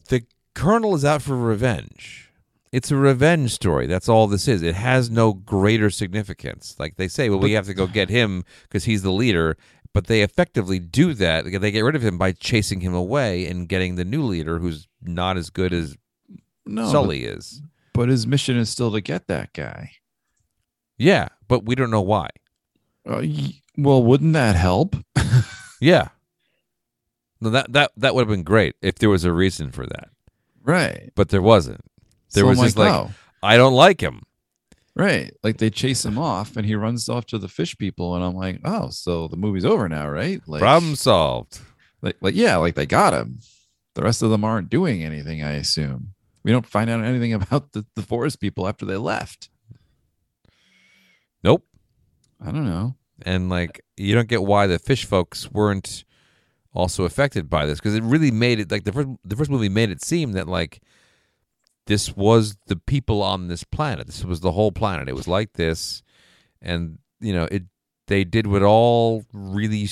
The 0.07 0.23
colonel 0.55 0.95
is 0.95 1.05
out 1.05 1.21
for 1.21 1.37
revenge 1.37 2.28
it's 2.71 2.91
a 2.91 2.95
revenge 2.95 3.51
story. 3.51 3.87
That's 3.87 4.07
all 4.09 4.27
this 4.27 4.47
is. 4.47 4.61
It 4.61 4.75
has 4.75 5.09
no 5.09 5.33
greater 5.33 5.89
significance. 5.89 6.75
Like 6.79 6.97
they 6.97 7.07
say, 7.07 7.29
well, 7.29 7.39
we 7.39 7.53
have 7.53 7.65
to 7.65 7.73
go 7.73 7.87
get 7.87 8.09
him 8.09 8.43
because 8.63 8.85
he's 8.85 9.01
the 9.01 9.11
leader. 9.11 9.57
But 9.93 10.05
they 10.05 10.21
effectively 10.21 10.77
do 10.77 11.15
that. 11.15 11.45
They 11.45 11.71
get 11.71 11.83
rid 11.83 11.95
of 11.95 12.03
him 12.03 12.17
by 12.19 12.31
chasing 12.31 12.81
him 12.81 12.93
away 12.93 13.47
and 13.47 13.67
getting 13.67 13.95
the 13.95 14.05
new 14.05 14.21
leader 14.23 14.59
who's 14.59 14.87
not 15.01 15.35
as 15.35 15.49
good 15.49 15.73
as 15.73 15.97
No, 16.65 16.91
Sully 16.91 17.23
is. 17.25 17.61
But, 17.93 18.01
but 18.01 18.09
his 18.09 18.27
mission 18.27 18.55
is 18.55 18.69
still 18.69 18.91
to 18.91 19.01
get 19.01 19.27
that 19.27 19.51
guy. 19.53 19.93
Yeah, 20.97 21.29
but 21.47 21.65
we 21.65 21.73
don't 21.73 21.89
know 21.89 22.01
why. 22.01 22.27
Uh, 23.09 23.21
y- 23.23 23.53
well, 23.77 24.03
wouldn't 24.03 24.33
that 24.33 24.55
help? 24.55 24.95
Yeah. 25.81 26.09
No, 27.39 27.49
that 27.51 27.71
that 27.71 27.91
that 27.95 28.13
would 28.13 28.23
have 28.23 28.27
been 28.27 28.43
great 28.43 28.75
if 28.81 28.95
there 28.95 29.09
was 29.09 29.23
a 29.23 29.31
reason 29.31 29.71
for 29.71 29.85
that. 29.85 30.09
right. 30.61 31.09
But 31.15 31.29
there 31.29 31.41
wasn't. 31.41 31.79
There 32.33 32.43
So 32.43 32.47
was 32.49 32.59
I'm 32.59 32.65
just 32.65 32.77
like, 32.77 32.91
oh, 32.93 33.11
I 33.41 33.57
don't 33.57 33.73
like 33.73 34.01
him. 34.01 34.23
right. 34.95 35.33
Like 35.43 35.57
they 35.57 35.69
chase 35.69 36.03
him 36.05 36.17
off, 36.17 36.57
and 36.57 36.65
he 36.65 36.75
runs 36.75 37.09
off 37.09 37.25
to 37.27 37.37
the 37.37 37.47
fish 37.47 37.77
people, 37.77 38.15
and 38.15 38.23
I'm 38.23 38.35
like, 38.35 38.59
oh, 38.65 38.89
so 38.89 39.27
the 39.27 39.37
movie's 39.37 39.65
over 39.65 39.87
now, 39.89 40.07
right? 40.09 40.41
Like, 40.47 40.61
Problem 40.61 40.95
solved. 40.95 41.59
like, 42.01 42.17
like 42.21 42.35
yeah, 42.35 42.57
like 42.57 42.75
they 42.75 42.85
got 42.85 43.13
him. 43.13 43.39
The 43.95 44.03
rest 44.03 44.21
of 44.21 44.29
them 44.29 44.43
aren't 44.45 44.69
doing 44.69 45.03
anything. 45.03 45.43
I 45.43 45.53
assume 45.53 46.13
we 46.43 46.51
don't 46.51 46.65
find 46.65 46.89
out 46.89 47.03
anything 47.03 47.33
about 47.41 47.71
the, 47.73 47.85
the 47.95 48.01
forest 48.03 48.39
people 48.39 48.67
after 48.67 48.85
they 48.85 48.97
left. 48.97 49.49
Nope. 51.43 51.65
I 52.41 52.51
don't 52.51 52.65
know. 52.65 52.95
and 53.23 53.49
like 53.49 53.81
you 53.97 54.13
don't 54.15 54.27
get 54.29 54.43
why 54.43 54.67
the 54.67 54.79
fish 54.79 55.05
folks 55.05 55.51
weren't 55.51 56.05
also 56.73 57.03
affected 57.03 57.49
by 57.49 57.65
this 57.65 57.79
because 57.79 57.95
it 57.95 58.03
really 58.03 58.31
made 58.31 58.59
it 58.59 58.71
like 58.71 58.83
the 58.85 58.91
first 58.93 59.09
the 59.25 59.35
first 59.35 59.49
movie 59.49 59.67
made 59.69 59.89
it 59.89 60.01
seem 60.03 60.33
that 60.33 60.47
like 60.47 60.81
this 61.89 62.15
was 62.15 62.55
the 62.67 62.75
people 62.75 63.23
on 63.23 63.47
this 63.47 63.63
planet. 63.63 64.05
This 64.05 64.23
was 64.23 64.41
the 64.41 64.51
whole 64.51 64.71
planet. 64.71 65.09
It 65.09 65.15
was 65.15 65.27
like 65.27 65.53
this, 65.53 66.03
and 66.61 66.99
you 67.19 67.33
know 67.33 67.47
it. 67.51 67.63
They 68.05 68.23
did 68.23 68.45
what 68.45 68.61
all 68.61 69.25
really 69.33 69.89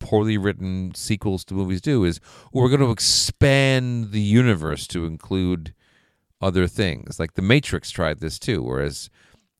poorly 0.00 0.36
written 0.36 0.94
sequels 0.96 1.44
to 1.44 1.54
movies 1.54 1.80
do: 1.80 2.02
is 2.02 2.18
we're 2.52 2.68
going 2.68 2.80
to 2.80 2.90
expand 2.90 4.10
the 4.10 4.20
universe 4.20 4.88
to 4.88 5.06
include 5.06 5.74
other 6.40 6.66
things. 6.66 7.20
Like 7.20 7.34
The 7.34 7.42
Matrix 7.42 7.92
tried 7.92 8.18
this 8.18 8.36
too, 8.40 8.60
whereas 8.64 9.08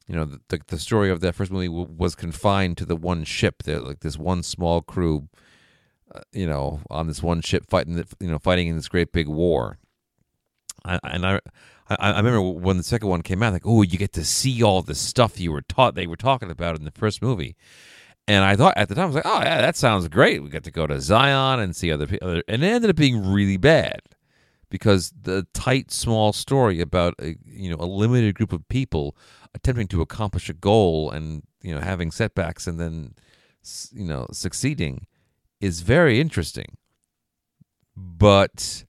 you 0.08 0.16
know 0.16 0.24
the 0.24 0.40
the, 0.48 0.60
the 0.66 0.78
story 0.80 1.10
of 1.10 1.20
that 1.20 1.36
first 1.36 1.52
movie 1.52 1.68
w- 1.68 1.94
was 1.96 2.16
confined 2.16 2.76
to 2.78 2.84
the 2.84 2.96
one 2.96 3.22
ship. 3.22 3.62
There, 3.62 3.78
like 3.78 4.00
this 4.00 4.18
one 4.18 4.42
small 4.42 4.80
crew, 4.80 5.28
uh, 6.12 6.22
you 6.32 6.48
know, 6.48 6.80
on 6.90 7.06
this 7.06 7.22
one 7.22 7.40
ship 7.40 7.66
fighting, 7.70 7.94
the, 7.94 8.06
you 8.18 8.32
know, 8.32 8.40
fighting 8.40 8.66
in 8.66 8.74
this 8.74 8.88
great 8.88 9.12
big 9.12 9.28
war. 9.28 9.78
I, 10.86 11.00
and 11.04 11.26
I, 11.26 11.40
I, 11.88 11.96
I 11.98 12.16
remember 12.16 12.40
when 12.40 12.76
the 12.76 12.82
second 12.82 13.08
one 13.08 13.22
came 13.22 13.42
out, 13.42 13.52
like, 13.52 13.66
oh, 13.66 13.82
you 13.82 13.98
get 13.98 14.12
to 14.14 14.24
see 14.24 14.62
all 14.62 14.82
the 14.82 14.94
stuff 14.94 15.40
you 15.40 15.52
were 15.52 15.62
taught 15.62 15.94
they 15.94 16.06
were 16.06 16.16
talking 16.16 16.50
about 16.50 16.76
in 16.76 16.84
the 16.84 16.90
first 16.90 17.22
movie. 17.22 17.56
And 18.28 18.44
I 18.44 18.56
thought 18.56 18.76
at 18.76 18.88
the 18.88 18.94
time, 18.94 19.04
I 19.04 19.06
was 19.06 19.14
like, 19.14 19.26
oh 19.26 19.40
yeah, 19.40 19.60
that 19.60 19.76
sounds 19.76 20.08
great. 20.08 20.42
We 20.42 20.48
got 20.48 20.64
to 20.64 20.70
go 20.70 20.86
to 20.86 21.00
Zion 21.00 21.60
and 21.60 21.76
see 21.76 21.92
other 21.92 22.06
people, 22.06 22.42
and 22.48 22.64
it 22.64 22.66
ended 22.66 22.90
up 22.90 22.96
being 22.96 23.32
really 23.32 23.56
bad 23.56 24.00
because 24.68 25.12
the 25.22 25.46
tight, 25.54 25.92
small 25.92 26.32
story 26.32 26.80
about 26.80 27.14
a 27.20 27.36
you 27.44 27.70
know 27.70 27.76
a 27.78 27.86
limited 27.86 28.34
group 28.34 28.52
of 28.52 28.68
people 28.68 29.16
attempting 29.54 29.86
to 29.88 30.02
accomplish 30.02 30.48
a 30.48 30.54
goal 30.54 31.10
and 31.10 31.44
you 31.62 31.74
know 31.74 31.80
having 31.80 32.10
setbacks 32.10 32.66
and 32.66 32.80
then 32.80 33.14
you 33.92 34.06
know 34.06 34.26
succeeding 34.32 35.06
is 35.60 35.80
very 35.80 36.20
interesting. 36.20 36.76
But 37.96 38.85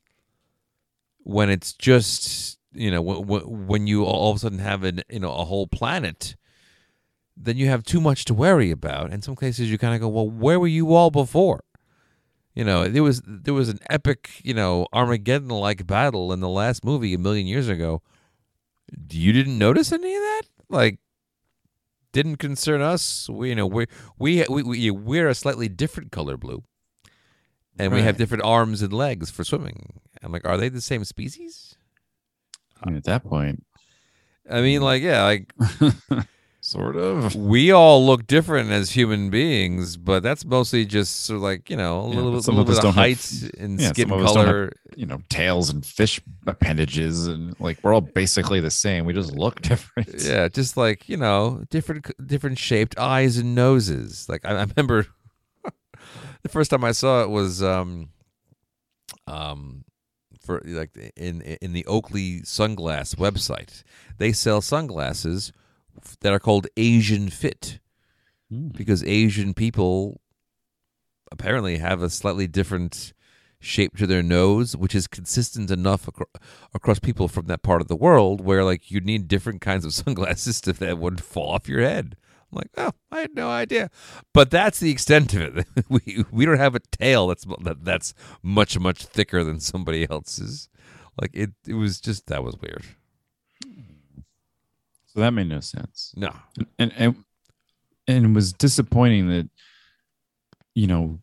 when 1.27 1.49
it's 1.49 1.73
just 1.73 2.57
you 2.71 2.89
know 2.89 3.01
when, 3.01 3.67
when 3.67 3.85
you 3.85 4.05
all 4.05 4.31
of 4.31 4.37
a 4.37 4.39
sudden 4.39 4.59
have 4.59 4.83
an 4.83 5.01
you 5.09 5.19
know 5.19 5.33
a 5.33 5.43
whole 5.43 5.67
planet 5.67 6.37
then 7.35 7.57
you 7.57 7.67
have 7.67 7.83
too 7.83 8.01
much 8.01 8.25
to 8.25 8.33
worry 8.33 8.71
about. 8.71 9.13
In 9.13 9.21
some 9.21 9.35
cases 9.35 9.69
you 9.69 9.77
kind 9.77 9.93
of 9.93 9.99
go 10.01 10.07
well 10.07 10.29
where 10.29 10.59
were 10.59 10.67
you 10.67 10.93
all 10.93 11.11
before? 11.11 11.63
You 12.55 12.63
know 12.63 12.87
there 12.87 13.03
was 13.03 13.21
there 13.25 13.53
was 13.53 13.67
an 13.67 13.79
epic 13.89 14.39
you 14.41 14.53
know 14.53 14.87
armageddon 14.93 15.49
like 15.49 15.85
battle 15.85 16.31
in 16.31 16.39
the 16.39 16.49
last 16.49 16.85
movie 16.85 17.13
a 17.13 17.19
million 17.19 17.45
years 17.45 17.67
ago. 17.67 18.01
You 19.11 19.33
didn't 19.33 19.57
notice 19.57 19.91
any 19.91 20.15
of 20.15 20.21
that? 20.21 20.41
Like 20.69 20.99
didn't 22.13 22.37
concern 22.37 22.81
us? 22.81 23.29
We 23.29 23.49
you 23.49 23.55
know 23.55 23.67
we 23.67 23.87
we 24.17 24.45
we, 24.49 24.63
we 24.63 24.91
we're 24.91 25.27
a 25.27 25.35
slightly 25.35 25.67
different 25.67 26.13
color 26.13 26.37
blue. 26.37 26.63
And 27.79 27.93
we 27.93 28.01
have 28.01 28.17
different 28.17 28.43
arms 28.43 28.81
and 28.81 28.91
legs 28.91 29.29
for 29.29 29.43
swimming 29.43 29.99
i'm 30.27 30.31
like 30.33 30.45
are 30.45 30.57
they 30.57 30.67
the 30.69 30.81
same 30.81 31.03
species 31.05 31.75
I 32.83 32.89
mean, 32.89 32.97
at 32.97 33.05
that 33.05 33.23
point, 33.23 33.65
i 34.49 34.61
mean 34.61 34.81
like 34.81 35.01
yeah 35.01 35.23
like 35.23 35.51
sort 36.61 36.95
of. 36.97 37.33
we 37.35 37.71
all 37.71 38.05
look 38.05 38.27
different 38.27 38.71
as 38.71 38.91
human 38.91 39.29
beings, 39.29 39.95
but 39.95 40.21
that's 40.21 40.43
mostly 40.43 40.85
just 40.85 41.23
sort 41.25 41.37
of 41.37 41.41
like 41.43 41.69
you 41.69 41.77
know 41.77 42.01
a 42.01 42.09
Yeah, 42.09 42.15
little, 42.15 42.31
bit, 42.33 42.43
some 42.43 42.55
little 42.55 42.69
of 42.69 42.75
bit 42.75 42.77
of 42.77 42.83
don't 42.83 42.93
have- 42.93 43.03
height 43.03 43.51
and 43.57 43.79
yeah, 43.79 43.89
skin 43.93 44.09
some 44.09 44.19
of 44.19 44.25
us 44.25 44.33
don't 44.33 44.45
have- 44.45 44.53
color. 44.53 44.71
You 44.97 45.05
know, 45.05 45.21
tails 45.29 45.69
and 45.69 45.85
fish 45.85 46.19
appendages, 46.45 47.25
and 47.27 47.55
like 47.59 47.79
we're 47.83 47.93
all 47.93 48.01
basically 48.01 48.59
the 48.59 48.69
same. 48.71 49.05
We 49.05 49.13
just 49.13 49.31
look 49.33 49.61
different. 49.71 50.09
Yeah, 50.21 50.47
just 50.49 50.75
like 50.75 51.07
you 51.07 51.17
know, 51.17 51.63
different 51.69 52.11
different 52.27 52.57
shaped 52.59 52.97
eyes 52.99 53.37
and 53.37 53.55
noses. 53.55 54.27
Like 54.27 54.43
I, 54.45 54.51
I 54.57 54.63
remember 54.65 55.07
the 56.43 56.49
first 56.49 56.69
time 56.71 56.83
I 56.83 56.91
saw 56.91 57.21
it 57.23 57.29
was 57.29 57.63
um 57.63 58.09
um 59.27 59.83
for 60.47 60.61
like 60.65 60.89
in 61.15 61.41
in 61.41 61.73
the 61.73 61.85
Oakley 61.85 62.41
sunglass 62.41 63.15
website. 63.15 63.83
They 64.17 64.31
sell 64.31 64.61
sunglasses 64.61 65.51
that 66.21 66.33
are 66.33 66.39
called 66.39 66.67
Asian 66.75 67.29
Fit. 67.29 67.79
Hmm. 68.49 68.69
because 68.69 69.03
Asian 69.03 69.53
people 69.53 70.21
apparently 71.31 71.79
have 71.79 72.01
a 72.01 72.09
slightly 72.09 72.47
different 72.47 73.11
shape 73.59 73.97
to 73.97 74.07
their 74.07 74.23
nose, 74.23 74.75
which 74.77 74.95
is 74.95 75.07
consistent 75.07 75.69
enough 75.69 76.07
acro- 76.07 76.29
across 76.73 76.99
people 76.99 77.27
from 77.27 77.47
that 77.47 77.61
part 77.61 77.81
of 77.81 77.89
the 77.89 77.95
world 77.95 78.39
where 78.39 78.63
like 78.63 78.89
you 78.89 79.01
need 79.01 79.27
different 79.27 79.59
kinds 79.59 79.83
of 79.83 79.93
sunglasses 80.01 80.61
to 80.61 80.73
that 80.73 80.97
wouldn't 80.97 81.21
fall 81.21 81.49
off 81.51 81.67
your 81.67 81.81
head. 81.81 82.15
I'm 82.51 82.57
like, 82.57 82.69
oh, 82.77 82.91
I 83.11 83.19
had 83.19 83.35
no 83.35 83.49
idea, 83.49 83.89
but 84.33 84.49
that's 84.49 84.79
the 84.79 84.91
extent 84.91 85.33
of 85.33 85.57
it. 85.57 85.67
we 85.89 86.23
we 86.31 86.45
don't 86.45 86.57
have 86.57 86.75
a 86.75 86.79
tail 86.91 87.27
that's 87.27 87.45
that, 87.63 87.83
that's 87.83 88.13
much 88.41 88.79
much 88.79 89.05
thicker 89.05 89.43
than 89.43 89.59
somebody 89.59 90.07
else's. 90.09 90.69
Like 91.19 91.31
it, 91.33 91.51
it 91.67 91.73
was 91.73 91.99
just 91.99 92.27
that 92.27 92.43
was 92.43 92.55
weird. 92.61 92.85
So 95.07 95.19
that 95.19 95.31
made 95.31 95.49
no 95.49 95.59
sense. 95.59 96.13
No, 96.15 96.33
and 96.79 96.93
and 96.95 97.23
and 98.07 98.25
it 98.25 98.33
was 98.33 98.53
disappointing 98.53 99.27
that 99.29 99.49
you 100.73 100.87
know 100.87 101.19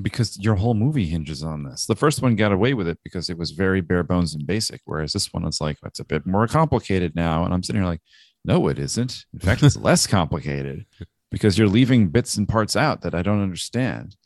because 0.00 0.38
your 0.38 0.54
whole 0.54 0.74
movie 0.74 1.06
hinges 1.06 1.42
on 1.42 1.64
this. 1.64 1.86
The 1.86 1.96
first 1.96 2.22
one 2.22 2.36
got 2.36 2.52
away 2.52 2.74
with 2.74 2.88
it 2.88 2.98
because 3.02 3.28
it 3.28 3.36
was 3.38 3.50
very 3.50 3.80
bare 3.80 4.02
bones 4.02 4.34
and 4.34 4.46
basic, 4.46 4.80
whereas 4.84 5.12
this 5.12 5.32
one 5.32 5.44
is 5.46 5.60
like 5.60 5.78
it's 5.84 6.00
a 6.00 6.04
bit 6.04 6.26
more 6.26 6.46
complicated 6.46 7.14
now. 7.14 7.44
And 7.44 7.52
I'm 7.52 7.62
sitting 7.62 7.82
here 7.82 7.90
like, 7.90 8.00
no, 8.44 8.68
it 8.68 8.78
isn't. 8.78 9.24
In 9.32 9.40
fact, 9.40 9.62
it's 9.62 9.76
less 9.90 10.06
complicated 10.06 10.86
because 11.30 11.56
you're 11.56 11.68
leaving 11.68 12.08
bits 12.08 12.36
and 12.36 12.48
parts 12.48 12.76
out 12.76 13.02
that 13.02 13.14
I 13.14 13.22
don't 13.22 13.42
understand. 13.42 14.16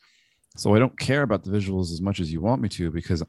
So 0.57 0.75
I 0.75 0.79
don't 0.79 0.99
care 0.99 1.23
about 1.23 1.45
the 1.45 1.51
visuals 1.51 1.93
as 1.93 2.01
much 2.01 2.19
as 2.19 2.33
you 2.33 2.41
want 2.41 2.63
me 2.63 2.69
to 2.71 2.91
because 2.91 3.23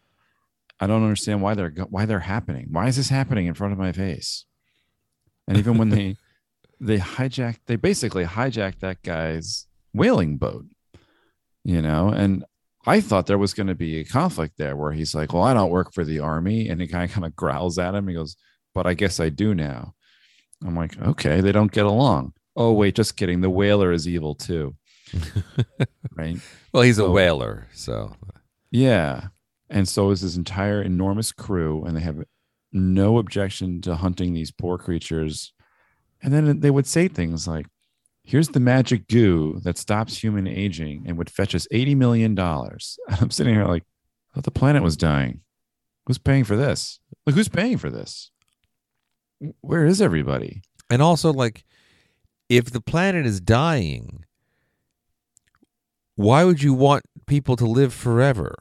I 0.80 0.88
don't 0.88 1.04
understand 1.04 1.42
why 1.42 1.56
they're 1.56 1.74
why 1.90 2.06
they're 2.06 2.20
happening. 2.20 2.68
Why 2.72 2.88
is 2.88 2.96
this 2.96 3.10
happening 3.10 3.48
in 3.48 3.54
front 3.54 3.74
of 3.74 3.80
my 3.80 3.92
face? 3.92 4.46
And 5.48 5.58
even 5.58 5.78
when 5.78 5.90
they 5.90 6.16
they 6.80 6.98
hijacked 6.98 7.60
they 7.66 7.76
basically 7.76 8.26
hijacked 8.26 8.80
that 8.80 9.02
guy's 9.02 9.68
whaling 9.94 10.38
boat 10.38 10.66
you 11.64 11.82
know 11.82 12.10
and 12.10 12.46
i 12.86 13.02
thought 13.02 13.26
there 13.26 13.38
was 13.38 13.54
going 13.54 13.68
to 13.68 13.76
be 13.76 14.00
a 14.00 14.06
conflict 14.06 14.58
there 14.58 14.76
where 14.76 14.92
he's 14.92 15.16
like 15.16 15.34
well 15.34 15.44
i 15.44 15.54
don't 15.54 15.72
work 15.72 15.94
for 15.94 16.06
the 16.06 16.20
army 16.20 16.70
and 16.70 16.80
the 16.80 16.88
guy 16.88 17.08
kind 17.08 17.26
of 17.26 17.36
growls 17.36 17.78
at 17.78 17.96
him 17.96 18.08
he 18.08 18.14
goes 18.14 18.36
but 18.76 18.86
i 18.86 18.94
guess 18.94 19.20
i 19.20 19.30
do 19.30 19.56
now 19.56 19.94
i'm 20.66 20.76
like 20.76 21.00
okay 21.02 21.42
they 21.42 21.52
don't 21.52 21.72
get 21.72 21.86
along. 21.86 22.34
Oh 22.56 22.74
wait 22.74 22.96
just 22.96 23.18
kidding. 23.18 23.42
The 23.42 23.50
whaler 23.50 23.92
is 23.92 24.08
evil 24.08 24.36
too. 24.36 24.76
Right? 26.18 26.40
Well, 26.74 26.82
he's 26.82 26.98
a 26.98 27.10
whaler, 27.10 27.68
so. 27.74 28.16
Yeah. 28.72 29.28
And 29.70 29.88
so 29.88 30.10
is 30.10 30.22
his 30.22 30.36
entire 30.36 30.82
enormous 30.82 31.32
crew 31.32 31.86
and 31.86 31.96
they 31.96 32.02
have 32.02 32.24
no 32.72 33.20
objection 33.20 33.82
to 33.82 33.96
hunting 33.96 34.34
these 34.34 34.52
poor 34.52 34.78
creatures. 34.78 35.54
And 36.22 36.34
then 36.34 36.60
they 36.60 36.72
would 36.72 36.88
say 36.88 37.08
things 37.08 37.48
like 37.48 37.68
here's 38.24 38.50
the 38.50 38.60
magic 38.60 39.08
goo 39.08 39.60
that 39.64 39.78
stops 39.78 40.22
human 40.22 40.48
aging 40.48 41.04
and 41.06 41.18
would 41.18 41.30
fetch 41.30 41.54
us 41.54 41.68
80 41.72 41.96
million 41.96 42.34
dollars. 42.36 42.98
I'm 43.22 43.32
sitting 43.32 43.54
here 43.54 43.66
like 43.66 43.84
i 44.32 44.36
thought 44.36 44.44
the 44.44 44.52
planet 44.52 44.82
was 44.82 44.98
dying. 44.98 45.42
Who's 46.08 46.18
paying 46.18 46.46
for 46.46 46.56
this? 46.56 47.00
Like 47.26 47.36
who's 47.36 47.50
paying 47.50 47.78
for 47.78 47.92
this 47.92 48.32
where 49.62 49.86
is 49.86 50.02
everybody 50.02 50.62
And 50.90 51.02
also, 51.02 51.34
like, 51.34 51.66
if 52.50 52.72
the 52.72 52.82
planet 52.82 53.26
is 53.26 53.42
dying, 53.42 54.24
why 56.16 56.44
would 56.44 56.64
you 56.64 56.74
want 56.74 57.04
people 57.26 57.56
to 57.58 57.66
live 57.66 57.94
forever? 57.94 58.56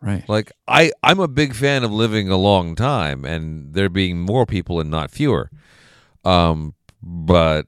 right 0.00 0.26
Like, 0.28 0.52
I, 0.66 0.92
I'm 1.02 1.20
a 1.20 1.28
big 1.28 1.54
fan 1.54 1.84
of 1.84 1.92
living 1.92 2.28
a 2.28 2.36
long 2.36 2.74
time 2.74 3.24
and 3.24 3.74
there 3.74 3.88
being 3.90 4.20
more 4.20 4.46
people 4.46 4.80
and 4.80 4.90
not 4.90 5.10
fewer. 5.10 5.50
Um, 6.24 6.74
but 7.02 7.66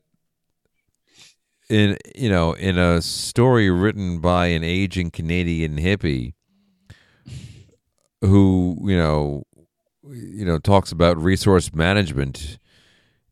in 1.69 1.97
you 2.15 2.29
know, 2.29 2.53
in 2.53 2.79
a 2.79 3.01
story 3.01 3.71
written 3.71 4.21
by 4.21 4.47
an 4.47 4.65
aging 4.65 5.11
Canadian 5.11 5.79
hippie 5.79 6.35
who, 8.21 8.79
you 8.85 8.97
know, 8.97 9.45
you 10.09 10.45
know, 10.45 10.59
talks 10.59 10.93
about 10.93 11.17
resource 11.17 11.73
management 11.75 12.59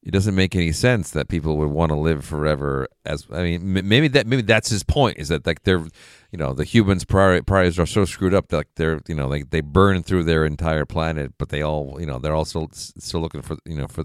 it 0.03 0.13
doesn't 0.13 0.35
make 0.35 0.57
any 0.57 0.73
sense 0.73 1.11
that 1.11 1.29
people 1.29 1.57
would 1.59 1.71
want 1.71 1.91
to 1.91 1.97
live 1.97 2.25
forever 2.25 2.89
as 3.05 3.27
i 3.33 3.43
mean 3.43 3.61
maybe 3.87 4.09
that 4.09 4.27
maybe 4.27 4.43
that's 4.43 4.71
his 4.71 4.83
point 4.83 5.19
is 5.19 5.29
that 5.29 5.47
like 5.47 5.63
they're 5.65 5.85
you 6.31 6.39
know 6.39 6.53
the 6.53 6.65
humans 6.65 7.05
prior, 7.05 7.43
priors 7.43 7.79
are 7.79 7.87
so 7.87 8.05
screwed 8.05 8.35
up 8.35 8.49
that 8.49 8.57
like 8.57 8.75
they're 8.77 9.01
you 9.09 9.15
know 9.15 9.29
like 9.29 9.51
they 9.51 9.61
burn 9.61 10.03
through 10.03 10.25
their 10.25 10.45
entire 10.45 10.87
planet 10.87 11.33
but 11.39 11.51
they 11.51 11.63
all 11.63 11.97
you 12.01 12.07
know 12.07 12.19
they're 12.19 12.35
also 12.35 12.69
still 12.73 13.01
still 13.01 13.21
looking 13.21 13.43
for 13.43 13.57
you 13.65 13.77
know 13.77 13.87
for 13.87 14.05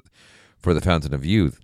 for 0.57 0.74
the 0.74 0.82
fountain 0.82 1.13
of 1.13 1.26
youth 1.26 1.59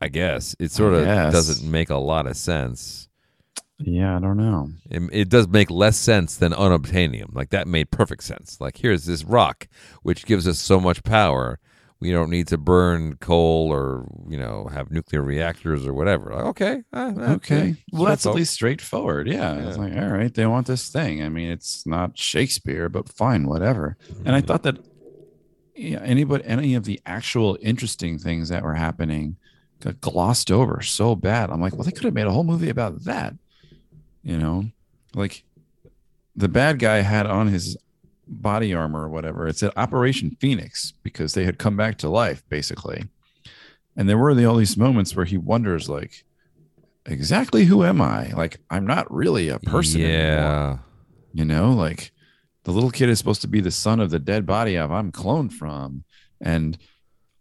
i 0.00 0.08
guess 0.08 0.54
it 0.60 0.70
sort 0.70 0.94
of 0.94 1.04
guess. 1.04 1.32
doesn't 1.32 1.68
make 1.68 1.90
a 1.90 1.96
lot 1.96 2.26
of 2.26 2.36
sense 2.36 3.07
yeah 3.78 4.16
i 4.16 4.20
don't 4.20 4.36
know 4.36 4.68
it, 4.90 5.02
it 5.12 5.28
does 5.28 5.46
make 5.48 5.70
less 5.70 5.96
sense 5.96 6.36
than 6.36 6.52
unobtainium 6.52 7.34
like 7.34 7.50
that 7.50 7.68
made 7.68 7.90
perfect 7.90 8.22
sense 8.24 8.60
like 8.60 8.78
here's 8.78 9.04
this 9.04 9.24
rock 9.24 9.68
which 10.02 10.26
gives 10.26 10.48
us 10.48 10.58
so 10.58 10.80
much 10.80 11.02
power 11.04 11.58
we 12.00 12.12
don't 12.12 12.30
need 12.30 12.46
to 12.46 12.56
burn 12.56 13.16
coal 13.16 13.72
or 13.72 14.06
you 14.28 14.38
know 14.38 14.68
have 14.72 14.90
nuclear 14.90 15.20
reactors 15.20 15.84
or 15.84 15.92
whatever. 15.92 16.32
Like, 16.32 16.44
okay, 16.44 16.82
uh, 16.92 17.12
okay. 17.18 17.74
Well, 17.92 18.04
that's 18.04 18.24
at 18.24 18.36
least 18.36 18.54
straightforward. 18.54 19.26
Yeah. 19.26 19.66
It's 19.66 19.76
Yeah. 19.76 19.82
like, 19.82 19.96
all 19.96 20.08
right, 20.10 20.32
they 20.32 20.46
want 20.46 20.68
this 20.68 20.90
thing. 20.90 21.24
I 21.24 21.28
mean, 21.28 21.50
it's 21.50 21.84
not 21.86 22.16
Shakespeare, 22.16 22.88
but 22.88 23.08
fine, 23.08 23.48
whatever. 23.48 23.96
And 24.24 24.36
I 24.36 24.40
thought 24.40 24.62
that 24.62 24.78
yeah, 25.74 26.00
anybody, 26.02 26.44
any 26.44 26.74
of 26.74 26.84
the 26.84 27.00
actual 27.04 27.58
interesting 27.62 28.18
things 28.18 28.48
that 28.48 28.62
were 28.62 28.74
happening 28.74 29.36
got 29.80 30.00
glossed 30.00 30.52
over 30.52 30.80
so 30.82 31.16
bad. 31.16 31.50
I'm 31.50 31.60
like, 31.60 31.74
well, 31.74 31.84
they 31.84 31.90
could 31.92 32.04
have 32.04 32.14
made 32.14 32.26
a 32.26 32.32
whole 32.32 32.44
movie 32.44 32.70
about 32.70 33.04
that. 33.04 33.34
You 34.28 34.36
know, 34.36 34.66
like 35.14 35.42
the 36.36 36.50
bad 36.50 36.78
guy 36.78 36.96
had 36.96 37.24
on 37.24 37.48
his 37.48 37.78
body 38.26 38.74
armor 38.74 39.04
or 39.04 39.08
whatever. 39.08 39.48
It 39.48 39.56
said 39.56 39.72
Operation 39.74 40.36
Phoenix 40.38 40.92
because 41.02 41.32
they 41.32 41.44
had 41.44 41.58
come 41.58 41.78
back 41.78 41.96
to 41.98 42.10
life, 42.10 42.42
basically. 42.50 43.04
And 43.96 44.06
there 44.06 44.18
were 44.18 44.34
the, 44.34 44.44
all 44.44 44.56
these 44.56 44.76
moments 44.76 45.16
where 45.16 45.24
he 45.24 45.38
wonders, 45.38 45.88
like, 45.88 46.24
exactly 47.06 47.64
who 47.64 47.82
am 47.84 48.02
I? 48.02 48.28
Like, 48.28 48.60
I'm 48.68 48.86
not 48.86 49.10
really 49.10 49.48
a 49.48 49.58
person 49.60 50.02
anymore. 50.02 50.18
Yeah, 50.20 50.78
You 51.32 51.46
know, 51.46 51.72
like 51.72 52.12
the 52.64 52.72
little 52.72 52.90
kid 52.90 53.08
is 53.08 53.18
supposed 53.18 53.40
to 53.40 53.48
be 53.48 53.62
the 53.62 53.70
son 53.70 53.98
of 53.98 54.10
the 54.10 54.18
dead 54.18 54.44
body 54.44 54.76
of 54.76 54.92
I'm 54.92 55.10
cloned 55.10 55.52
from. 55.52 56.04
And 56.38 56.76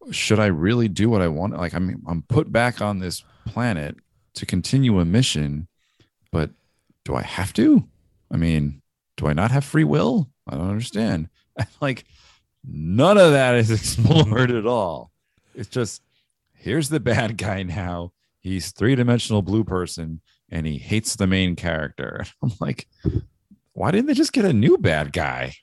should 0.09 0.39
I 0.39 0.45
really 0.45 0.88
do 0.88 1.09
what 1.09 1.21
I 1.21 1.27
want? 1.27 1.57
Like, 1.57 1.73
I'm 1.73 2.01
I'm 2.07 2.21
put 2.21 2.49
back 2.49 2.81
on 2.81 2.99
this 2.99 3.25
planet 3.45 3.97
to 4.35 4.45
continue 4.45 4.99
a 4.99 5.05
mission, 5.05 5.67
but 6.31 6.51
do 7.07 7.15
I 7.15 7.21
have 7.21 7.53
to? 7.53 7.87
I 8.29 8.35
mean, 8.35 8.81
do 9.15 9.27
I 9.27 9.33
not 9.33 9.49
have 9.51 9.63
free 9.63 9.85
will? 9.85 10.29
I 10.45 10.57
don't 10.57 10.69
understand. 10.69 11.29
like, 11.81 12.03
none 12.65 13.17
of 13.17 13.31
that 13.31 13.55
is 13.55 13.71
explored 13.97 14.51
at 14.51 14.67
all. 14.67 15.11
It's 15.55 15.69
just 15.69 16.01
here's 16.53 16.89
the 16.89 16.99
bad 16.99 17.37
guy 17.47 17.63
now. 17.63 18.11
He's 18.41 18.71
three 18.71 18.95
dimensional 18.95 19.41
blue 19.41 19.63
person 19.63 20.19
and 20.49 20.67
he 20.67 20.77
hates 20.77 21.15
the 21.15 21.27
main 21.27 21.55
character. 21.55 22.25
I'm 22.43 22.51
like, 22.59 22.87
why 23.71 23.91
didn't 23.91 24.07
they 24.07 24.13
just 24.13 24.33
get 24.33 24.45
a 24.45 24.53
new 24.53 24.77
bad 24.77 25.13
guy? 25.13 25.53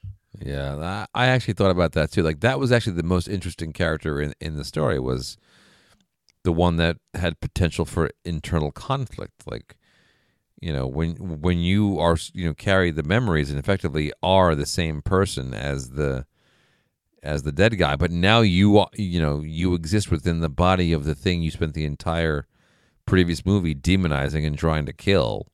yeah. 0.41 1.07
I 1.15 1.27
actually 1.27 1.55
thought 1.55 1.71
about 1.71 1.93
that 1.93 2.11
too. 2.11 2.23
Like 2.23 2.41
that 2.41 2.59
was 2.59 2.73
actually 2.73 2.97
the 2.97 3.03
most 3.03 3.29
interesting 3.29 3.73
character 3.73 4.21
in 4.21 4.33
in 4.41 4.57
the 4.57 4.65
story 4.65 4.99
was 4.99 5.37
the 6.43 6.53
one 6.53 6.77
that 6.77 6.97
had 7.13 7.41
potential 7.41 7.85
for 7.85 8.11
internal 8.25 8.73
conflict. 8.73 9.47
Like 9.47 9.77
you 10.65 10.73
know 10.73 10.87
when 10.87 11.11
when 11.47 11.59
you 11.59 11.99
are 11.99 12.17
you 12.33 12.47
know 12.47 12.55
carry 12.55 12.91
the 12.91 13.03
memories 13.03 13.51
and 13.51 13.59
effectively 13.59 14.13
are 14.23 14.55
the 14.55 14.67
same 14.67 15.03
person 15.03 15.53
as 15.55 15.91
the 15.91 16.25
as 17.23 17.43
the 17.43 17.53
dead 17.53 17.77
guy 17.79 17.97
but 17.97 18.11
now 18.11 18.41
you 18.41 18.79
are 18.79 18.89
you 18.95 19.21
know 19.21 19.41
you 19.41 19.75
exist 19.75 20.11
within 20.11 20.41
the 20.41 20.49
body 20.49 20.93
of 20.93 21.05
the 21.05 21.15
thing 21.15 21.43
you 21.43 21.51
spent 21.51 21.75
the 21.75 21.85
entire 21.85 22.47
previous 23.07 23.45
movie 23.45 23.75
demonizing 23.75 24.47
and 24.47 24.57
trying 24.59 24.87
to 24.87 24.93
kill 24.93 25.47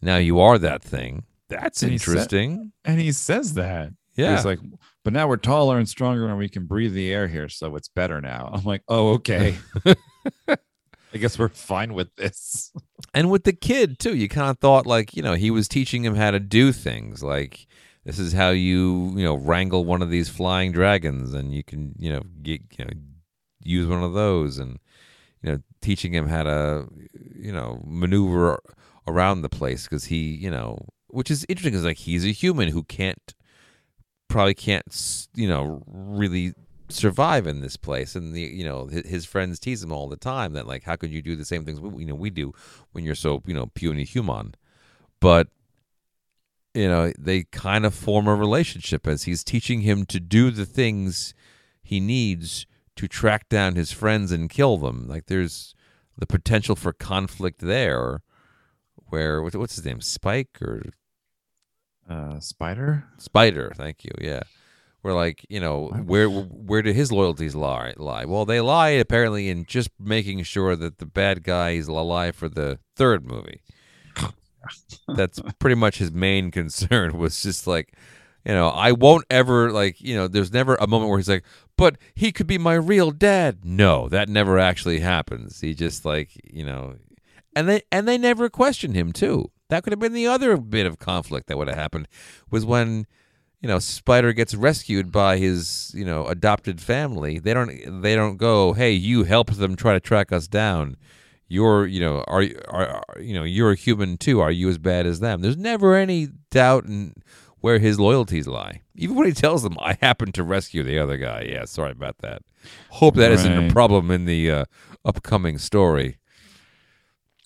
now 0.00 0.16
you 0.16 0.40
are 0.40 0.58
that 0.58 0.82
thing 0.82 1.24
that's 1.48 1.82
And 1.82 1.92
he 1.92 1.98
said- 1.98 2.08
interesting 2.12 2.72
And 2.84 2.98
he 3.00 3.12
says 3.12 3.54
that. 3.54 3.90
yeah 4.16 4.34
He's 4.36 4.44
like, 4.46 4.58
but 5.04 5.12
now 5.12 5.28
we're 5.28 5.36
taller 5.36 5.76
and 5.78 5.88
stronger 5.88 6.26
and 6.26 6.38
we 6.38 6.48
can 6.48 6.64
breathe 6.66 6.94
the 6.94 7.12
air 7.12 7.28
here. 7.28 7.48
So 7.50 7.76
it's 7.76 7.88
better 7.88 8.20
now. 8.22 8.50
I'm 8.54 8.64
like, 8.64 8.82
oh, 8.88 9.12
okay. 9.18 9.56
I 11.14 11.18
guess 11.18 11.38
we're 11.38 11.48
fine 11.48 11.94
with 11.94 12.14
this. 12.16 12.72
and 13.14 13.30
with 13.30 13.44
the 13.44 13.52
kid 13.52 13.98
too 13.98 14.16
you 14.16 14.28
kind 14.28 14.50
of 14.50 14.58
thought 14.58 14.86
like 14.86 15.16
you 15.16 15.22
know 15.22 15.34
he 15.34 15.50
was 15.50 15.68
teaching 15.68 16.04
him 16.04 16.16
how 16.16 16.30
to 16.30 16.40
do 16.40 16.72
things 16.72 17.22
like 17.22 17.66
this 18.04 18.18
is 18.18 18.32
how 18.32 18.50
you 18.50 19.12
you 19.16 19.24
know 19.24 19.34
wrangle 19.34 19.84
one 19.84 20.02
of 20.02 20.10
these 20.10 20.28
flying 20.28 20.72
dragons 20.72 21.32
and 21.32 21.54
you 21.54 21.62
can 21.62 21.94
you 21.98 22.12
know 22.12 22.22
get 22.42 22.60
you 22.78 22.84
know 22.84 22.90
use 23.62 23.86
one 23.86 24.02
of 24.02 24.12
those 24.12 24.58
and 24.58 24.78
you 25.42 25.52
know 25.52 25.58
teaching 25.80 26.12
him 26.12 26.28
how 26.28 26.42
to 26.42 26.86
you 27.34 27.52
know 27.52 27.80
maneuver 27.86 28.60
around 29.06 29.42
the 29.42 29.48
place 29.48 29.84
because 29.84 30.06
he 30.06 30.34
you 30.34 30.50
know 30.50 30.78
which 31.08 31.30
is 31.30 31.46
interesting 31.48 31.72
because 31.72 31.84
like 31.84 31.98
he's 31.98 32.24
a 32.24 32.32
human 32.32 32.68
who 32.68 32.82
can't 32.82 33.34
probably 34.28 34.54
can't 34.54 35.28
you 35.34 35.48
know 35.48 35.82
really 35.86 36.52
survive 36.88 37.46
in 37.46 37.60
this 37.60 37.76
place 37.76 38.14
and 38.14 38.34
the 38.34 38.42
you 38.42 38.64
know 38.64 38.86
his, 38.86 39.06
his 39.06 39.24
friends 39.24 39.58
tease 39.58 39.82
him 39.82 39.92
all 39.92 40.08
the 40.08 40.16
time 40.16 40.52
that 40.52 40.66
like 40.66 40.84
how 40.84 40.96
could 40.96 41.10
you 41.10 41.22
do 41.22 41.34
the 41.34 41.44
same 41.44 41.64
things 41.64 41.80
we, 41.80 42.02
you 42.02 42.06
know 42.06 42.14
we 42.14 42.30
do 42.30 42.52
when 42.92 43.04
you're 43.04 43.14
so 43.14 43.42
you 43.46 43.54
know 43.54 43.66
puny 43.74 44.04
human 44.04 44.54
but 45.18 45.48
you 46.74 46.86
know 46.86 47.12
they 47.18 47.44
kind 47.44 47.86
of 47.86 47.94
form 47.94 48.26
a 48.26 48.34
relationship 48.34 49.06
as 49.06 49.22
he's 49.22 49.42
teaching 49.42 49.80
him 49.80 50.04
to 50.04 50.20
do 50.20 50.50
the 50.50 50.66
things 50.66 51.32
he 51.82 52.00
needs 52.00 52.66
to 52.96 53.08
track 53.08 53.48
down 53.48 53.74
his 53.76 53.90
friends 53.90 54.30
and 54.30 54.50
kill 54.50 54.76
them 54.76 55.08
like 55.08 55.26
there's 55.26 55.74
the 56.18 56.26
potential 56.26 56.76
for 56.76 56.92
conflict 56.92 57.60
there 57.60 58.22
where 59.08 59.42
what's 59.42 59.76
his 59.76 59.84
name 59.84 60.00
spike 60.00 60.60
or 60.60 60.82
Uh, 62.08 62.38
Spider? 62.38 63.04
Spider, 63.16 63.72
thank 63.74 64.04
you. 64.04 64.10
Yeah. 64.20 64.42
Where 65.04 65.12
like, 65.12 65.44
you 65.50 65.60
know, 65.60 65.88
where 66.06 66.30
where 66.30 66.80
do 66.80 66.90
his 66.90 67.12
loyalties 67.12 67.54
lie 67.54 67.92
lie? 67.98 68.24
Well, 68.24 68.46
they 68.46 68.62
lie 68.62 68.88
apparently 68.88 69.50
in 69.50 69.66
just 69.66 69.90
making 70.00 70.44
sure 70.44 70.74
that 70.76 70.96
the 70.96 71.04
bad 71.04 71.42
guy 71.42 71.72
is 71.72 71.88
alive 71.88 72.34
for 72.34 72.48
the 72.48 72.78
third 72.96 73.26
movie. 73.26 73.60
That's 75.08 75.42
pretty 75.58 75.74
much 75.74 75.98
his 75.98 76.10
main 76.10 76.50
concern 76.50 77.18
was 77.18 77.42
just 77.42 77.66
like, 77.66 77.92
you 78.46 78.54
know, 78.54 78.68
I 78.68 78.92
won't 78.92 79.26
ever 79.28 79.70
like, 79.70 80.00
you 80.00 80.16
know, 80.16 80.26
there's 80.26 80.54
never 80.54 80.74
a 80.76 80.86
moment 80.86 81.10
where 81.10 81.18
he's 81.18 81.28
like, 81.28 81.44
but 81.76 81.98
he 82.14 82.32
could 82.32 82.46
be 82.46 82.56
my 82.56 82.72
real 82.72 83.10
dad. 83.10 83.58
No, 83.62 84.08
that 84.08 84.30
never 84.30 84.58
actually 84.58 85.00
happens. 85.00 85.60
He 85.60 85.74
just 85.74 86.06
like, 86.06 86.30
you 86.50 86.64
know, 86.64 86.94
and 87.54 87.68
they 87.68 87.82
and 87.92 88.08
they 88.08 88.16
never 88.16 88.48
questioned 88.48 88.94
him 88.94 89.12
too. 89.12 89.50
That 89.68 89.84
could 89.84 89.92
have 89.92 90.00
been 90.00 90.14
the 90.14 90.28
other 90.28 90.56
bit 90.56 90.86
of 90.86 90.98
conflict 90.98 91.48
that 91.48 91.58
would 91.58 91.68
have 91.68 91.76
happened 91.76 92.08
was 92.50 92.64
when 92.64 93.06
you 93.64 93.68
know 93.68 93.78
Spider 93.78 94.34
gets 94.34 94.54
rescued 94.54 95.10
by 95.10 95.38
his 95.38 95.90
you 95.94 96.04
know 96.04 96.26
adopted 96.26 96.82
family. 96.82 97.38
They 97.38 97.54
don't 97.54 98.02
they 98.02 98.14
don't 98.14 98.36
go, 98.36 98.74
hey, 98.74 98.92
you 98.92 99.24
helped 99.24 99.56
them 99.56 99.74
try 99.74 99.94
to 99.94 100.00
track 100.00 100.32
us 100.32 100.46
down. 100.46 100.98
You're 101.48 101.86
you 101.86 101.98
know 101.98 102.22
are, 102.26 102.44
are 102.68 102.86
are 102.88 103.20
you 103.22 103.32
know 103.32 103.42
you're 103.42 103.70
a 103.70 103.74
human 103.74 104.18
too. 104.18 104.40
Are 104.40 104.50
you 104.50 104.68
as 104.68 104.76
bad 104.76 105.06
as 105.06 105.20
them? 105.20 105.40
There's 105.40 105.56
never 105.56 105.94
any 105.94 106.28
doubt 106.50 106.84
in 106.84 107.14
where 107.62 107.78
his 107.78 107.98
loyalties 107.98 108.46
lie. 108.46 108.82
Even 108.96 109.16
when 109.16 109.28
he 109.28 109.32
tells 109.32 109.62
them, 109.62 109.78
I 109.80 109.96
happened 109.98 110.34
to 110.34 110.42
rescue 110.42 110.82
the 110.82 110.98
other 110.98 111.16
guy. 111.16 111.46
Yeah, 111.48 111.64
sorry 111.64 111.92
about 111.92 112.18
that. 112.18 112.42
Hope 112.90 113.14
that 113.14 113.32
not 113.32 113.64
a 113.64 113.72
problem 113.72 114.10
in 114.10 114.26
the 114.26 114.50
uh, 114.50 114.64
upcoming 115.06 115.56
story. 115.56 116.18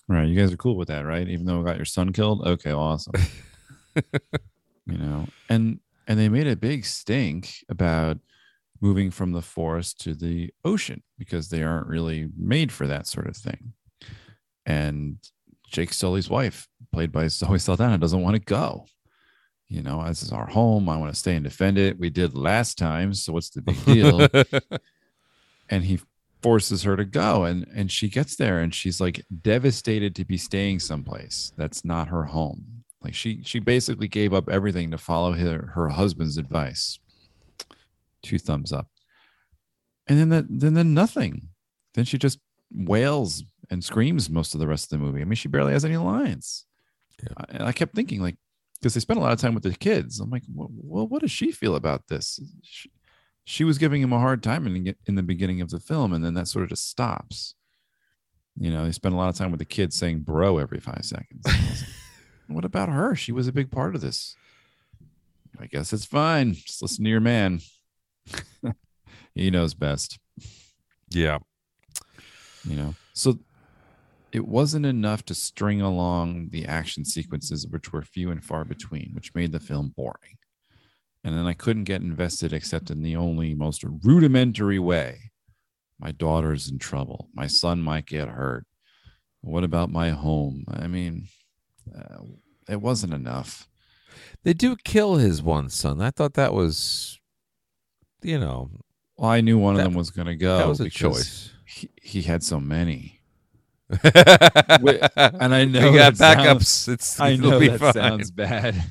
Right. 0.09 0.27
You 0.27 0.37
guys 0.37 0.51
are 0.51 0.57
cool 0.57 0.75
with 0.75 0.89
that, 0.89 1.05
right? 1.05 1.29
Even 1.29 1.45
though 1.45 1.59
we 1.59 1.63
got 1.63 1.77
your 1.77 1.85
son 1.85 2.11
killed? 2.11 2.45
Okay, 2.45 2.73
awesome. 2.73 3.13
you 3.95 4.97
know, 4.97 5.25
and 5.47 5.79
and 6.09 6.19
they 6.19 6.27
made 6.27 6.47
a 6.47 6.55
big 6.55 6.85
stink 6.85 7.63
about 7.69 8.17
moving 8.81 9.11
from 9.11 9.31
the 9.31 9.43
forest 9.43 10.01
to 10.01 10.15
the 10.15 10.51
ocean 10.65 11.03
because 11.19 11.49
they 11.49 11.61
aren't 11.61 11.87
really 11.87 12.27
made 12.35 12.71
for 12.71 12.87
that 12.87 13.05
sort 13.05 13.27
of 13.27 13.37
thing. 13.37 13.73
And 14.65 15.17
Jake 15.67 15.93
Sully's 15.93 16.29
wife, 16.29 16.67
played 16.91 17.11
by 17.11 17.27
Zoe 17.27 17.59
Saldana, 17.59 17.99
doesn't 17.99 18.23
want 18.23 18.35
to 18.35 18.41
go. 18.41 18.87
You 19.67 19.83
know, 19.83 20.03
this 20.07 20.23
is 20.23 20.31
our 20.31 20.47
home. 20.47 20.89
I 20.89 20.97
want 20.97 21.13
to 21.13 21.19
stay 21.19 21.35
and 21.35 21.43
defend 21.43 21.77
it. 21.77 21.99
We 21.99 22.09
did 22.09 22.35
last 22.35 22.79
time, 22.79 23.13
so 23.13 23.33
what's 23.33 23.51
the 23.51 23.61
big 23.61 23.85
deal? 23.85 24.27
and 25.69 25.83
he 25.83 25.99
forces 26.41 26.83
her 26.83 26.95
to 26.95 27.03
go 27.03 27.43
and 27.43 27.67
and 27.75 27.91
she 27.91 28.07
gets 28.07 28.37
there 28.37 28.59
and 28.59 28.73
she's 28.73 29.01
like 29.01 29.25
devastated 29.41 30.15
to 30.15 30.23
be 30.23 30.37
staying 30.37 30.79
someplace 30.79 31.51
that's 31.57 31.83
not 31.83 32.07
her 32.07 32.23
home 32.23 32.78
like 33.03 33.13
she 33.13 33.41
she 33.43 33.59
basically 33.59 34.07
gave 34.07 34.33
up 34.33 34.49
everything 34.49 34.91
to 34.91 34.97
follow 34.97 35.33
her 35.33 35.71
her 35.75 35.89
husband's 35.89 36.37
advice. 36.37 36.99
Two 38.21 38.37
thumbs 38.37 38.73
up. 38.73 38.87
And 40.07 40.19
then 40.19 40.29
that 40.29 40.45
then 40.49 40.73
then 40.73 40.93
nothing. 40.93 41.49
Then 41.93 42.05
she 42.05 42.17
just 42.17 42.39
wails 42.71 43.43
and 43.69 43.83
screams 43.83 44.29
most 44.29 44.53
of 44.53 44.59
the 44.59 44.67
rest 44.67 44.85
of 44.91 44.99
the 44.99 45.05
movie. 45.05 45.21
I 45.21 45.25
mean 45.25 45.35
she 45.35 45.47
barely 45.47 45.73
has 45.73 45.85
any 45.85 45.97
lines. 45.97 46.65
Yeah. 47.23 47.29
I- 47.37 47.45
and 47.49 47.63
i 47.63 47.71
kept 47.71 47.95
thinking 47.95 48.21
like 48.21 48.35
because 48.79 48.93
they 48.93 48.99
spent 49.01 49.19
a 49.19 49.23
lot 49.23 49.33
of 49.33 49.39
time 49.39 49.53
with 49.53 49.63
the 49.63 49.73
kids. 49.73 50.19
I'm 50.19 50.29
like 50.29 50.43
well, 50.53 51.07
what 51.07 51.21
does 51.21 51.31
she 51.31 51.51
feel 51.51 51.75
about 51.75 52.07
this? 52.07 52.39
She, 52.63 52.91
she 53.45 53.63
was 53.63 53.77
giving 53.77 54.01
him 54.01 54.13
a 54.13 54.19
hard 54.19 54.43
time 54.43 54.67
in, 54.67 54.83
the- 54.83 54.95
in 55.07 55.15
the 55.15 55.23
beginning 55.23 55.61
of 55.61 55.69
the 55.69 55.79
film 55.79 56.13
and 56.13 56.23
then 56.23 56.33
that 56.35 56.47
sort 56.47 56.63
of 56.63 56.69
just 56.69 56.89
stops. 56.89 57.55
You 58.59 58.71
know 58.71 58.83
they 58.83 58.91
spend 58.91 59.15
a 59.15 59.17
lot 59.17 59.29
of 59.29 59.35
time 59.35 59.51
with 59.51 59.59
the 59.59 59.65
kids 59.65 59.95
saying 59.95 60.19
bro 60.19 60.57
every 60.57 60.79
five 60.81 61.05
seconds. 61.05 61.43
I 61.45 61.49
was 61.69 61.81
like, 61.81 61.89
what 62.49 62.65
about 62.65 62.89
her 62.89 63.15
she 63.15 63.31
was 63.31 63.47
a 63.47 63.53
big 63.53 63.71
part 63.71 63.95
of 63.95 64.01
this 64.01 64.35
i 65.59 65.65
guess 65.65 65.93
it's 65.93 66.05
fine 66.05 66.53
just 66.53 66.81
listen 66.81 67.03
to 67.03 67.09
your 67.09 67.19
man 67.19 67.59
he 69.35 69.51
knows 69.51 69.73
best 69.73 70.19
yeah. 71.09 71.39
you 72.63 72.75
know 72.75 72.95
so 73.13 73.39
it 74.31 74.47
wasn't 74.47 74.85
enough 74.85 75.25
to 75.25 75.33
string 75.33 75.81
along 75.81 76.49
the 76.51 76.65
action 76.65 77.03
sequences 77.03 77.67
which 77.67 77.91
were 77.91 78.01
few 78.01 78.29
and 78.29 78.43
far 78.43 78.63
between 78.63 79.11
which 79.13 79.33
made 79.33 79.51
the 79.51 79.59
film 79.59 79.93
boring 79.95 80.37
And 81.23 81.37
then 81.37 81.45
I 81.47 81.53
couldn't 81.53 81.83
get 81.83 82.01
invested 82.01 82.53
except 82.53 82.89
in 82.89 83.01
the 83.01 83.15
only 83.15 83.53
most 83.53 83.83
rudimentary 83.83 84.79
way. 84.79 85.31
My 85.99 86.11
daughter's 86.11 86.69
in 86.69 86.79
trouble. 86.79 87.29
My 87.33 87.47
son 87.47 87.81
might 87.81 88.05
get 88.05 88.29
hurt. 88.29 88.65
What 89.41 89.63
about 89.63 89.91
my 89.91 90.11
home? 90.11 90.65
I 90.69 90.87
mean, 90.87 91.27
uh, 91.95 92.23
it 92.67 92.81
wasn't 92.81 93.13
enough. 93.13 93.67
They 94.43 94.53
do 94.53 94.75
kill 94.75 95.15
his 95.15 95.41
one 95.41 95.69
son. 95.69 96.01
I 96.01 96.11
thought 96.11 96.33
that 96.35 96.53
was, 96.53 97.19
you 98.21 98.39
know, 98.39 98.69
Well, 99.17 99.29
I 99.29 99.41
knew 99.41 99.57
one 99.57 99.75
That- 99.75 99.81
of 99.87 99.91
them 99.91 99.97
was 99.97 100.09
going 100.11 100.27
to 100.27 100.35
go. 100.35 100.57
that 100.57 100.67
was 100.67 100.79
a 100.79 100.89
choice. 100.89 101.51
He, 101.65 101.89
he 102.01 102.21
had 102.23 102.43
so 102.43 102.59
many. 102.59 103.21
and 104.03 105.53
I 105.53 105.65
know 105.65 105.91
we 105.91 105.97
got 105.97 106.15
that 106.15 106.17
sounds- 106.17 106.45
backups. 106.63 106.87
it's 106.93 107.19
I 107.19 107.35
know 107.35 107.59
that 107.59 107.79
fine. 107.79 107.93
sounds 107.93 108.31
bad, 108.31 108.83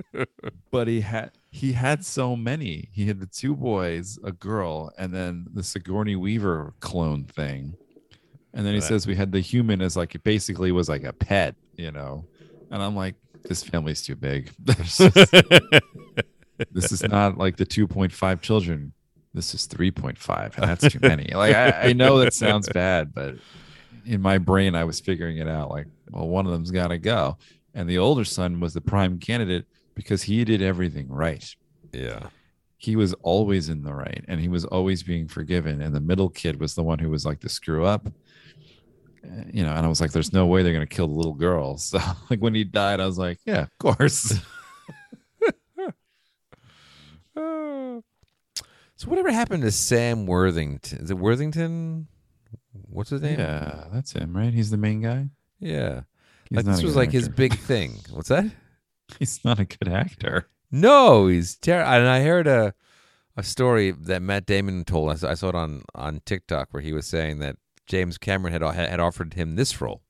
but 0.70 0.86
he 0.88 1.00
had 1.00 1.30
he 1.50 1.72
had 1.72 2.04
so 2.04 2.36
many. 2.36 2.88
He 2.92 3.06
had 3.06 3.20
the 3.20 3.26
two 3.26 3.54
boys, 3.54 4.18
a 4.22 4.32
girl, 4.32 4.92
and 4.98 5.14
then 5.14 5.46
the 5.54 5.62
Sigourney 5.62 6.16
Weaver 6.16 6.74
clone 6.80 7.24
thing. 7.24 7.74
And 8.52 8.64
then 8.66 8.74
he 8.74 8.80
Right. 8.80 8.86
says 8.88 9.06
we 9.06 9.16
had 9.16 9.32
the 9.32 9.40
human 9.40 9.80
as 9.80 9.96
like 9.96 10.14
it 10.14 10.22
basically 10.24 10.72
was 10.72 10.88
like 10.88 11.04
a 11.04 11.12
pet, 11.12 11.54
you 11.76 11.90
know. 11.90 12.26
And 12.70 12.82
I'm 12.82 12.96
like, 12.96 13.14
this 13.42 13.62
family's 13.62 14.02
too 14.02 14.16
big. 14.16 14.50
Just- 14.64 14.98
this 16.72 16.92
is 16.92 17.02
not 17.02 17.38
like 17.38 17.56
the 17.56 17.66
2.5 17.66 18.40
children. 18.40 18.92
This 19.32 19.52
is 19.54 19.66
3.5, 19.66 20.56
and 20.58 20.68
that's 20.68 20.88
too 20.92 21.00
many. 21.00 21.32
Like 21.34 21.56
I, 21.56 21.88
I 21.88 21.92
know 21.92 22.18
that 22.18 22.32
sounds 22.32 22.68
bad, 22.68 23.12
but 23.12 23.34
in 24.06 24.20
my 24.20 24.38
brain, 24.38 24.76
I 24.76 24.84
was 24.84 25.00
figuring 25.00 25.38
it 25.38 25.48
out. 25.48 25.70
Like, 25.70 25.86
well, 26.10 26.28
one 26.28 26.46
of 26.46 26.52
them's 26.52 26.70
got 26.70 26.88
to 26.88 26.98
go, 26.98 27.36
and 27.74 27.88
the 27.88 27.98
older 27.98 28.24
son 28.24 28.60
was 28.60 28.74
the 28.74 28.80
prime 28.80 29.18
candidate 29.18 29.66
because 29.94 30.22
he 30.22 30.44
did 30.44 30.62
everything 30.62 31.08
right. 31.08 31.44
yeah. 31.92 32.28
He 32.76 32.96
was 32.96 33.14
always 33.22 33.70
in 33.70 33.82
the 33.82 33.94
right, 33.94 34.22
and 34.28 34.38
he 34.40 34.48
was 34.48 34.66
always 34.66 35.02
being 35.02 35.26
forgiven. 35.26 35.80
And 35.80 35.94
the 35.94 36.00
middle 36.00 36.28
kid 36.28 36.60
was 36.60 36.74
the 36.74 36.82
one 36.82 36.98
who 36.98 37.08
was 37.08 37.24
like 37.24 37.40
the 37.40 37.48
screw 37.48 37.86
up. 37.86 38.08
You 39.52 39.62
know, 39.62 39.72
and 39.72 39.84
I 39.84 39.88
was 39.88 40.00
like, 40.00 40.12
"There's 40.12 40.32
no 40.32 40.46
way 40.46 40.62
they're 40.62 40.72
gonna 40.72 40.86
kill 40.86 41.08
the 41.08 41.14
little 41.14 41.34
girl." 41.34 41.78
So, 41.78 41.98
like 42.30 42.40
when 42.40 42.54
he 42.54 42.64
died, 42.64 43.00
I 43.00 43.06
was 43.06 43.18
like, 43.18 43.38
"Yeah, 43.44 43.62
of 43.62 43.78
course." 43.78 44.34
Uh, 47.36 48.00
so 48.96 49.08
whatever 49.08 49.30
happened 49.32 49.62
to 49.62 49.72
Sam 49.72 50.26
Worthington? 50.26 51.00
Is 51.00 51.10
it 51.10 51.18
Worthington? 51.18 52.08
What's 52.72 53.10
his 53.10 53.22
name? 53.22 53.38
yeah, 53.38 53.84
that's 53.92 54.12
him, 54.12 54.36
right? 54.36 54.52
He's 54.52 54.70
the 54.70 54.76
main 54.76 55.00
guy. 55.00 55.28
Yeah. 55.58 56.02
He's 56.48 56.56
like 56.56 56.66
this 56.66 56.82
was 56.82 56.96
like 56.96 57.12
his 57.12 57.28
big 57.28 57.56
thing. 57.56 57.98
What's 58.10 58.28
that? 58.28 58.50
He's 59.18 59.44
not 59.44 59.58
a 59.58 59.64
good 59.64 59.88
actor. 59.88 60.48
No, 60.70 61.26
he's 61.26 61.56
terrible. 61.56 61.90
And 61.92 62.08
I 62.08 62.22
heard 62.22 62.46
a 62.46 62.74
a 63.36 63.42
story 63.42 63.90
that 63.90 64.22
Matt 64.22 64.46
Damon 64.46 64.84
told 64.84 65.10
us. 65.10 65.24
I 65.24 65.34
saw 65.34 65.48
it 65.48 65.54
on 65.54 65.82
on 65.94 66.20
TikTok 66.24 66.68
where 66.70 66.82
he 66.82 66.92
was 66.92 67.06
saying 67.06 67.40
that 67.40 67.56
James 67.86 68.18
Cameron 68.18 68.52
had 68.52 68.62
had 68.62 69.00
offered 69.00 69.34
him 69.34 69.56
this 69.56 69.80
role 69.80 70.02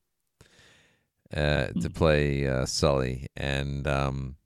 uh, 1.34 1.66
to 1.80 1.90
play 1.90 2.46
uh, 2.46 2.66
Sully, 2.66 3.28
and 3.36 3.86
um, 3.86 4.36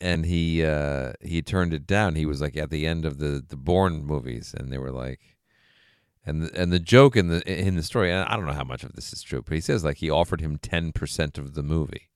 and 0.00 0.26
he 0.26 0.64
uh, 0.64 1.12
he 1.20 1.42
turned 1.42 1.72
it 1.72 1.86
down. 1.86 2.16
He 2.16 2.26
was 2.26 2.40
like 2.40 2.56
at 2.56 2.70
the 2.70 2.86
end 2.86 3.04
of 3.04 3.18
the 3.18 3.44
the 3.46 3.56
Bourne 3.56 4.04
movies, 4.04 4.54
and 4.56 4.72
they 4.72 4.78
were 4.78 4.92
like. 4.92 5.20
And 6.28 6.42
the, 6.42 6.60
and 6.60 6.72
the 6.72 6.80
joke 6.80 7.14
in 7.14 7.28
the 7.28 7.40
in 7.48 7.76
the 7.76 7.84
story, 7.84 8.10
and 8.10 8.28
I 8.28 8.34
don't 8.34 8.46
know 8.46 8.52
how 8.52 8.64
much 8.64 8.82
of 8.82 8.94
this 8.94 9.12
is 9.12 9.22
true, 9.22 9.42
but 9.42 9.54
he 9.54 9.60
says 9.60 9.84
like 9.84 9.98
he 9.98 10.10
offered 10.10 10.40
him 10.40 10.58
ten 10.58 10.90
percent 10.90 11.38
of 11.38 11.54
the 11.54 11.62
movie. 11.62 12.10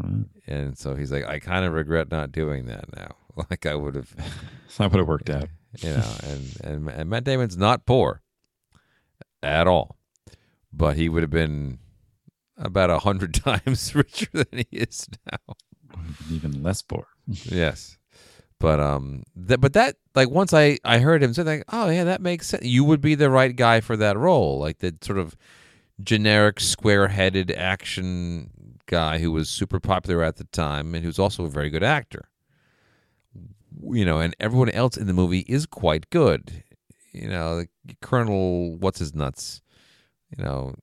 Mm. 0.00 0.26
And 0.46 0.78
so 0.78 0.94
he's 0.94 1.10
like, 1.10 1.26
I 1.26 1.40
kind 1.40 1.64
of 1.64 1.72
regret 1.72 2.12
not 2.12 2.30
doing 2.30 2.66
that 2.66 2.94
now. 2.96 3.16
Like 3.50 3.66
I 3.66 3.74
would 3.76 3.94
have, 3.94 4.14
That 4.78 4.90
would 4.90 4.98
have 4.98 5.06
worked 5.06 5.30
out. 5.30 5.48
you 5.78 5.90
know. 5.90 6.12
And, 6.24 6.56
and 6.64 6.88
and 6.88 7.10
Matt 7.10 7.22
Damon's 7.22 7.56
not 7.56 7.86
poor 7.86 8.20
at 9.42 9.66
all, 9.66 9.96
but 10.72 10.96
he 10.96 11.08
would 11.08 11.22
have 11.22 11.30
been 11.30 11.78
about 12.56 12.90
a 12.90 12.98
hundred 13.00 13.34
times 13.44 13.94
richer 13.94 14.28
than 14.32 14.46
he 14.52 14.66
is 14.72 15.08
now. 15.30 15.54
Even 16.30 16.62
less 16.62 16.82
poor. 16.82 17.06
yes, 17.26 17.98
but 18.60 18.80
um, 18.80 19.22
that 19.36 19.60
but 19.60 19.72
that 19.72 19.96
like 20.14 20.30
once 20.30 20.52
I 20.52 20.78
I 20.84 20.98
heard 20.98 21.22
him 21.22 21.32
say 21.34 21.42
like, 21.42 21.64
oh 21.72 21.88
yeah, 21.88 22.04
that 22.04 22.20
makes 22.20 22.48
sense. 22.48 22.64
You 22.64 22.84
would 22.84 23.00
be 23.00 23.14
the 23.14 23.30
right 23.30 23.54
guy 23.54 23.80
for 23.80 23.96
that 23.96 24.16
role, 24.16 24.58
like 24.58 24.78
the 24.78 24.96
sort 25.00 25.18
of 25.18 25.36
generic 26.02 26.60
square-headed 26.60 27.50
action 27.50 28.50
guy 28.86 29.18
who 29.18 29.32
was 29.32 29.48
super 29.48 29.80
popular 29.80 30.22
at 30.22 30.36
the 30.36 30.44
time 30.44 30.94
and 30.94 31.04
who's 31.04 31.18
also 31.18 31.44
a 31.44 31.50
very 31.50 31.70
good 31.70 31.82
actor. 31.82 32.28
You 33.80 34.04
know, 34.04 34.18
and 34.18 34.34
everyone 34.40 34.70
else 34.70 34.96
in 34.96 35.06
the 35.06 35.12
movie 35.12 35.44
is 35.48 35.66
quite 35.66 36.10
good. 36.10 36.64
You 37.12 37.28
know, 37.28 37.64
Colonel 38.00 38.76
what's 38.76 38.98
his 38.98 39.14
nuts. 39.14 39.62
You 40.36 40.44
know, 40.44 40.74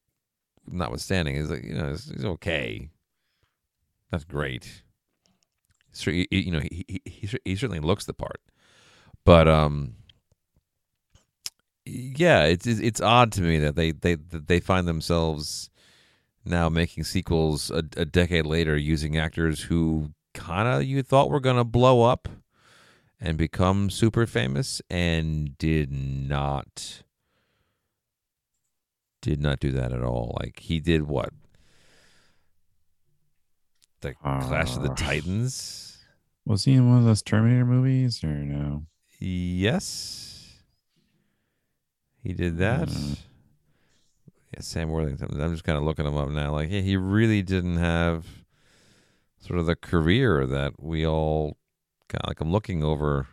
notwithstanding, 0.67 1.35
is 1.35 1.49
like 1.49 1.63
you 1.63 1.75
know 1.75 1.89
he's, 1.89 2.25
okay. 2.25 2.89
That's 4.11 4.23
great. 4.23 4.83
So 5.91 6.11
you 6.11 6.51
know 6.51 6.59
he, 6.59 6.85
he 6.87 7.01
he 7.05 7.29
he 7.45 7.55
certainly 7.55 7.79
looks 7.79 8.05
the 8.05 8.13
part, 8.13 8.41
but 9.23 9.47
um, 9.47 9.95
yeah, 11.85 12.43
it's 12.43 12.65
it's 12.67 12.99
odd 12.99 13.31
to 13.33 13.41
me 13.41 13.59
that 13.59 13.75
they 13.75 13.91
they 13.91 14.15
that 14.15 14.47
they 14.47 14.59
find 14.59 14.87
themselves 14.87 15.69
now 16.43 16.69
making 16.69 17.03
sequels 17.03 17.71
a, 17.71 17.83
a 17.97 18.05
decade 18.05 18.45
later 18.45 18.75
using 18.77 19.17
actors 19.17 19.61
who 19.61 20.11
kind 20.33 20.67
of 20.67 20.83
you 20.83 21.01
thought 21.01 21.29
were 21.29 21.39
gonna 21.39 21.63
blow 21.63 22.03
up 22.03 22.27
and 23.25 23.37
become 23.37 23.89
super 23.89 24.27
famous 24.27 24.81
and 24.89 25.57
did 25.57 25.91
not 25.91 27.01
did 29.21 29.41
not 29.41 29.59
do 29.59 29.71
that 29.71 29.91
at 29.91 30.03
all. 30.03 30.37
Like 30.39 30.59
he 30.59 30.79
did 30.79 31.03
what 31.03 31.33
the 34.01 34.13
Clash 34.13 34.75
of 34.75 34.83
the 34.83 34.91
Uh, 34.91 34.95
Titans. 34.95 35.97
Was 36.45 36.65
he 36.65 36.73
in 36.73 36.87
one 36.87 36.99
of 36.99 37.05
those 37.05 37.23
Terminator 37.23 37.65
movies 37.65 38.23
or 38.23 38.27
no? 38.27 38.85
Yes, 39.19 40.53
he 42.21 42.33
did 42.33 42.59
that. 42.59 42.87
Mm. 42.87 43.17
Yeah, 44.53 44.59
Sam 44.61 44.89
Worthington. 44.91 45.41
I'm 45.41 45.51
just 45.51 45.63
kind 45.63 45.77
of 45.79 45.83
looking 45.83 46.05
him 46.05 46.15
up 46.15 46.29
now. 46.29 46.51
Like, 46.51 46.69
yeah, 46.69 46.81
he 46.81 46.95
really 46.95 47.41
didn't 47.41 47.77
have 47.77 48.27
sort 49.39 49.59
of 49.59 49.65
the 49.65 49.75
career 49.75 50.45
that 50.45 50.73
we 50.79 51.07
all 51.07 51.57
kind 52.09 52.21
of 52.23 52.29
like. 52.29 52.41
I'm 52.41 52.51
looking 52.51 52.83
over 52.83 53.27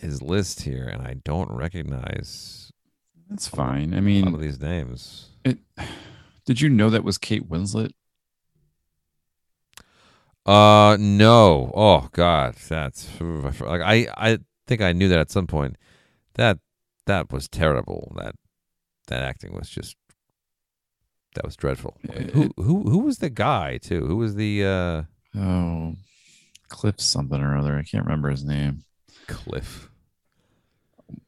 his 0.00 0.22
list 0.22 0.62
here, 0.62 0.86
and 0.86 1.02
I 1.02 1.14
don't 1.24 1.50
recognize 1.50 2.72
That's 3.28 3.48
fine. 3.48 3.94
I 3.94 4.00
mean, 4.00 4.34
of 4.34 4.40
these 4.40 4.60
names. 4.60 5.30
it, 5.44 5.58
did 6.44 6.60
you 6.60 6.68
know 6.68 6.90
that 6.90 7.04
was 7.04 7.18
Kate 7.18 7.48
Winslet? 7.48 7.92
Uh, 10.44 10.96
no. 11.00 11.72
Oh 11.74 12.08
God, 12.12 12.54
that's 12.54 13.08
like 13.20 13.82
I 13.82 14.06
I 14.16 14.38
think 14.66 14.80
I 14.80 14.92
knew 14.92 15.08
that 15.08 15.18
at 15.18 15.30
some 15.30 15.46
point. 15.46 15.76
That 16.34 16.58
that 17.06 17.32
was 17.32 17.48
terrible. 17.48 18.12
That 18.16 18.36
that 19.08 19.22
acting 19.22 19.54
was 19.54 19.68
just 19.68 19.96
that 21.34 21.44
was 21.44 21.56
dreadful. 21.56 21.96
Who 22.32 22.52
who 22.56 22.82
who 22.90 22.98
was 22.98 23.18
the 23.18 23.30
guy 23.30 23.78
too? 23.78 24.06
Who 24.06 24.16
was 24.16 24.36
the 24.36 24.64
uh 24.64 25.02
Oh, 25.36 25.94
Cliff 26.68 27.00
something 27.00 27.40
or 27.40 27.56
other. 27.56 27.76
I 27.76 27.82
can't 27.82 28.04
remember 28.04 28.30
his 28.30 28.44
name. 28.44 28.84
Cliff? 29.26 29.88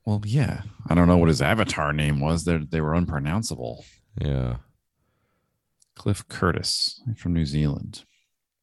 Well, 0.04 0.22
yeah, 0.24 0.62
I 0.88 0.94
don't 0.94 1.08
know 1.08 1.18
what 1.18 1.28
his 1.28 1.42
avatar 1.42 1.92
name 1.92 2.20
was. 2.20 2.44
They 2.44 2.56
they 2.58 2.80
were 2.80 2.94
unpronounceable. 2.94 3.84
Yeah. 4.20 4.56
Cliff 5.94 6.26
Curtis 6.28 7.02
from 7.16 7.34
New 7.34 7.44
Zealand. 7.44 8.04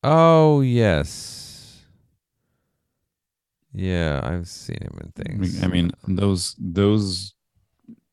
Oh 0.04 0.62
yes. 0.62 1.84
Yeah, 3.74 4.22
I've 4.24 4.48
seen 4.48 4.78
him 4.82 4.98
in 5.04 5.12
things. 5.12 5.62
I 5.62 5.68
mean, 5.68 5.92
those 6.08 6.56
those 6.58 7.34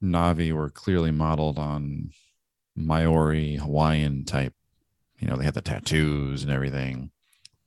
Na'vi 0.03 0.53
were 0.53 0.71
clearly 0.71 1.13
modeled 1.13 1.59
on 1.59 2.11
Maori 2.75 3.57
Hawaiian 3.57 4.25
type. 4.25 4.55
You 5.19 5.29
know, 5.29 5.37
they 5.37 5.45
had 5.45 5.55
the 5.55 5.61
tattoos 5.61 6.43
and 6.43 6.51
everything. 6.51 7.12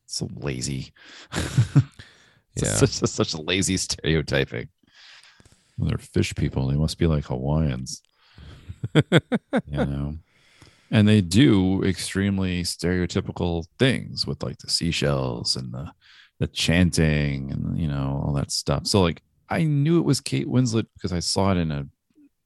So 0.06 0.30
lazy. 0.36 0.94
Yeah. 2.58 2.76
such, 2.76 2.92
such 2.92 3.34
a 3.34 3.42
lazy 3.42 3.76
stereotyping. 3.76 4.70
Well, 5.78 5.90
they're 5.90 5.98
fish 5.98 6.34
people. 6.36 6.68
They 6.68 6.78
must 6.78 6.98
be 6.98 7.06
like 7.06 7.26
Hawaiians. 7.26 8.02
you 9.12 9.12
know. 9.72 10.16
And 10.92 11.08
they 11.08 11.20
do 11.20 11.84
extremely 11.84 12.64
stereotypical 12.64 13.66
things 13.78 14.26
with 14.26 14.42
like 14.44 14.60
the 14.60 14.70
seashells 14.70 15.56
and 15.56 15.74
the 15.74 15.92
the 16.40 16.48
chanting 16.48 17.52
and 17.52 17.78
you 17.78 17.88
know 17.88 18.24
all 18.26 18.34
that 18.34 18.52
stuff. 18.52 18.88
So 18.88 19.02
like 19.02 19.22
I 19.50 19.64
knew 19.64 20.00
it 20.00 20.06
was 20.06 20.22
Kate 20.22 20.48
Winslet 20.48 20.88
because 20.94 21.12
I 21.12 21.20
saw 21.20 21.52
it 21.52 21.58
in 21.58 21.72
a 21.72 21.88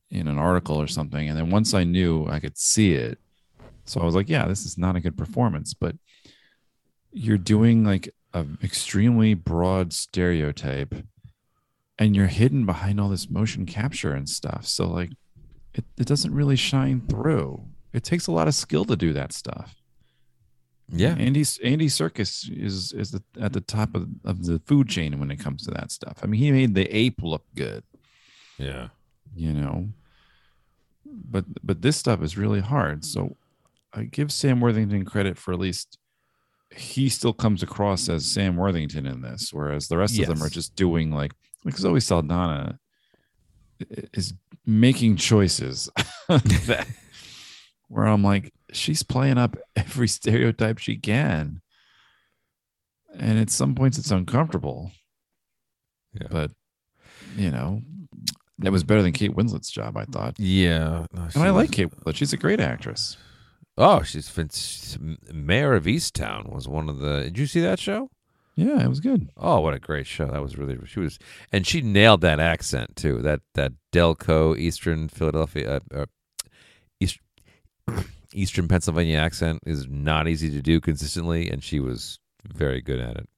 in 0.09 0.27
an 0.27 0.39
article 0.39 0.81
or 0.81 0.87
something, 0.87 1.29
and 1.29 1.37
then 1.37 1.51
once 1.51 1.73
I 1.73 1.83
knew 1.83 2.25
I 2.27 2.39
could 2.39 2.57
see 2.57 2.93
it, 2.93 3.19
so 3.85 4.01
I 4.01 4.05
was 4.05 4.15
like, 4.15 4.29
yeah, 4.29 4.47
this 4.47 4.65
is 4.65 4.77
not 4.77 4.95
a 4.95 5.01
good 5.01 5.17
performance. 5.17 5.73
But 5.73 5.95
you're 7.11 7.37
doing 7.37 7.83
like 7.83 8.13
an 8.33 8.57
extremely 8.63 9.33
broad 9.33 9.93
stereotype 9.93 10.93
and 11.97 12.15
you're 12.15 12.27
hidden 12.27 12.65
behind 12.65 12.99
all 12.99 13.09
this 13.09 13.29
motion 13.29 13.65
capture 13.65 14.13
and 14.13 14.29
stuff. 14.29 14.65
So 14.67 14.87
like 14.87 15.11
it, 15.73 15.85
it 15.97 16.05
doesn't 16.07 16.33
really 16.33 16.55
shine 16.55 17.01
through. 17.09 17.63
It 17.93 18.03
takes 18.03 18.27
a 18.27 18.31
lot 18.31 18.47
of 18.47 18.55
skill 18.55 18.85
to 18.85 18.95
do 18.95 19.13
that 19.13 19.33
stuff. 19.33 19.75
Yeah. 20.91 21.15
Andy 21.19 21.45
Andy 21.63 21.85
Serkis 21.87 22.49
is 22.51 22.93
is 22.93 23.11
the, 23.11 23.21
at 23.39 23.53
the 23.53 23.61
top 23.61 23.93
of, 23.93 24.07
of 24.25 24.45
the 24.45 24.59
food 24.65 24.89
chain 24.89 25.19
when 25.19 25.29
it 25.29 25.37
comes 25.39 25.63
to 25.65 25.71
that 25.71 25.91
stuff. 25.91 26.17
I 26.23 26.25
mean, 26.25 26.39
he 26.39 26.51
made 26.51 26.73
the 26.73 26.87
ape 26.95 27.21
look 27.21 27.43
good, 27.55 27.83
Yeah. 28.57 28.87
you 29.35 29.53
know. 29.53 29.89
But 31.05 31.45
but 31.63 31.83
this 31.83 31.97
stuff 31.97 32.23
is 32.23 32.37
really 32.37 32.61
hard. 32.61 33.05
So 33.05 33.35
I 33.93 34.03
give 34.05 34.31
Sam 34.31 34.61
Worthington 34.61 35.05
credit 35.05 35.37
for 35.37 35.53
at 35.53 35.59
least 35.59 35.98
he 36.75 37.09
still 37.09 37.33
comes 37.33 37.63
across 37.63 38.09
as 38.09 38.25
Sam 38.25 38.55
Worthington 38.55 39.05
in 39.05 39.21
this, 39.21 39.51
whereas 39.51 39.87
the 39.87 39.97
rest 39.97 40.19
of 40.19 40.27
them 40.27 40.43
are 40.43 40.49
just 40.49 40.75
doing 40.75 41.11
like 41.11 41.31
like 41.65 41.77
Zoe 41.77 41.99
Saldana 41.99 42.79
is 44.13 44.33
making 44.65 45.17
choices 45.17 45.89
that 46.27 46.87
where 47.87 48.05
I'm 48.05 48.23
like, 48.23 48.53
she's 48.71 49.03
playing 49.03 49.37
up 49.37 49.57
every 49.75 50.07
stereotype 50.07 50.77
she 50.77 50.97
can. 50.97 51.61
And 53.17 53.39
at 53.39 53.49
some 53.49 53.73
points 53.75 53.97
it's 53.97 54.11
uncomfortable. 54.11 54.91
Yeah. 56.13 56.27
But 56.29 56.51
you 57.35 57.51
know, 57.51 57.81
that 58.59 58.71
was 58.71 58.83
better 58.83 59.01
than 59.01 59.13
Kate 59.13 59.35
Winslet's 59.35 59.71
job, 59.71 59.97
I 59.97 60.05
thought. 60.05 60.35
Yeah. 60.37 61.05
No, 61.13 61.27
And 61.33 61.43
I 61.43 61.49
like 61.49 61.71
Kate 61.71 61.89
Winslet. 61.89 62.15
She's 62.15 62.33
a 62.33 62.37
great 62.37 62.59
actress. 62.59 63.17
Oh, 63.79 64.03
she's, 64.03 64.29
Mare 65.31 65.73
of 65.73 65.85
Easttown 65.85 66.51
was 66.53 66.67
one 66.67 66.89
of 66.89 66.99
the. 66.99 67.23
Did 67.23 67.37
you 67.37 67.47
see 67.47 67.61
that 67.61 67.79
show? 67.79 68.09
Yeah, 68.59 68.83
it 68.83 68.89
was 68.89 68.99
good. 68.99 69.29
Oh, 69.37 69.61
what 69.61 69.73
a 69.73 69.79
great 69.79 70.05
show! 70.05 70.25
That 70.25 70.41
was 70.41 70.57
really 70.57 70.77
she 70.85 70.99
was, 70.99 71.17
and 71.49 71.65
she 71.65 71.79
nailed 71.79 72.19
that 72.21 72.41
accent 72.41 72.97
too. 72.97 73.21
That 73.21 73.39
that 73.53 73.71
Delco 73.93 74.57
Eastern 74.57 75.07
Philadelphia, 75.07 75.79
uh, 75.93 76.01
uh, 76.01 76.05
East, 76.99 77.19
Eastern 78.33 78.67
Pennsylvania 78.67 79.17
accent 79.17 79.61
is 79.65 79.87
not 79.87 80.27
easy 80.27 80.49
to 80.51 80.61
do 80.61 80.81
consistently, 80.81 81.49
and 81.49 81.63
she 81.63 81.79
was 81.79 82.19
very 82.45 82.81
good 82.81 82.99
at 82.99 83.15
it. 83.15 83.29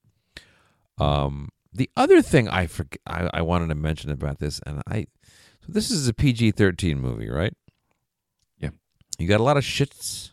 Um, 0.97 1.49
the 1.71 1.91
other 1.95 2.23
thing 2.23 2.49
I 2.49 2.65
forg 2.65 2.97
I, 3.05 3.29
I 3.31 3.41
wanted 3.43 3.67
to 3.67 3.75
mention 3.75 4.09
about 4.09 4.39
this, 4.39 4.59
and 4.65 4.81
I, 4.87 5.05
so 5.63 5.67
this 5.69 5.91
is 5.91 6.07
a 6.07 6.15
PG 6.15 6.53
thirteen 6.53 6.99
movie, 6.99 7.29
right? 7.29 7.53
Yeah. 8.57 8.69
You 9.19 9.27
got 9.27 9.39
a 9.39 9.43
lot 9.43 9.57
of 9.57 9.63
shits, 9.63 10.30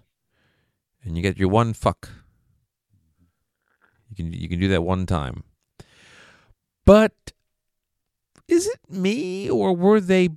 and 1.05 1.17
you 1.17 1.23
get 1.23 1.39
your 1.39 1.49
one 1.49 1.73
fuck. 1.73 2.11
You 4.11 4.17
can 4.17 4.33
you 4.33 4.49
can 4.49 4.61
do 4.61 4.69
that 4.69 4.83
one 4.83 5.07
time. 5.07 5.45
But 6.85 7.13
is 8.47 8.67
it 8.67 8.81
me 8.89 9.51
or 9.51 9.75
were 9.75 10.01
they 10.01 10.31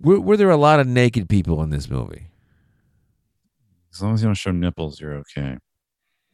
were, 0.00 0.20
were 0.20 0.36
there 0.36 0.50
a 0.50 0.56
lot 0.56 0.80
of 0.80 0.86
naked 0.86 1.28
people 1.28 1.62
in 1.62 1.70
this 1.70 1.88
movie? 1.88 2.28
As 3.92 4.02
long 4.02 4.14
as 4.14 4.22
you 4.22 4.28
don't 4.28 4.34
show 4.34 4.50
nipples, 4.50 5.00
you're 5.00 5.14
okay. 5.14 5.56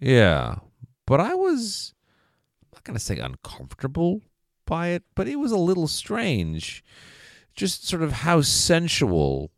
Yeah. 0.00 0.56
But 1.06 1.20
I 1.20 1.34
was 1.34 1.94
I'm 2.64 2.76
not 2.76 2.84
going 2.84 2.98
to 2.98 3.04
say 3.04 3.18
uncomfortable 3.18 4.22
by 4.66 4.88
it, 4.88 5.04
but 5.14 5.28
it 5.28 5.36
was 5.36 5.52
a 5.52 5.56
little 5.56 5.86
strange. 5.86 6.84
Just 7.54 7.86
sort 7.86 8.02
of 8.02 8.12
how 8.12 8.40
sensual 8.40 9.52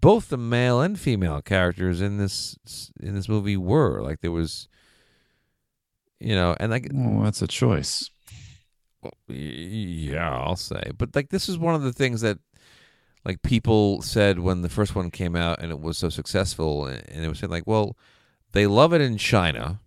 both 0.00 0.28
the 0.28 0.38
male 0.38 0.80
and 0.80 0.98
female 0.98 1.42
characters 1.42 2.00
in 2.00 2.18
this 2.18 2.56
in 3.00 3.14
this 3.14 3.28
movie 3.28 3.56
were. 3.56 4.02
Like 4.02 4.20
there 4.20 4.32
was 4.32 4.68
you 6.18 6.34
know, 6.34 6.56
and 6.60 6.70
like 6.70 6.88
Well, 6.92 7.24
that's 7.24 7.42
a 7.42 7.46
choice. 7.46 8.10
Well, 9.02 9.14
yeah, 9.28 10.30
I'll 10.30 10.56
say. 10.56 10.90
But 10.96 11.14
like 11.14 11.30
this 11.30 11.48
is 11.48 11.58
one 11.58 11.74
of 11.74 11.82
the 11.82 11.92
things 11.92 12.20
that 12.20 12.38
like 13.24 13.42
people 13.42 14.02
said 14.02 14.38
when 14.38 14.62
the 14.62 14.68
first 14.68 14.94
one 14.94 15.10
came 15.10 15.36
out 15.36 15.60
and 15.62 15.70
it 15.70 15.80
was 15.80 15.98
so 15.98 16.08
successful 16.08 16.86
and 16.86 17.24
it 17.24 17.28
was 17.28 17.38
saying 17.38 17.50
like, 17.50 17.66
well, 17.66 17.96
they 18.52 18.66
love 18.66 18.92
it 18.92 19.00
in 19.00 19.18
China 19.18 19.80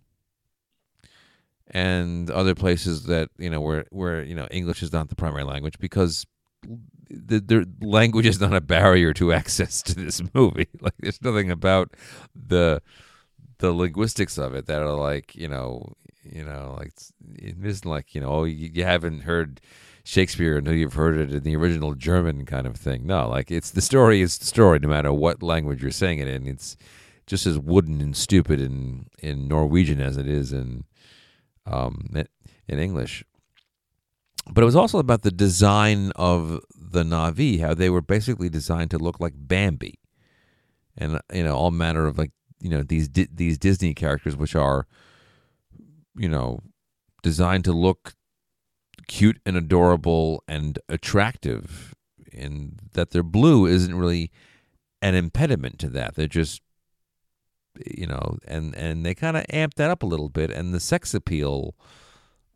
and 1.68 2.30
other 2.30 2.54
places 2.54 3.04
that, 3.04 3.30
you 3.38 3.50
know, 3.50 3.60
where 3.60 3.84
where, 3.90 4.22
you 4.22 4.34
know, 4.34 4.46
English 4.50 4.82
is 4.82 4.92
not 4.92 5.08
the 5.08 5.16
primary 5.16 5.44
language 5.44 5.78
because 5.78 6.26
the, 7.10 7.40
the 7.40 7.68
language 7.80 8.26
is 8.26 8.40
not 8.40 8.54
a 8.54 8.60
barrier 8.60 9.12
to 9.14 9.32
access 9.32 9.82
to 9.82 9.94
this 9.94 10.22
movie. 10.34 10.68
Like 10.80 10.94
there's 10.98 11.22
nothing 11.22 11.50
about 11.50 11.94
the 12.34 12.82
the 13.58 13.72
linguistics 13.72 14.36
of 14.36 14.54
it 14.54 14.66
that 14.66 14.82
are 14.82 14.94
like 14.94 15.34
you 15.34 15.48
know 15.48 15.94
you 16.22 16.44
know 16.44 16.74
like 16.76 16.92
it 17.36 17.56
isn't 17.62 17.88
like 17.88 18.14
you 18.14 18.20
know 18.20 18.28
oh 18.28 18.44
you, 18.44 18.70
you 18.74 18.84
haven't 18.84 19.20
heard 19.20 19.60
Shakespeare 20.04 20.58
until 20.58 20.74
you've 20.74 20.94
heard 20.94 21.16
it 21.16 21.32
in 21.32 21.42
the 21.42 21.56
original 21.56 21.94
German 21.94 22.44
kind 22.44 22.66
of 22.66 22.76
thing. 22.76 23.06
No, 23.06 23.26
like 23.28 23.50
it's 23.50 23.70
the 23.70 23.80
story 23.80 24.20
is 24.20 24.36
the 24.36 24.44
story 24.44 24.78
no 24.78 24.88
matter 24.88 25.12
what 25.12 25.42
language 25.42 25.80
you're 25.80 25.90
saying 25.90 26.18
it 26.18 26.28
in. 26.28 26.46
It's 26.46 26.76
just 27.26 27.46
as 27.46 27.58
wooden 27.58 28.02
and 28.02 28.14
stupid 28.14 28.60
in 28.60 29.06
in 29.18 29.48
Norwegian 29.48 30.00
as 30.00 30.18
it 30.18 30.28
is 30.28 30.52
in 30.52 30.84
um 31.66 32.10
in 32.68 32.78
English. 32.78 33.24
But 34.50 34.62
it 34.62 34.66
was 34.66 34.76
also 34.76 34.98
about 34.98 35.22
the 35.22 35.30
design 35.30 36.12
of 36.16 36.60
the 36.76 37.02
Na'vi, 37.02 37.60
how 37.60 37.74
they 37.74 37.90
were 37.90 38.02
basically 38.02 38.48
designed 38.48 38.90
to 38.90 38.98
look 38.98 39.18
like 39.18 39.32
Bambi, 39.36 39.98
and 40.96 41.20
you 41.32 41.42
know 41.42 41.56
all 41.56 41.70
manner 41.70 42.06
of 42.06 42.18
like 42.18 42.32
you 42.60 42.68
know 42.70 42.82
these 42.82 43.08
these 43.10 43.58
Disney 43.58 43.94
characters, 43.94 44.36
which 44.36 44.54
are 44.54 44.86
you 46.14 46.28
know 46.28 46.60
designed 47.22 47.64
to 47.64 47.72
look 47.72 48.14
cute 49.08 49.40
and 49.46 49.56
adorable 49.56 50.44
and 50.46 50.78
attractive, 50.88 51.94
and 52.32 52.78
that 52.92 53.10
their 53.10 53.22
blue 53.22 53.66
isn't 53.66 53.94
really 53.94 54.30
an 55.00 55.14
impediment 55.14 55.78
to 55.78 55.88
that. 55.90 56.14
They're 56.14 56.26
just 56.26 56.60
you 57.86 58.06
know, 58.06 58.38
and 58.46 58.74
and 58.74 59.04
they 59.04 59.14
kind 59.14 59.36
of 59.36 59.44
amped 59.46 59.74
that 59.74 59.90
up 59.90 60.02
a 60.02 60.06
little 60.06 60.28
bit, 60.28 60.50
and 60.50 60.72
the 60.72 60.80
sex 60.80 61.14
appeal. 61.14 61.74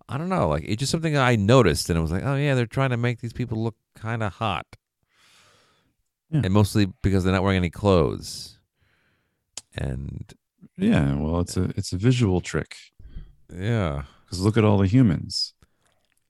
I 0.09 0.17
don't 0.19 0.29
know, 0.29 0.49
like 0.49 0.65
it's 0.67 0.81
just 0.81 0.93
something 0.93 1.17
I 1.17 1.37
noticed, 1.37 1.91
and 1.91 1.99
it 1.99 2.03
was 2.03 2.11
like, 2.13 2.25
oh 2.25 2.35
yeah, 2.37 2.55
they're 2.55 2.67
trying 2.67 2.91
to 2.91 2.97
make 2.97 3.21
these 3.21 3.33
people 3.35 3.63
look 3.63 3.77
kind 3.95 4.23
of 4.23 4.33
hot, 4.35 4.67
Yeah. 6.31 6.41
and 6.45 6.53
mostly 6.53 6.87
because 7.03 7.25
they're 7.25 7.33
not 7.33 7.43
wearing 7.43 7.59
any 7.59 7.71
clothes, 7.71 8.59
and 9.77 10.33
Yeah, 10.77 11.15
well, 11.15 11.41
it's 11.41 11.57
a 11.57 11.65
it's 11.77 11.93
a 11.93 11.97
visual 11.99 12.41
trick. 12.41 12.77
yeah, 13.53 14.05
Because 14.25 14.41
look 14.41 14.57
at 14.57 14.65
all 14.65 14.79
the 14.79 14.87
humans. 14.87 15.55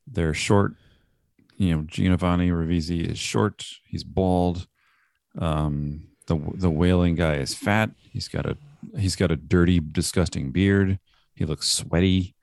They're 0.07 0.35
short. 0.35 0.75
You 1.57 1.75
know, 1.77 1.83
Giovanni 1.87 2.51
Ribisi 2.51 3.05
is 3.11 3.19
short. 3.19 3.67
He's 3.87 4.05
bald. 4.05 4.67
Um, 5.39 6.09
the 6.27 6.37
the 6.55 6.71
whaling 6.71 7.15
guy 7.15 7.35
is 7.35 7.55
fat. 7.55 7.91
He's 8.11 8.29
got 8.29 8.47
a 8.47 8.57
he's 8.97 9.17
got 9.17 9.31
a 9.31 9.37
dirty, 9.37 9.81
disgusting 9.81 10.51
beard. 10.53 10.99
He 11.35 11.45
looks 11.45 11.69
sweaty. 11.71 12.35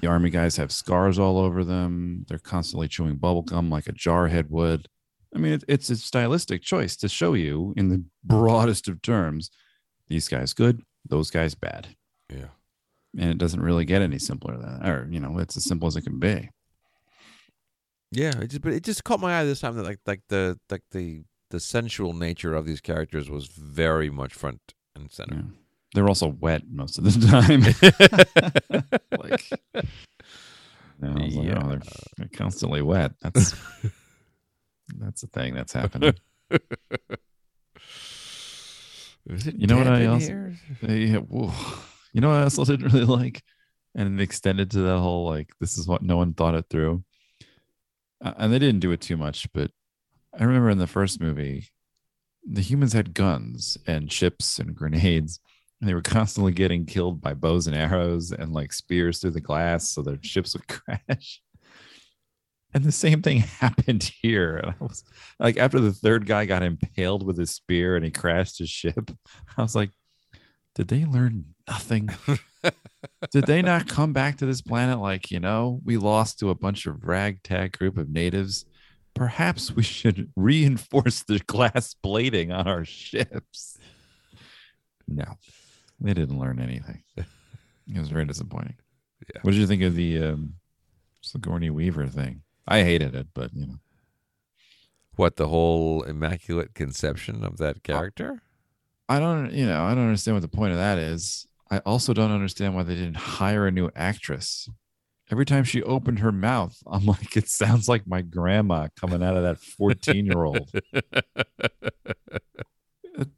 The 0.00 0.06
army 0.06 0.30
guys 0.30 0.56
have 0.56 0.72
scars 0.72 1.18
all 1.18 1.38
over 1.38 1.64
them. 1.64 2.24
They're 2.28 2.38
constantly 2.38 2.88
chewing 2.88 3.16
bubble 3.16 3.42
gum 3.42 3.70
like 3.70 3.86
a 3.86 3.92
jarhead 3.92 4.48
would. 4.48 4.88
I 5.34 5.38
mean, 5.38 5.52
it, 5.52 5.64
it's 5.68 5.90
a 5.90 5.96
stylistic 5.96 6.62
choice 6.62 6.96
to 6.96 7.08
show 7.08 7.34
you, 7.34 7.74
in 7.76 7.88
the 7.88 8.04
broadest 8.24 8.88
of 8.88 9.02
terms, 9.02 9.50
these 10.08 10.28
guys 10.28 10.52
good, 10.52 10.82
those 11.08 11.30
guys 11.30 11.54
bad 11.54 11.94
yeah. 12.30 12.48
and 13.18 13.30
it 13.30 13.38
doesn't 13.38 13.62
really 13.62 13.84
get 13.84 14.02
any 14.02 14.18
simpler 14.18 14.56
than 14.56 14.80
that. 14.80 14.88
Or, 14.88 15.08
you 15.10 15.20
know, 15.20 15.38
it's 15.38 15.56
as 15.56 15.64
simple 15.64 15.88
as 15.88 15.96
it 15.96 16.02
can 16.02 16.18
be. 16.18 16.50
Yeah, 18.12 18.38
it 18.40 18.48
just 18.48 18.62
but 18.62 18.72
it 18.72 18.82
just 18.82 19.04
caught 19.04 19.20
my 19.20 19.38
eye 19.38 19.44
this 19.44 19.60
time 19.60 19.76
that 19.76 19.84
like 19.84 20.00
like 20.04 20.22
the 20.28 20.58
like 20.68 20.82
the 20.90 21.22
the 21.50 21.60
sensual 21.60 22.12
nature 22.12 22.54
of 22.54 22.66
these 22.66 22.80
characters 22.80 23.30
was 23.30 23.46
very 23.46 24.10
much 24.10 24.34
front 24.34 24.74
and 24.96 25.12
Yeah. 25.16 25.42
They're 25.94 26.08
also 26.08 26.28
wet 26.28 26.62
most 26.70 26.98
of 26.98 27.04
the 27.04 27.10
time. 27.28 27.62
like, 29.18 29.50
you 29.50 31.08
know, 31.08 31.10
I 31.10 31.24
like, 31.24 31.32
Yeah. 31.32 31.60
oh, 31.64 31.68
they're, 31.68 31.80
they're 32.16 32.28
constantly 32.32 32.82
wet. 32.82 33.12
That's 33.22 33.54
that's 34.98 35.20
the 35.22 35.26
thing 35.28 35.54
that's 35.54 35.72
happening. 35.72 36.14
Is 39.28 39.46
it 39.46 39.54
You 39.58 39.66
know 39.66 39.76
what 39.78 39.86
I 39.86 40.06
also- 40.06 40.54
yeah. 40.82 41.20
You 42.12 42.20
know, 42.20 42.28
what 42.30 42.38
I 42.38 42.42
also 42.42 42.64
didn't 42.64 42.92
really 42.92 43.04
like, 43.04 43.42
and 43.94 44.18
it 44.18 44.22
extended 44.22 44.70
to 44.72 44.80
the 44.80 44.98
whole 44.98 45.26
like 45.26 45.50
this 45.60 45.78
is 45.78 45.86
what 45.86 46.02
no 46.02 46.16
one 46.16 46.34
thought 46.34 46.56
it 46.56 46.64
through, 46.68 47.04
uh, 48.24 48.32
and 48.36 48.52
they 48.52 48.58
didn't 48.58 48.80
do 48.80 48.90
it 48.90 49.00
too 49.00 49.16
much. 49.16 49.46
But 49.52 49.70
I 50.36 50.42
remember 50.44 50.70
in 50.70 50.78
the 50.78 50.88
first 50.88 51.20
movie, 51.20 51.68
the 52.44 52.62
humans 52.62 52.94
had 52.94 53.14
guns 53.14 53.78
and 53.86 54.10
ships 54.10 54.58
and 54.58 54.74
grenades, 54.74 55.38
and 55.80 55.88
they 55.88 55.94
were 55.94 56.02
constantly 56.02 56.52
getting 56.52 56.84
killed 56.84 57.20
by 57.20 57.34
bows 57.34 57.66
and 57.66 57.76
arrows 57.76 58.32
and 58.32 58.52
like 58.52 58.72
spears 58.72 59.18
through 59.18 59.30
the 59.30 59.40
glass, 59.40 59.88
so 59.88 60.02
their 60.02 60.18
ships 60.22 60.54
would 60.54 60.68
crash. 60.68 61.40
And 62.72 62.84
the 62.84 62.92
same 62.92 63.22
thing 63.22 63.38
happened 63.60 64.10
here. 64.22 64.56
And 64.58 64.70
I 64.70 64.74
was 64.84 65.04
like, 65.38 65.56
after 65.56 65.80
the 65.80 65.92
third 65.92 66.26
guy 66.26 66.44
got 66.44 66.62
impaled 66.62 67.26
with 67.26 67.38
his 67.38 67.50
spear 67.50 67.96
and 67.96 68.04
he 68.04 68.10
crashed 68.10 68.58
his 68.58 68.70
ship, 68.70 69.10
I 69.56 69.62
was 69.62 69.74
like, 69.74 69.90
Did 70.74 70.88
they 70.88 71.04
learn 71.04 71.46
nothing? 71.66 72.10
Did 73.30 73.46
they 73.46 73.62
not 73.62 73.88
come 73.88 74.12
back 74.12 74.36
to 74.38 74.46
this 74.46 74.60
planet 74.60 74.98
like, 74.98 75.30
you 75.30 75.40
know, 75.40 75.80
we 75.84 75.96
lost 75.96 76.38
to 76.40 76.50
a 76.50 76.54
bunch 76.54 76.86
of 76.86 77.04
ragtag 77.04 77.76
group 77.76 77.96
of 77.96 78.10
natives? 78.10 78.66
Perhaps 79.14 79.72
we 79.72 79.82
should 79.82 80.30
reinforce 80.36 81.22
the 81.22 81.38
glass 81.46 81.94
plating 81.94 82.52
on 82.52 82.68
our 82.68 82.84
ships. 82.84 83.78
No, 85.08 85.38
they 86.00 86.14
didn't 86.14 86.38
learn 86.38 86.60
anything. 86.60 87.02
It 87.92 87.98
was 87.98 88.08
very 88.08 88.24
disappointing. 88.24 88.76
Yeah. 89.34 89.40
What 89.42 89.50
did 89.50 89.58
you 89.60 89.66
think 89.66 89.82
of 89.82 89.96
the 89.96 90.22
um, 90.22 90.54
Sigourney 91.22 91.70
Weaver 91.70 92.06
thing? 92.06 92.42
I 92.68 92.84
hated 92.84 93.16
it, 93.16 93.28
but 93.34 93.52
you 93.52 93.66
know, 93.66 93.78
What 95.16 95.34
the 95.34 95.48
whole 95.48 96.02
immaculate 96.02 96.72
conception 96.74 97.42
of 97.44 97.56
that 97.56 97.82
character? 97.82 98.42
I 99.08 99.18
don't, 99.18 99.52
you 99.52 99.66
know, 99.66 99.82
I 99.82 99.94
don't 99.96 100.04
understand 100.04 100.36
what 100.36 100.42
the 100.42 100.56
point 100.56 100.70
of 100.70 100.78
that 100.78 100.98
is. 100.98 101.46
I 101.68 101.78
also 101.78 102.14
don't 102.14 102.30
understand 102.30 102.76
why 102.76 102.84
they 102.84 102.94
didn't 102.94 103.16
hire 103.16 103.66
a 103.66 103.72
new 103.72 103.90
actress. 103.96 104.68
Every 105.32 105.44
time 105.44 105.64
she 105.64 105.82
opened 105.82 106.20
her 106.20 106.32
mouth, 106.32 106.76
I'm 106.86 107.06
like, 107.06 107.36
it 107.36 107.48
sounds 107.48 107.88
like 107.88 108.06
my 108.06 108.22
grandma 108.22 108.86
coming 109.00 109.22
out 109.22 109.36
of 109.36 109.42
that 109.42 109.58
14 109.78 110.26
year 110.26 110.44
old. 110.44 110.70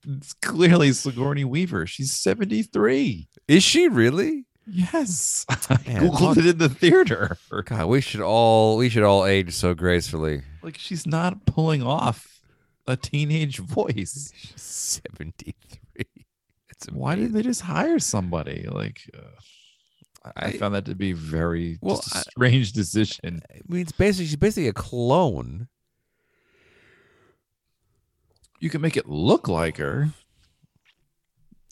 It's 0.07 0.33
clearly 0.35 0.93
Sigourney 0.93 1.45
Weaver. 1.45 1.87
She's 1.87 2.13
73. 2.13 3.29
Is 3.49 3.63
she 3.63 3.89
really? 3.89 4.47
Yes. 4.67 5.45
I 5.49 5.57
Man, 5.87 6.03
Googled 6.09 6.37
it 6.39 6.47
in 6.47 6.59
the 6.59 6.69
theater. 6.69 7.37
God, 7.65 7.87
we 7.87 8.01
should 8.01 8.21
all 8.21 8.77
we 8.77 8.89
should 8.89 9.03
all 9.03 9.25
age 9.27 9.53
so 9.55 9.75
gracefully. 9.75 10.43
Like, 10.63 10.79
she's 10.79 11.07
not 11.07 11.47
pulling 11.47 11.83
off 11.83 12.41
a 12.87 12.97
teenage 12.97 13.59
voice. 13.59 14.33
Seventy 14.57 15.55
three. 15.69 16.27
It's 16.71 16.87
Why 16.93 17.17
didn't 17.17 17.33
they 17.33 17.43
just 17.43 17.63
hire 17.63 17.99
somebody? 17.99 18.67
Like, 18.71 19.01
uh, 19.17 20.31
I, 20.37 20.47
I, 20.47 20.53
found 20.53 20.75
that 20.75 20.85
to 20.87 20.95
be 20.95 21.13
very 21.13 21.79
Well, 21.81 21.97
just 21.97 22.15
a 22.15 22.19
I- 22.19 22.23
strange 22.23 22.73
decision. 22.73 23.43
I 23.51 23.61
mean, 23.67 23.83
it's 23.83 23.93
basically 23.93 24.27
she's 24.27 24.37
basically 24.37 24.69
a 24.69 24.73
clone. 24.73 25.69
You 28.63 28.71
can 28.71 28.81
make 28.81 28.97
it 28.97 29.09
look 29.09 29.49
like 29.49 29.79
her. 29.79 30.11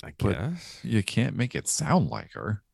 I 0.03 0.11
guess. 0.19 0.81
You 0.83 1.05
can't 1.05 1.37
make 1.37 1.55
it 1.55 1.69
sound 1.69 2.11
like 2.11 2.33
her. 2.33 2.65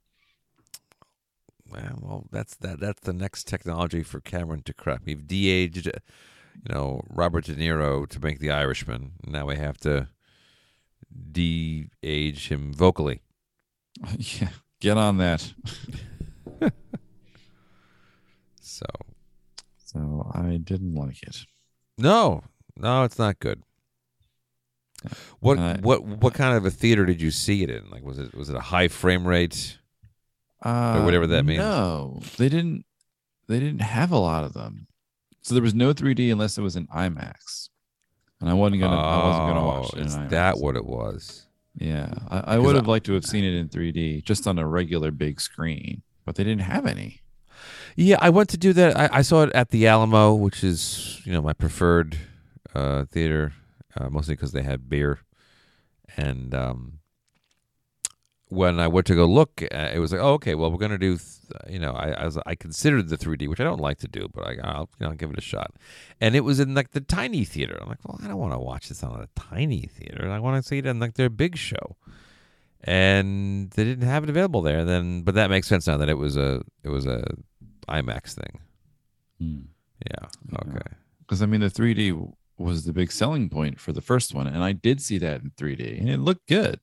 Well, 1.71 1.99
well, 2.01 2.27
that's 2.33 2.55
that. 2.57 2.81
That's 2.81 3.03
the 3.03 3.13
next 3.13 3.47
technology 3.47 4.03
for 4.03 4.21
Cameron 4.21 4.63
to 4.63 4.73
crap. 4.73 5.03
We've 5.05 5.27
de-aged, 5.27 5.89
uh, 5.89 5.99
you 6.55 6.75
know, 6.75 7.03
Robert 7.11 7.45
De 7.45 7.55
Niro 7.57 8.09
to 8.09 8.19
make 8.19 8.39
The 8.39 8.51
Irishman. 8.51 9.13
Now 9.27 9.45
we 9.45 9.57
have 9.57 9.77
to 9.81 10.09
de-age 11.33 12.49
him 12.49 12.73
vocally. 12.73 13.21
yeah, 14.17 14.49
get 14.81 14.97
on 14.97 15.19
that. 15.19 15.53
So 18.63 18.87
So 19.85 20.31
I 20.35 20.57
didn't 20.57 20.95
like 20.95 21.23
it. 21.23 21.45
no, 21.99 22.45
no, 22.77 23.05
it's 23.05 23.19
not 23.19 23.41
good. 23.41 23.63
What 25.41 25.59
Uh, 25.59 25.77
what 25.79 26.05
what 26.05 26.35
kind 26.35 26.57
of 26.57 26.65
a 26.67 26.71
theater 26.71 27.05
did 27.07 27.21
you 27.21 27.31
see 27.31 27.63
it 27.63 27.71
in? 27.71 27.89
Like, 27.91 28.03
was 28.05 28.19
it 28.19 28.35
was 28.35 28.49
it 28.51 28.57
a 28.57 28.61
high 28.61 28.89
frame 28.89 29.27
rate? 29.27 29.79
Uh, 30.65 30.99
or 30.99 31.05
whatever 31.05 31.27
that 31.29 31.45
means. 31.45 31.59
No, 31.59 32.21
they 32.39 32.49
didn't. 32.49 32.85
They 33.49 33.61
didn't 33.61 33.83
have 33.83 34.11
a 34.11 34.19
lot 34.19 34.45
of 34.45 34.53
them. 34.55 34.87
So 35.43 35.55
there 35.55 35.63
was 35.63 35.75
no 35.75 35.95
3D 35.95 36.33
unless 36.33 36.59
it 36.59 36.63
was 36.63 36.75
in 36.75 36.89
IMAX, 36.89 37.69
and 38.41 38.51
I 38.51 38.55
wasn't 38.55 38.81
gonna. 38.81 38.97
I 38.97 39.27
wasn't 39.29 39.47
gonna 39.49 39.65
watch 39.67 39.91
Oh, 39.93 39.97
it 39.97 40.01
in 40.01 40.07
Is 40.07 40.17
that 40.31 40.59
what 40.59 40.75
it 40.77 40.85
was? 40.85 41.47
Yeah, 41.79 42.13
I, 42.31 42.55
I 42.55 42.59
would 42.59 42.75
have 42.75 42.89
liked 42.89 43.07
to 43.07 43.13
have 43.13 43.25
seen 43.27 43.45
it 43.45 43.53
in 43.55 43.69
3D, 43.69 44.25
just 44.25 44.47
on 44.47 44.59
a 44.59 44.67
regular 44.67 45.11
big 45.11 45.41
screen, 45.43 46.03
but 46.25 46.35
they 46.35 46.43
didn't 46.43 46.63
have 46.63 46.87
any. 46.87 47.21
Yeah, 47.97 48.17
I 48.21 48.31
went 48.31 48.49
to 48.51 48.57
do 48.57 48.73
that. 48.73 48.97
I, 48.99 49.19
I 49.19 49.23
saw 49.23 49.43
it 49.43 49.53
at 49.53 49.71
the 49.71 49.87
Alamo, 49.87 50.35
which 50.35 50.65
is 50.65 51.21
you 51.25 51.33
know 51.33 51.43
my 51.43 51.53
preferred 51.53 52.17
uh, 52.75 53.05
theater, 53.05 53.53
uh, 53.97 54.09
mostly 54.11 54.35
because 54.35 54.53
they 54.53 54.63
had 54.63 54.89
beer. 54.89 55.21
And 56.17 56.55
um, 56.55 57.01
when 58.49 58.79
I 58.79 58.87
went 58.89 59.07
to 59.09 59.15
go 59.15 59.27
look, 59.27 59.63
uh, 59.63 59.91
it 59.93 59.99
was 59.99 60.13
like, 60.13 60.21
oh, 60.21 60.35
okay, 60.35 60.55
well, 60.55 60.71
we're 60.71 60.79
gonna 60.79 60.99
do. 60.99 61.17
Th- 61.17 61.75
you 61.75 61.79
know, 61.79 61.93
I 61.93 62.11
I, 62.11 62.25
was, 62.25 62.39
I 62.47 62.55
considered 62.55 63.09
the 63.09 63.19
3D, 63.19 63.49
which 63.49 63.61
I 63.61 63.65
don't 63.65 63.81
like 63.81 63.99
to 63.99 64.09
do, 64.09 64.29
but 64.33 64.47
I, 64.47 64.57
I'll 64.63 64.89
you 65.01 65.07
know 65.07 65.15
give 65.15 65.31
it 65.31 65.39
a 65.39 65.43
shot. 65.43 65.73
And 66.21 66.37
it 66.37 66.41
was 66.41 66.61
in 66.61 66.75
like 66.75 66.93
the 66.93 67.01
tiny 67.01 67.45
theater. 67.45 67.79
I'm 67.81 67.89
like, 67.89 68.05
well, 68.07 68.21
I 68.23 68.29
don't 68.29 68.39
want 68.39 68.53
to 68.53 68.59
watch 68.59 68.89
this 68.89 69.03
on 69.03 69.21
a 69.21 69.29
tiny 69.35 69.83
theater. 69.83 70.31
I 70.31 70.39
want 70.39 70.63
to 70.63 70.69
see 70.69 70.79
it 70.79 70.87
in 70.87 71.01
like 71.01 71.15
their 71.15 71.31
big 71.31 71.57
show. 71.57 71.97
And 72.85 73.71
they 73.71 73.83
didn't 73.83 74.07
have 74.07 74.23
it 74.23 74.31
available 74.31 74.63
there. 74.63 74.85
Then, 74.85 75.23
but 75.23 75.35
that 75.35 75.51
makes 75.51 75.67
sense 75.67 75.89
now 75.89 75.97
that 75.97 76.09
it 76.09 76.19
was 76.19 76.37
a 76.37 76.63
it 76.85 76.89
was 76.89 77.05
a 77.05 77.25
IMAX 77.89 78.35
thing. 78.35 78.61
Yeah. 79.39 80.29
Yeah. 80.53 80.59
Okay. 80.61 80.95
Because 81.21 81.43
I 81.43 81.47
mean, 81.47 81.61
the 81.61 81.71
3D 81.71 82.11
w- 82.11 82.33
was 82.59 82.85
the 82.85 82.93
big 82.93 83.13
selling 83.13 83.49
point 83.49 83.79
for 83.81 83.93
the 83.93 84.01
first 84.01 84.35
one, 84.35 84.47
and 84.47 84.63
I 84.65 84.73
did 84.73 85.01
see 85.03 85.19
that 85.19 85.43
in 85.43 85.51
3D, 85.51 85.99
and 86.01 86.09
it 86.09 86.19
looked 86.21 86.47
good. 86.49 86.81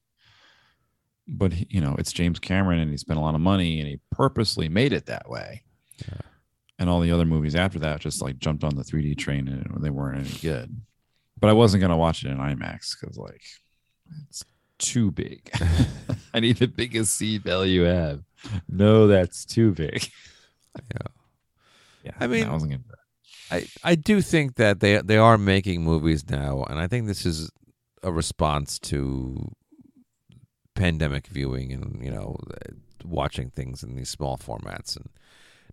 But 1.28 1.54
he- 1.54 1.68
you 1.70 1.82
know, 1.82 1.96
it's 1.98 2.12
James 2.12 2.40
Cameron, 2.40 2.80
and 2.80 2.92
he 2.92 2.98
spent 2.98 3.18
a 3.18 3.22
lot 3.22 3.36
of 3.36 3.42
money, 3.42 3.80
and 3.80 3.88
he 3.88 4.00
purposely 4.12 4.70
made 4.70 4.94
it 4.94 5.06
that 5.08 5.30
way. 5.30 5.64
Yeah. 6.06 6.18
And 6.80 6.90
all 6.90 7.00
the 7.00 7.12
other 7.12 7.26
movies 7.26 7.56
after 7.56 7.80
that 7.80 8.02
just 8.02 8.22
like 8.22 8.40
jumped 8.40 8.64
on 8.64 8.76
the 8.76 8.84
3D 8.84 9.16
train, 9.18 9.48
and 9.48 9.84
they 9.84 9.90
weren't 9.90 10.20
any 10.20 10.38
good. 10.42 10.82
But 11.40 11.50
I 11.50 11.54
wasn't 11.54 11.82
gonna 11.82 11.98
watch 11.98 12.24
it 12.26 12.30
in 12.30 12.38
IMAX 12.38 12.96
because 13.00 13.18
like 13.18 13.42
it's 14.28 14.44
too 14.80 15.12
big. 15.12 15.50
I 16.34 16.40
need 16.40 16.58
the 16.58 16.68
biggest 16.68 17.16
seat 17.16 17.44
value 17.44 17.82
you 17.82 17.88
have. 17.88 18.22
No, 18.68 19.08
that's 19.08 19.46
too 19.46 19.72
big. 19.72 20.08
Yeah. 20.76 21.08
Yeah, 22.04 22.12
I 22.20 22.28
mean- 22.28 22.44
I 22.46 22.52
wasn't 22.52 22.72
gonna. 22.74 22.84
do 22.84 22.90
that. 22.90 22.98
I, 23.52 23.68
I 23.84 23.96
do 23.96 24.22
think 24.22 24.56
that 24.56 24.80
they 24.80 24.98
they 25.02 25.18
are 25.18 25.38
making 25.38 25.84
movies 25.84 26.30
now, 26.30 26.64
and 26.64 26.80
I 26.80 26.88
think 26.88 27.08
this 27.08 27.26
is 27.26 27.52
a 28.02 28.12
response 28.12 28.80
to 28.80 29.52
pandemic 30.76 31.28
viewing 31.28 31.72
and 31.72 32.04
you 32.04 32.10
know 32.12 32.36
watching 33.06 33.50
things 33.50 33.84
in 33.84 33.96
these 33.96 34.10
small 34.10 34.38
formats 34.38 34.96
and 34.96 35.10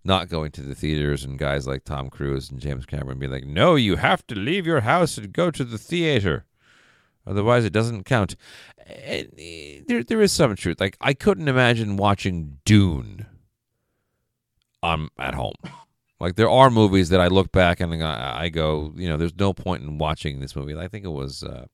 not 0.03 0.29
going 0.29 0.51
to 0.51 0.61
the 0.61 0.75
theaters 0.75 1.23
and 1.23 1.37
guys 1.39 1.65
like 1.67 1.83
Tom 1.83 2.09
Cruise 2.09 2.49
and 2.49 2.59
James 2.59 2.85
Cameron 2.85 3.19
be 3.19 3.27
like, 3.27 3.45
no, 3.45 3.75
you 3.75 3.95
have 3.97 4.25
to 4.27 4.35
leave 4.35 4.65
your 4.65 4.81
house 4.81 5.17
and 5.17 5.31
go 5.31 5.51
to 5.51 5.63
the 5.63 5.77
theater, 5.77 6.45
otherwise 7.25 7.65
it 7.65 7.73
doesn't 7.73 8.03
count. 8.03 8.35
And 8.85 9.31
eh, 9.37 9.81
there 9.87 10.03
there 10.03 10.21
is 10.21 10.31
some 10.31 10.55
truth. 10.55 10.79
Like 10.79 10.97
I 11.01 11.13
couldn't 11.13 11.47
imagine 11.47 11.97
watching 11.97 12.59
Dune. 12.65 13.25
um 14.83 15.09
at 15.17 15.33
home. 15.35 15.55
Like 16.21 16.35
there 16.35 16.49
are 16.49 16.69
movies 16.69 17.09
that 17.09 17.19
I 17.19 17.27
look 17.27 17.51
back 17.51 17.79
and 17.79 18.03
I, 18.03 18.49
go, 18.49 18.93
you 18.95 19.09
know, 19.09 19.17
there's 19.17 19.35
no 19.39 19.53
point 19.53 19.81
in 19.81 19.97
watching 19.97 20.39
this 20.39 20.55
movie. 20.55 20.77
I 20.77 20.87
think 20.87 21.03
it 21.03 21.09
was 21.09 21.41
uh, 21.41 21.65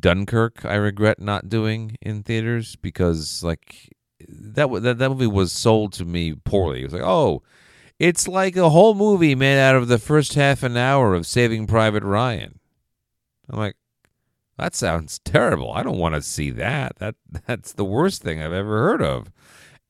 Dunkirk. 0.00 0.64
I 0.64 0.74
regret 0.74 1.20
not 1.20 1.48
doing 1.48 1.96
in 2.02 2.24
theaters 2.24 2.74
because 2.74 3.44
like 3.44 3.94
that 4.28 4.68
that 4.82 4.98
that 4.98 5.08
movie 5.08 5.28
was 5.28 5.52
sold 5.52 5.92
to 5.94 6.04
me 6.04 6.34
poorly. 6.34 6.80
It 6.80 6.86
was 6.86 6.94
like, 6.94 7.02
oh, 7.02 7.44
it's 8.00 8.26
like 8.26 8.56
a 8.56 8.70
whole 8.70 8.94
movie 8.94 9.36
made 9.36 9.60
out 9.60 9.76
of 9.76 9.86
the 9.86 9.98
first 9.98 10.34
half 10.34 10.64
an 10.64 10.76
hour 10.76 11.14
of 11.14 11.26
Saving 11.26 11.68
Private 11.68 12.02
Ryan. 12.02 12.58
I'm 13.48 13.58
like, 13.60 13.76
that 14.58 14.74
sounds 14.74 15.20
terrible. 15.24 15.72
I 15.72 15.84
don't 15.84 15.98
want 15.98 16.16
to 16.16 16.22
see 16.22 16.50
that. 16.50 16.96
That 16.96 17.14
that's 17.46 17.72
the 17.72 17.84
worst 17.84 18.22
thing 18.22 18.42
I've 18.42 18.52
ever 18.52 18.78
heard 18.82 19.02
of. 19.02 19.30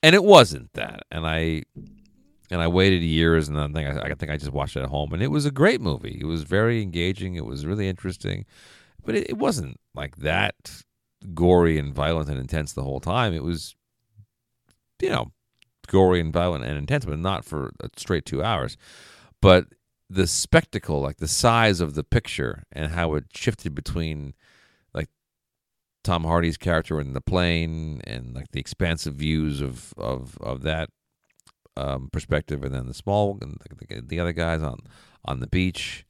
And 0.02 0.14
it 0.14 0.22
wasn't 0.22 0.74
that. 0.74 1.04
And 1.10 1.26
I 1.26 1.62
and 2.50 2.60
I 2.60 2.68
waited 2.68 3.02
years, 3.02 3.48
and 3.48 3.58
I 3.58 3.66
think 3.68 3.88
I, 3.88 4.10
I 4.10 4.14
think 4.14 4.30
I 4.30 4.36
just 4.36 4.52
watched 4.52 4.76
it 4.76 4.82
at 4.82 4.88
home, 4.88 5.12
and 5.12 5.22
it 5.22 5.30
was 5.30 5.46
a 5.46 5.50
great 5.50 5.80
movie. 5.80 6.18
It 6.20 6.26
was 6.26 6.42
very 6.42 6.82
engaging. 6.82 7.34
It 7.34 7.44
was 7.46 7.66
really 7.66 7.88
interesting, 7.88 8.44
but 9.04 9.14
it, 9.14 9.30
it 9.30 9.38
wasn't 9.38 9.80
like 9.94 10.16
that 10.16 10.82
gory 11.34 11.78
and 11.78 11.94
violent 11.94 12.28
and 12.28 12.38
intense 12.38 12.72
the 12.72 12.82
whole 12.82 13.00
time. 13.00 13.32
It 13.32 13.42
was, 13.42 13.74
you 15.00 15.10
know, 15.10 15.32
gory 15.86 16.20
and 16.20 16.32
violent 16.32 16.64
and 16.64 16.78
intense, 16.78 17.04
but 17.04 17.18
not 17.18 17.44
for 17.44 17.72
a 17.80 17.88
straight 17.96 18.24
two 18.24 18.42
hours. 18.42 18.76
But 19.40 19.66
the 20.08 20.26
spectacle, 20.26 21.00
like 21.00 21.16
the 21.16 21.28
size 21.28 21.80
of 21.80 21.94
the 21.94 22.04
picture, 22.04 22.64
and 22.72 22.92
how 22.92 23.14
it 23.14 23.24
shifted 23.34 23.74
between 23.74 24.34
like 24.94 25.08
Tom 26.04 26.24
Hardy's 26.24 26.56
character 26.56 27.00
in 27.00 27.12
the 27.12 27.20
plane 27.20 28.00
and 28.04 28.34
like 28.34 28.52
the 28.52 28.60
expansive 28.60 29.14
views 29.14 29.60
of 29.60 29.92
of 29.96 30.38
of 30.40 30.62
that 30.62 30.90
um, 31.76 32.08
perspective, 32.12 32.62
and 32.64 32.74
then 32.74 32.86
the 32.86 32.94
small 32.94 33.38
and 33.40 33.58
the, 33.88 34.02
the 34.02 34.20
other 34.20 34.32
guys 34.32 34.62
on 34.62 34.80
on 35.24 35.40
the 35.40 35.46
beach, 35.46 36.04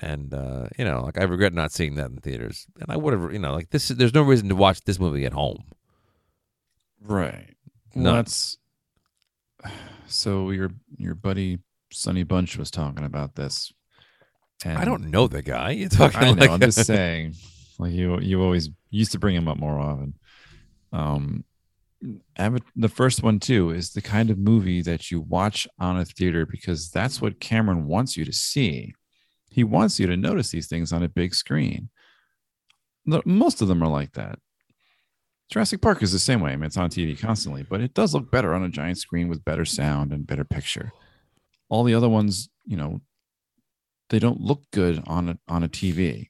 and 0.00 0.32
uh, 0.32 0.66
you 0.78 0.84
know, 0.84 1.02
like 1.02 1.18
I 1.18 1.24
regret 1.24 1.52
not 1.52 1.72
seeing 1.72 1.94
that 1.96 2.10
in 2.10 2.16
theaters, 2.18 2.66
and 2.80 2.90
I 2.90 2.96
would 2.96 3.12
have, 3.12 3.32
you 3.32 3.38
know, 3.38 3.52
like 3.52 3.70
this. 3.70 3.88
There's 3.88 4.14
no 4.14 4.22
reason 4.22 4.48
to 4.48 4.56
watch 4.56 4.82
this 4.82 4.98
movie 4.98 5.26
at 5.26 5.32
home. 5.32 5.64
Right. 7.02 7.56
No. 7.94 8.04
Well, 8.04 8.14
that's 8.16 8.58
so 10.06 10.50
your 10.50 10.70
your 10.96 11.14
buddy 11.14 11.58
Sonny 11.92 12.22
Bunch 12.22 12.56
was 12.56 12.70
talking 12.70 13.04
about 13.04 13.34
this. 13.34 13.72
And 14.64 14.78
I 14.78 14.84
don't 14.84 15.10
know 15.10 15.26
the 15.26 15.42
guy. 15.42 15.70
You're 15.70 15.88
talking 15.88 16.20
I 16.20 16.32
know. 16.32 16.40
like 16.40 16.50
I'm 16.50 16.60
just 16.60 16.84
saying. 16.86 17.34
Like 17.78 17.92
you, 17.92 18.20
you 18.20 18.42
always 18.42 18.68
used 18.90 19.12
to 19.12 19.18
bring 19.18 19.34
him 19.34 19.48
up 19.48 19.56
more 19.56 19.78
often. 19.78 20.14
Um, 20.92 21.44
the 22.00 22.88
first 22.88 23.22
one 23.22 23.38
too 23.38 23.70
is 23.70 23.92
the 23.92 24.00
kind 24.00 24.30
of 24.30 24.38
movie 24.38 24.82
that 24.82 25.10
you 25.10 25.20
watch 25.20 25.66
on 25.78 25.98
a 25.98 26.04
theater 26.04 26.46
because 26.46 26.90
that's 26.90 27.20
what 27.20 27.40
Cameron 27.40 27.86
wants 27.86 28.16
you 28.16 28.24
to 28.24 28.32
see. 28.32 28.94
He 29.50 29.64
wants 29.64 29.98
you 30.00 30.06
to 30.06 30.16
notice 30.16 30.50
these 30.50 30.68
things 30.68 30.92
on 30.92 31.02
a 31.02 31.08
big 31.08 31.34
screen. 31.34 31.90
Most 33.04 33.60
of 33.60 33.68
them 33.68 33.82
are 33.82 33.88
like 33.88 34.12
that. 34.12 34.38
Jurassic 35.50 35.82
Park 35.82 36.02
is 36.02 36.12
the 36.12 36.18
same 36.18 36.40
way. 36.40 36.52
I 36.52 36.56
mean, 36.56 36.66
it's 36.66 36.76
on 36.76 36.90
TV 36.90 37.18
constantly, 37.18 37.64
but 37.64 37.80
it 37.80 37.92
does 37.92 38.14
look 38.14 38.30
better 38.30 38.54
on 38.54 38.62
a 38.62 38.68
giant 38.68 38.98
screen 38.98 39.28
with 39.28 39.44
better 39.44 39.64
sound 39.64 40.12
and 40.12 40.26
better 40.26 40.44
picture. 40.44 40.92
All 41.68 41.82
the 41.82 41.94
other 41.94 42.08
ones, 42.08 42.48
you 42.64 42.76
know, 42.76 43.00
they 44.10 44.20
don't 44.20 44.40
look 44.40 44.62
good 44.72 45.02
on 45.06 45.30
a, 45.30 45.38
on 45.48 45.64
a 45.64 45.68
TV. 45.68 46.28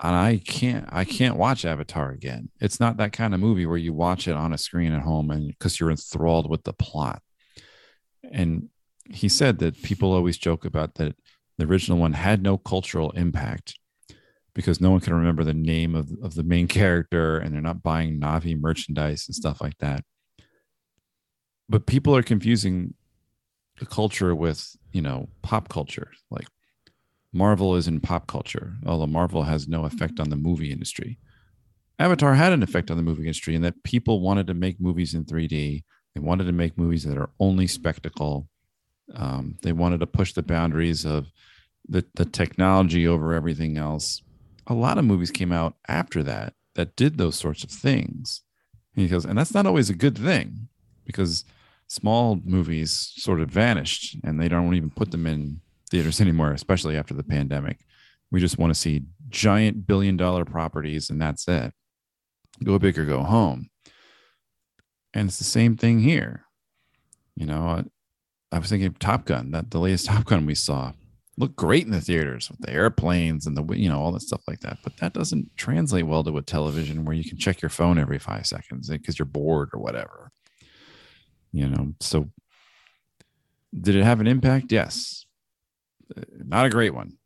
And 0.00 0.14
I 0.14 0.38
can't 0.38 0.86
I 0.90 1.04
can't 1.04 1.36
watch 1.36 1.64
Avatar 1.64 2.10
again. 2.10 2.50
It's 2.60 2.80
not 2.80 2.98
that 2.98 3.12
kind 3.12 3.32
of 3.32 3.40
movie 3.40 3.66
where 3.66 3.78
you 3.78 3.94
watch 3.94 4.28
it 4.28 4.36
on 4.36 4.52
a 4.52 4.58
screen 4.58 4.92
at 4.92 5.02
home 5.02 5.30
and 5.30 5.48
because 5.48 5.80
you're 5.80 5.90
enthralled 5.90 6.50
with 6.50 6.64
the 6.64 6.74
plot. 6.74 7.22
And 8.30 8.68
he 9.08 9.28
said 9.28 9.58
that 9.58 9.82
people 9.82 10.12
always 10.12 10.36
joke 10.36 10.64
about 10.64 10.96
that 10.96 11.16
the 11.58 11.64
original 11.64 11.98
one 11.98 12.12
had 12.12 12.42
no 12.42 12.58
cultural 12.58 13.10
impact 13.12 13.78
because 14.54 14.80
no 14.80 14.90
one 14.90 15.00
can 15.00 15.14
remember 15.14 15.44
the 15.44 15.54
name 15.54 15.94
of, 15.94 16.10
of 16.22 16.34
the 16.34 16.42
main 16.42 16.68
character 16.68 17.38
and 17.38 17.54
they're 17.54 17.62
not 17.62 17.82
buying 17.82 18.20
Na'vi 18.20 18.58
merchandise 18.58 19.26
and 19.28 19.34
stuff 19.34 19.60
like 19.60 19.78
that. 19.78 20.04
But 21.68 21.86
people 21.86 22.16
are 22.16 22.22
confusing 22.22 22.94
the 23.78 23.86
culture 23.86 24.34
with, 24.34 24.76
you 24.92 25.02
know, 25.02 25.28
pop 25.42 25.68
culture. 25.68 26.12
Like 26.30 26.46
Marvel 27.32 27.76
is 27.76 27.88
in 27.88 28.00
pop 28.00 28.26
culture, 28.26 28.74
although 28.86 29.06
Marvel 29.06 29.42
has 29.44 29.68
no 29.68 29.84
effect 29.84 30.20
on 30.20 30.30
the 30.30 30.36
movie 30.36 30.72
industry. 30.72 31.18
Avatar 31.98 32.34
had 32.34 32.52
an 32.52 32.62
effect 32.62 32.90
on 32.90 32.96
the 32.96 33.02
movie 33.02 33.22
industry 33.22 33.54
in 33.54 33.62
that 33.62 33.82
people 33.82 34.20
wanted 34.20 34.46
to 34.46 34.54
make 34.54 34.80
movies 34.80 35.14
in 35.14 35.24
3D. 35.24 35.84
They 36.14 36.20
wanted 36.20 36.44
to 36.44 36.52
make 36.52 36.78
movies 36.78 37.04
that 37.04 37.18
are 37.18 37.30
only 37.40 37.66
spectacle. 37.66 38.48
Um, 39.14 39.56
they 39.62 39.72
wanted 39.72 40.00
to 40.00 40.06
push 40.06 40.32
the 40.32 40.42
boundaries 40.42 41.04
of 41.04 41.30
the, 41.88 42.04
the 42.14 42.24
technology 42.24 43.06
over 43.06 43.32
everything 43.32 43.78
else. 43.78 44.22
A 44.66 44.74
lot 44.74 44.98
of 44.98 45.04
movies 45.04 45.30
came 45.30 45.52
out 45.52 45.76
after 45.88 46.22
that 46.22 46.54
that 46.74 46.96
did 46.96 47.16
those 47.16 47.36
sorts 47.36 47.64
of 47.64 47.70
things. 47.70 48.42
And 48.94 49.02
he 49.02 49.08
goes, 49.08 49.24
and 49.24 49.38
that's 49.38 49.54
not 49.54 49.66
always 49.66 49.90
a 49.90 49.94
good 49.94 50.18
thing 50.18 50.68
because 51.04 51.44
small 51.86 52.40
movies 52.44 53.12
sort 53.16 53.40
of 53.40 53.48
vanished 53.48 54.16
and 54.24 54.40
they 54.40 54.48
don't 54.48 54.74
even 54.74 54.90
put 54.90 55.12
them 55.12 55.26
in 55.26 55.60
theaters 55.90 56.20
anymore, 56.20 56.52
especially 56.52 56.96
after 56.96 57.14
the 57.14 57.22
pandemic. 57.22 57.78
We 58.30 58.40
just 58.40 58.58
want 58.58 58.74
to 58.74 58.78
see 58.78 59.04
giant 59.28 59.86
billion 59.86 60.16
dollar 60.16 60.44
properties 60.44 61.10
and 61.10 61.20
that's 61.20 61.46
it. 61.48 61.72
Go 62.64 62.78
big 62.78 62.98
or 62.98 63.04
go 63.04 63.22
home. 63.22 63.68
And 65.14 65.28
it's 65.28 65.38
the 65.38 65.44
same 65.44 65.76
thing 65.76 66.00
here. 66.00 66.44
You 67.36 67.46
know, 67.46 67.66
I, 67.66 67.84
I 68.52 68.58
was 68.58 68.68
thinking 68.68 68.92
Top 68.94 69.24
Gun, 69.26 69.50
that 69.52 69.70
the 69.70 69.78
latest 69.78 70.06
Top 70.06 70.24
Gun 70.24 70.46
we 70.46 70.54
saw 70.54 70.92
looked 71.38 71.56
great 71.56 71.84
in 71.84 71.90
the 71.90 72.00
theaters 72.00 72.50
with 72.50 72.60
the 72.60 72.72
airplanes 72.72 73.46
and 73.46 73.56
the, 73.56 73.74
you 73.74 73.88
know, 73.88 74.00
all 74.00 74.12
that 74.12 74.22
stuff 74.22 74.42
like 74.48 74.60
that. 74.60 74.78
But 74.82 74.96
that 74.98 75.12
doesn't 75.12 75.54
translate 75.56 76.06
well 76.06 76.24
to 76.24 76.38
a 76.38 76.42
television 76.42 77.04
where 77.04 77.14
you 77.14 77.28
can 77.28 77.38
check 77.38 77.60
your 77.60 77.68
phone 77.68 77.98
every 77.98 78.18
five 78.18 78.46
seconds 78.46 78.90
eh, 78.90 78.96
because 78.96 79.18
you're 79.18 79.26
bored 79.26 79.70
or 79.74 79.80
whatever. 79.80 80.30
You 81.52 81.68
know, 81.68 81.94
so 82.00 82.30
did 83.78 83.96
it 83.96 84.04
have 84.04 84.20
an 84.20 84.26
impact? 84.26 84.72
Yes. 84.72 85.25
Not 86.44 86.66
a 86.66 86.70
great 86.70 86.94
one. 86.94 87.16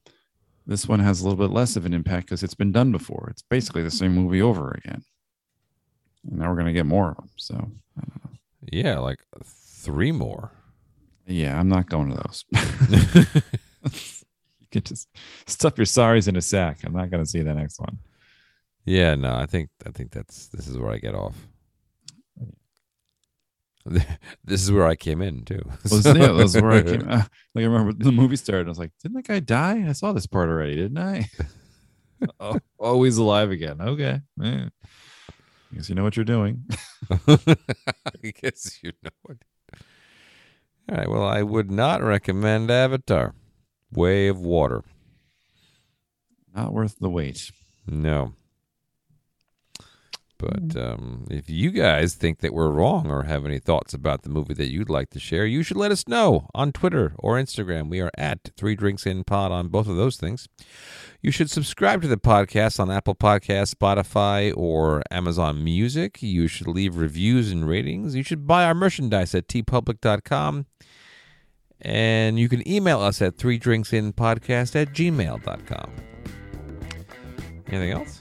This 0.67 0.87
one 0.87 1.01
has 1.01 1.21
a 1.21 1.25
little 1.25 1.39
bit 1.39 1.53
less 1.53 1.77
of 1.77 1.85
an 1.85 1.95
impact 1.95 2.27
because 2.27 2.43
it's 2.43 2.55
been 2.55 2.73
done 2.73 2.93
before. 2.93 3.29
It's 3.31 3.43
basically 3.43 3.83
the 3.83 3.91
same 3.91 4.15
movie 4.15 4.43
over 4.43 4.71
again. 4.71 5.03
And 6.29 6.39
now 6.39 6.49
we're 6.49 6.55
going 6.55 6.67
to 6.67 6.73
get 6.73 6.87
more 6.87 7.11
of 7.11 7.17
them. 7.17 7.31
So, 7.37 7.55
I 7.55 8.01
don't 8.01 8.25
know. 8.25 8.31
Yeah, 8.71 8.99
like 8.99 9.21
three 9.45 10.13
more. 10.13 10.53
Yeah, 11.27 11.59
I'm 11.59 11.69
not 11.69 11.89
going 11.89 12.11
to 12.11 12.17
those. 12.17 12.45
you 14.61 14.67
can 14.71 14.83
just 14.83 15.09
stuff 15.47 15.79
your 15.79 15.87
sorries 15.87 16.29
in 16.29 16.37
a 16.37 16.43
sack. 16.43 16.79
I'm 16.85 16.93
not 16.93 17.11
going 17.11 17.23
to 17.23 17.29
see 17.29 17.43
the 17.43 17.55
next 17.55 17.81
one. 17.81 17.99
Yeah, 18.85 19.15
no, 19.15 19.35
I 19.35 19.47
think 19.47 19.71
I 19.87 19.91
think 19.91 20.11
that's 20.11 20.49
this 20.49 20.67
is 20.67 20.79
where 20.79 20.93
I 20.93 20.99
get 20.99 21.15
off. 21.15 21.37
This 24.45 24.63
is 24.63 24.71
where 24.73 24.87
I 24.87 24.95
came 24.97 25.21
in 25.21 25.45
too. 25.45 25.63
Well, 25.91 26.03
So- 26.03 26.15
yeah, 26.15 26.33
that's 26.33 26.55
where 26.55 26.73
I 26.73 26.83
came. 26.83 27.03
uh, 27.09 27.23
like 27.55 27.63
I 27.63 27.67
remember 27.67 27.93
the 27.93 28.13
movie 28.13 28.37
started. 28.37 28.67
I 28.67 28.71
was 28.71 28.79
like, 28.79 28.93
"Didn't 29.03 29.17
that 29.17 29.27
guy 29.27 29.41
die? 29.41 29.85
I 29.89 29.93
saw 29.93 30.13
this 30.13 30.27
part 30.27 30.49
already, 30.49 30.77
didn't 30.77 30.99
I?" 30.99 31.29
oh, 32.41 32.59
oh, 32.79 33.03
he's 33.03 33.17
alive 33.19 33.51
again. 33.51 33.81
Okay, 33.81 34.21
yeah. 34.41 34.69
I 35.73 35.77
guess 35.77 35.89
you 35.89 35.95
know 35.95 36.03
what 36.05 36.17
you're 36.17 36.25
doing. 36.25 36.65
I 37.11 38.33
guess 38.41 38.79
you 38.83 38.93
know 39.03 39.11
what. 39.23 39.37
All 40.91 40.97
right. 40.97 41.09
Well, 41.09 41.25
I 41.27 41.43
would 41.43 41.71
not 41.71 42.03
recommend 42.03 42.71
Avatar: 42.71 43.35
Way 43.93 44.29
of 44.29 44.41
Water. 44.41 44.83
Not 46.55 46.73
worth 46.73 46.99
the 46.99 47.09
wait. 47.09 47.53
No. 47.87 48.35
But 50.41 50.75
um, 50.75 51.27
if 51.31 51.51
you 51.51 51.71
guys 51.71 52.15
think 52.15 52.39
that 52.39 52.55
we're 52.55 52.71
wrong 52.71 53.11
or 53.11 53.25
have 53.25 53.45
any 53.45 53.59
thoughts 53.59 53.93
about 53.93 54.23
the 54.23 54.31
movie 54.31 54.55
that 54.55 54.71
you'd 54.71 54.89
like 54.89 55.11
to 55.11 55.21
share, 55.21 55.45
you 55.45 55.63
should 55.63 55.77
let 55.77 55.93
us 55.93 56.09
know 56.09 56.49
on 56.55 56.73
Twitter 56.73 57.13
or 57.19 57.37
Instagram. 57.37 57.91
We 57.91 58.01
are 58.01 58.11
at 58.17 58.51
Three 58.57 58.75
Drinks 58.75 59.05
In 59.05 59.23
Pod 59.23 59.53
on 59.53 59.69
both 59.69 59.87
of 59.87 59.97
those 59.97 60.17
things. 60.17 60.49
You 61.21 61.31
should 61.31 61.51
subscribe 61.51 62.01
to 62.01 62.09
the 62.09 62.17
podcast 62.17 62.81
on 62.81 62.91
Apple 62.91 63.15
Podcasts, 63.15 63.75
Spotify, 63.75 64.57
or 64.57 65.03
Amazon 65.11 65.63
Music. 65.63 66.23
You 66.23 66.49
should 66.49 66.69
leave 66.69 66.97
reviews 66.97 67.53
and 67.53 67.69
ratings. 67.69 68.15
You 68.15 68.23
should 68.23 68.47
buy 68.47 68.65
our 68.65 68.75
merchandise 68.75 69.35
at 69.35 69.47
teepublic.com. 69.47 70.65
And 71.83 72.39
you 72.39 72.49
can 72.49 72.67
email 72.67 73.01
us 73.01 73.21
at 73.21 73.37
three 73.37 73.59
drinks 73.59 73.93
in 73.93 74.15
podcast 74.15 74.75
at 74.75 74.95
gmail.com. 74.95 75.93
Anything 77.69 77.91
else? 77.93 78.21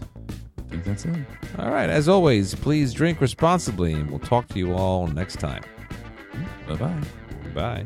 Think 0.69 0.83
that's 0.83 1.05
it. 1.05 1.15
All 1.57 1.71
right. 1.71 1.89
As 1.89 2.07
always, 2.07 2.53
please 2.55 2.93
drink 2.93 3.21
responsibly, 3.21 3.93
and 3.93 4.09
we'll 4.09 4.19
talk 4.19 4.47
to 4.49 4.59
you 4.59 4.73
all 4.73 5.07
next 5.07 5.39
time. 5.39 5.63
Bye 6.67 6.75
bye. 6.75 7.01
Bye. 7.53 7.85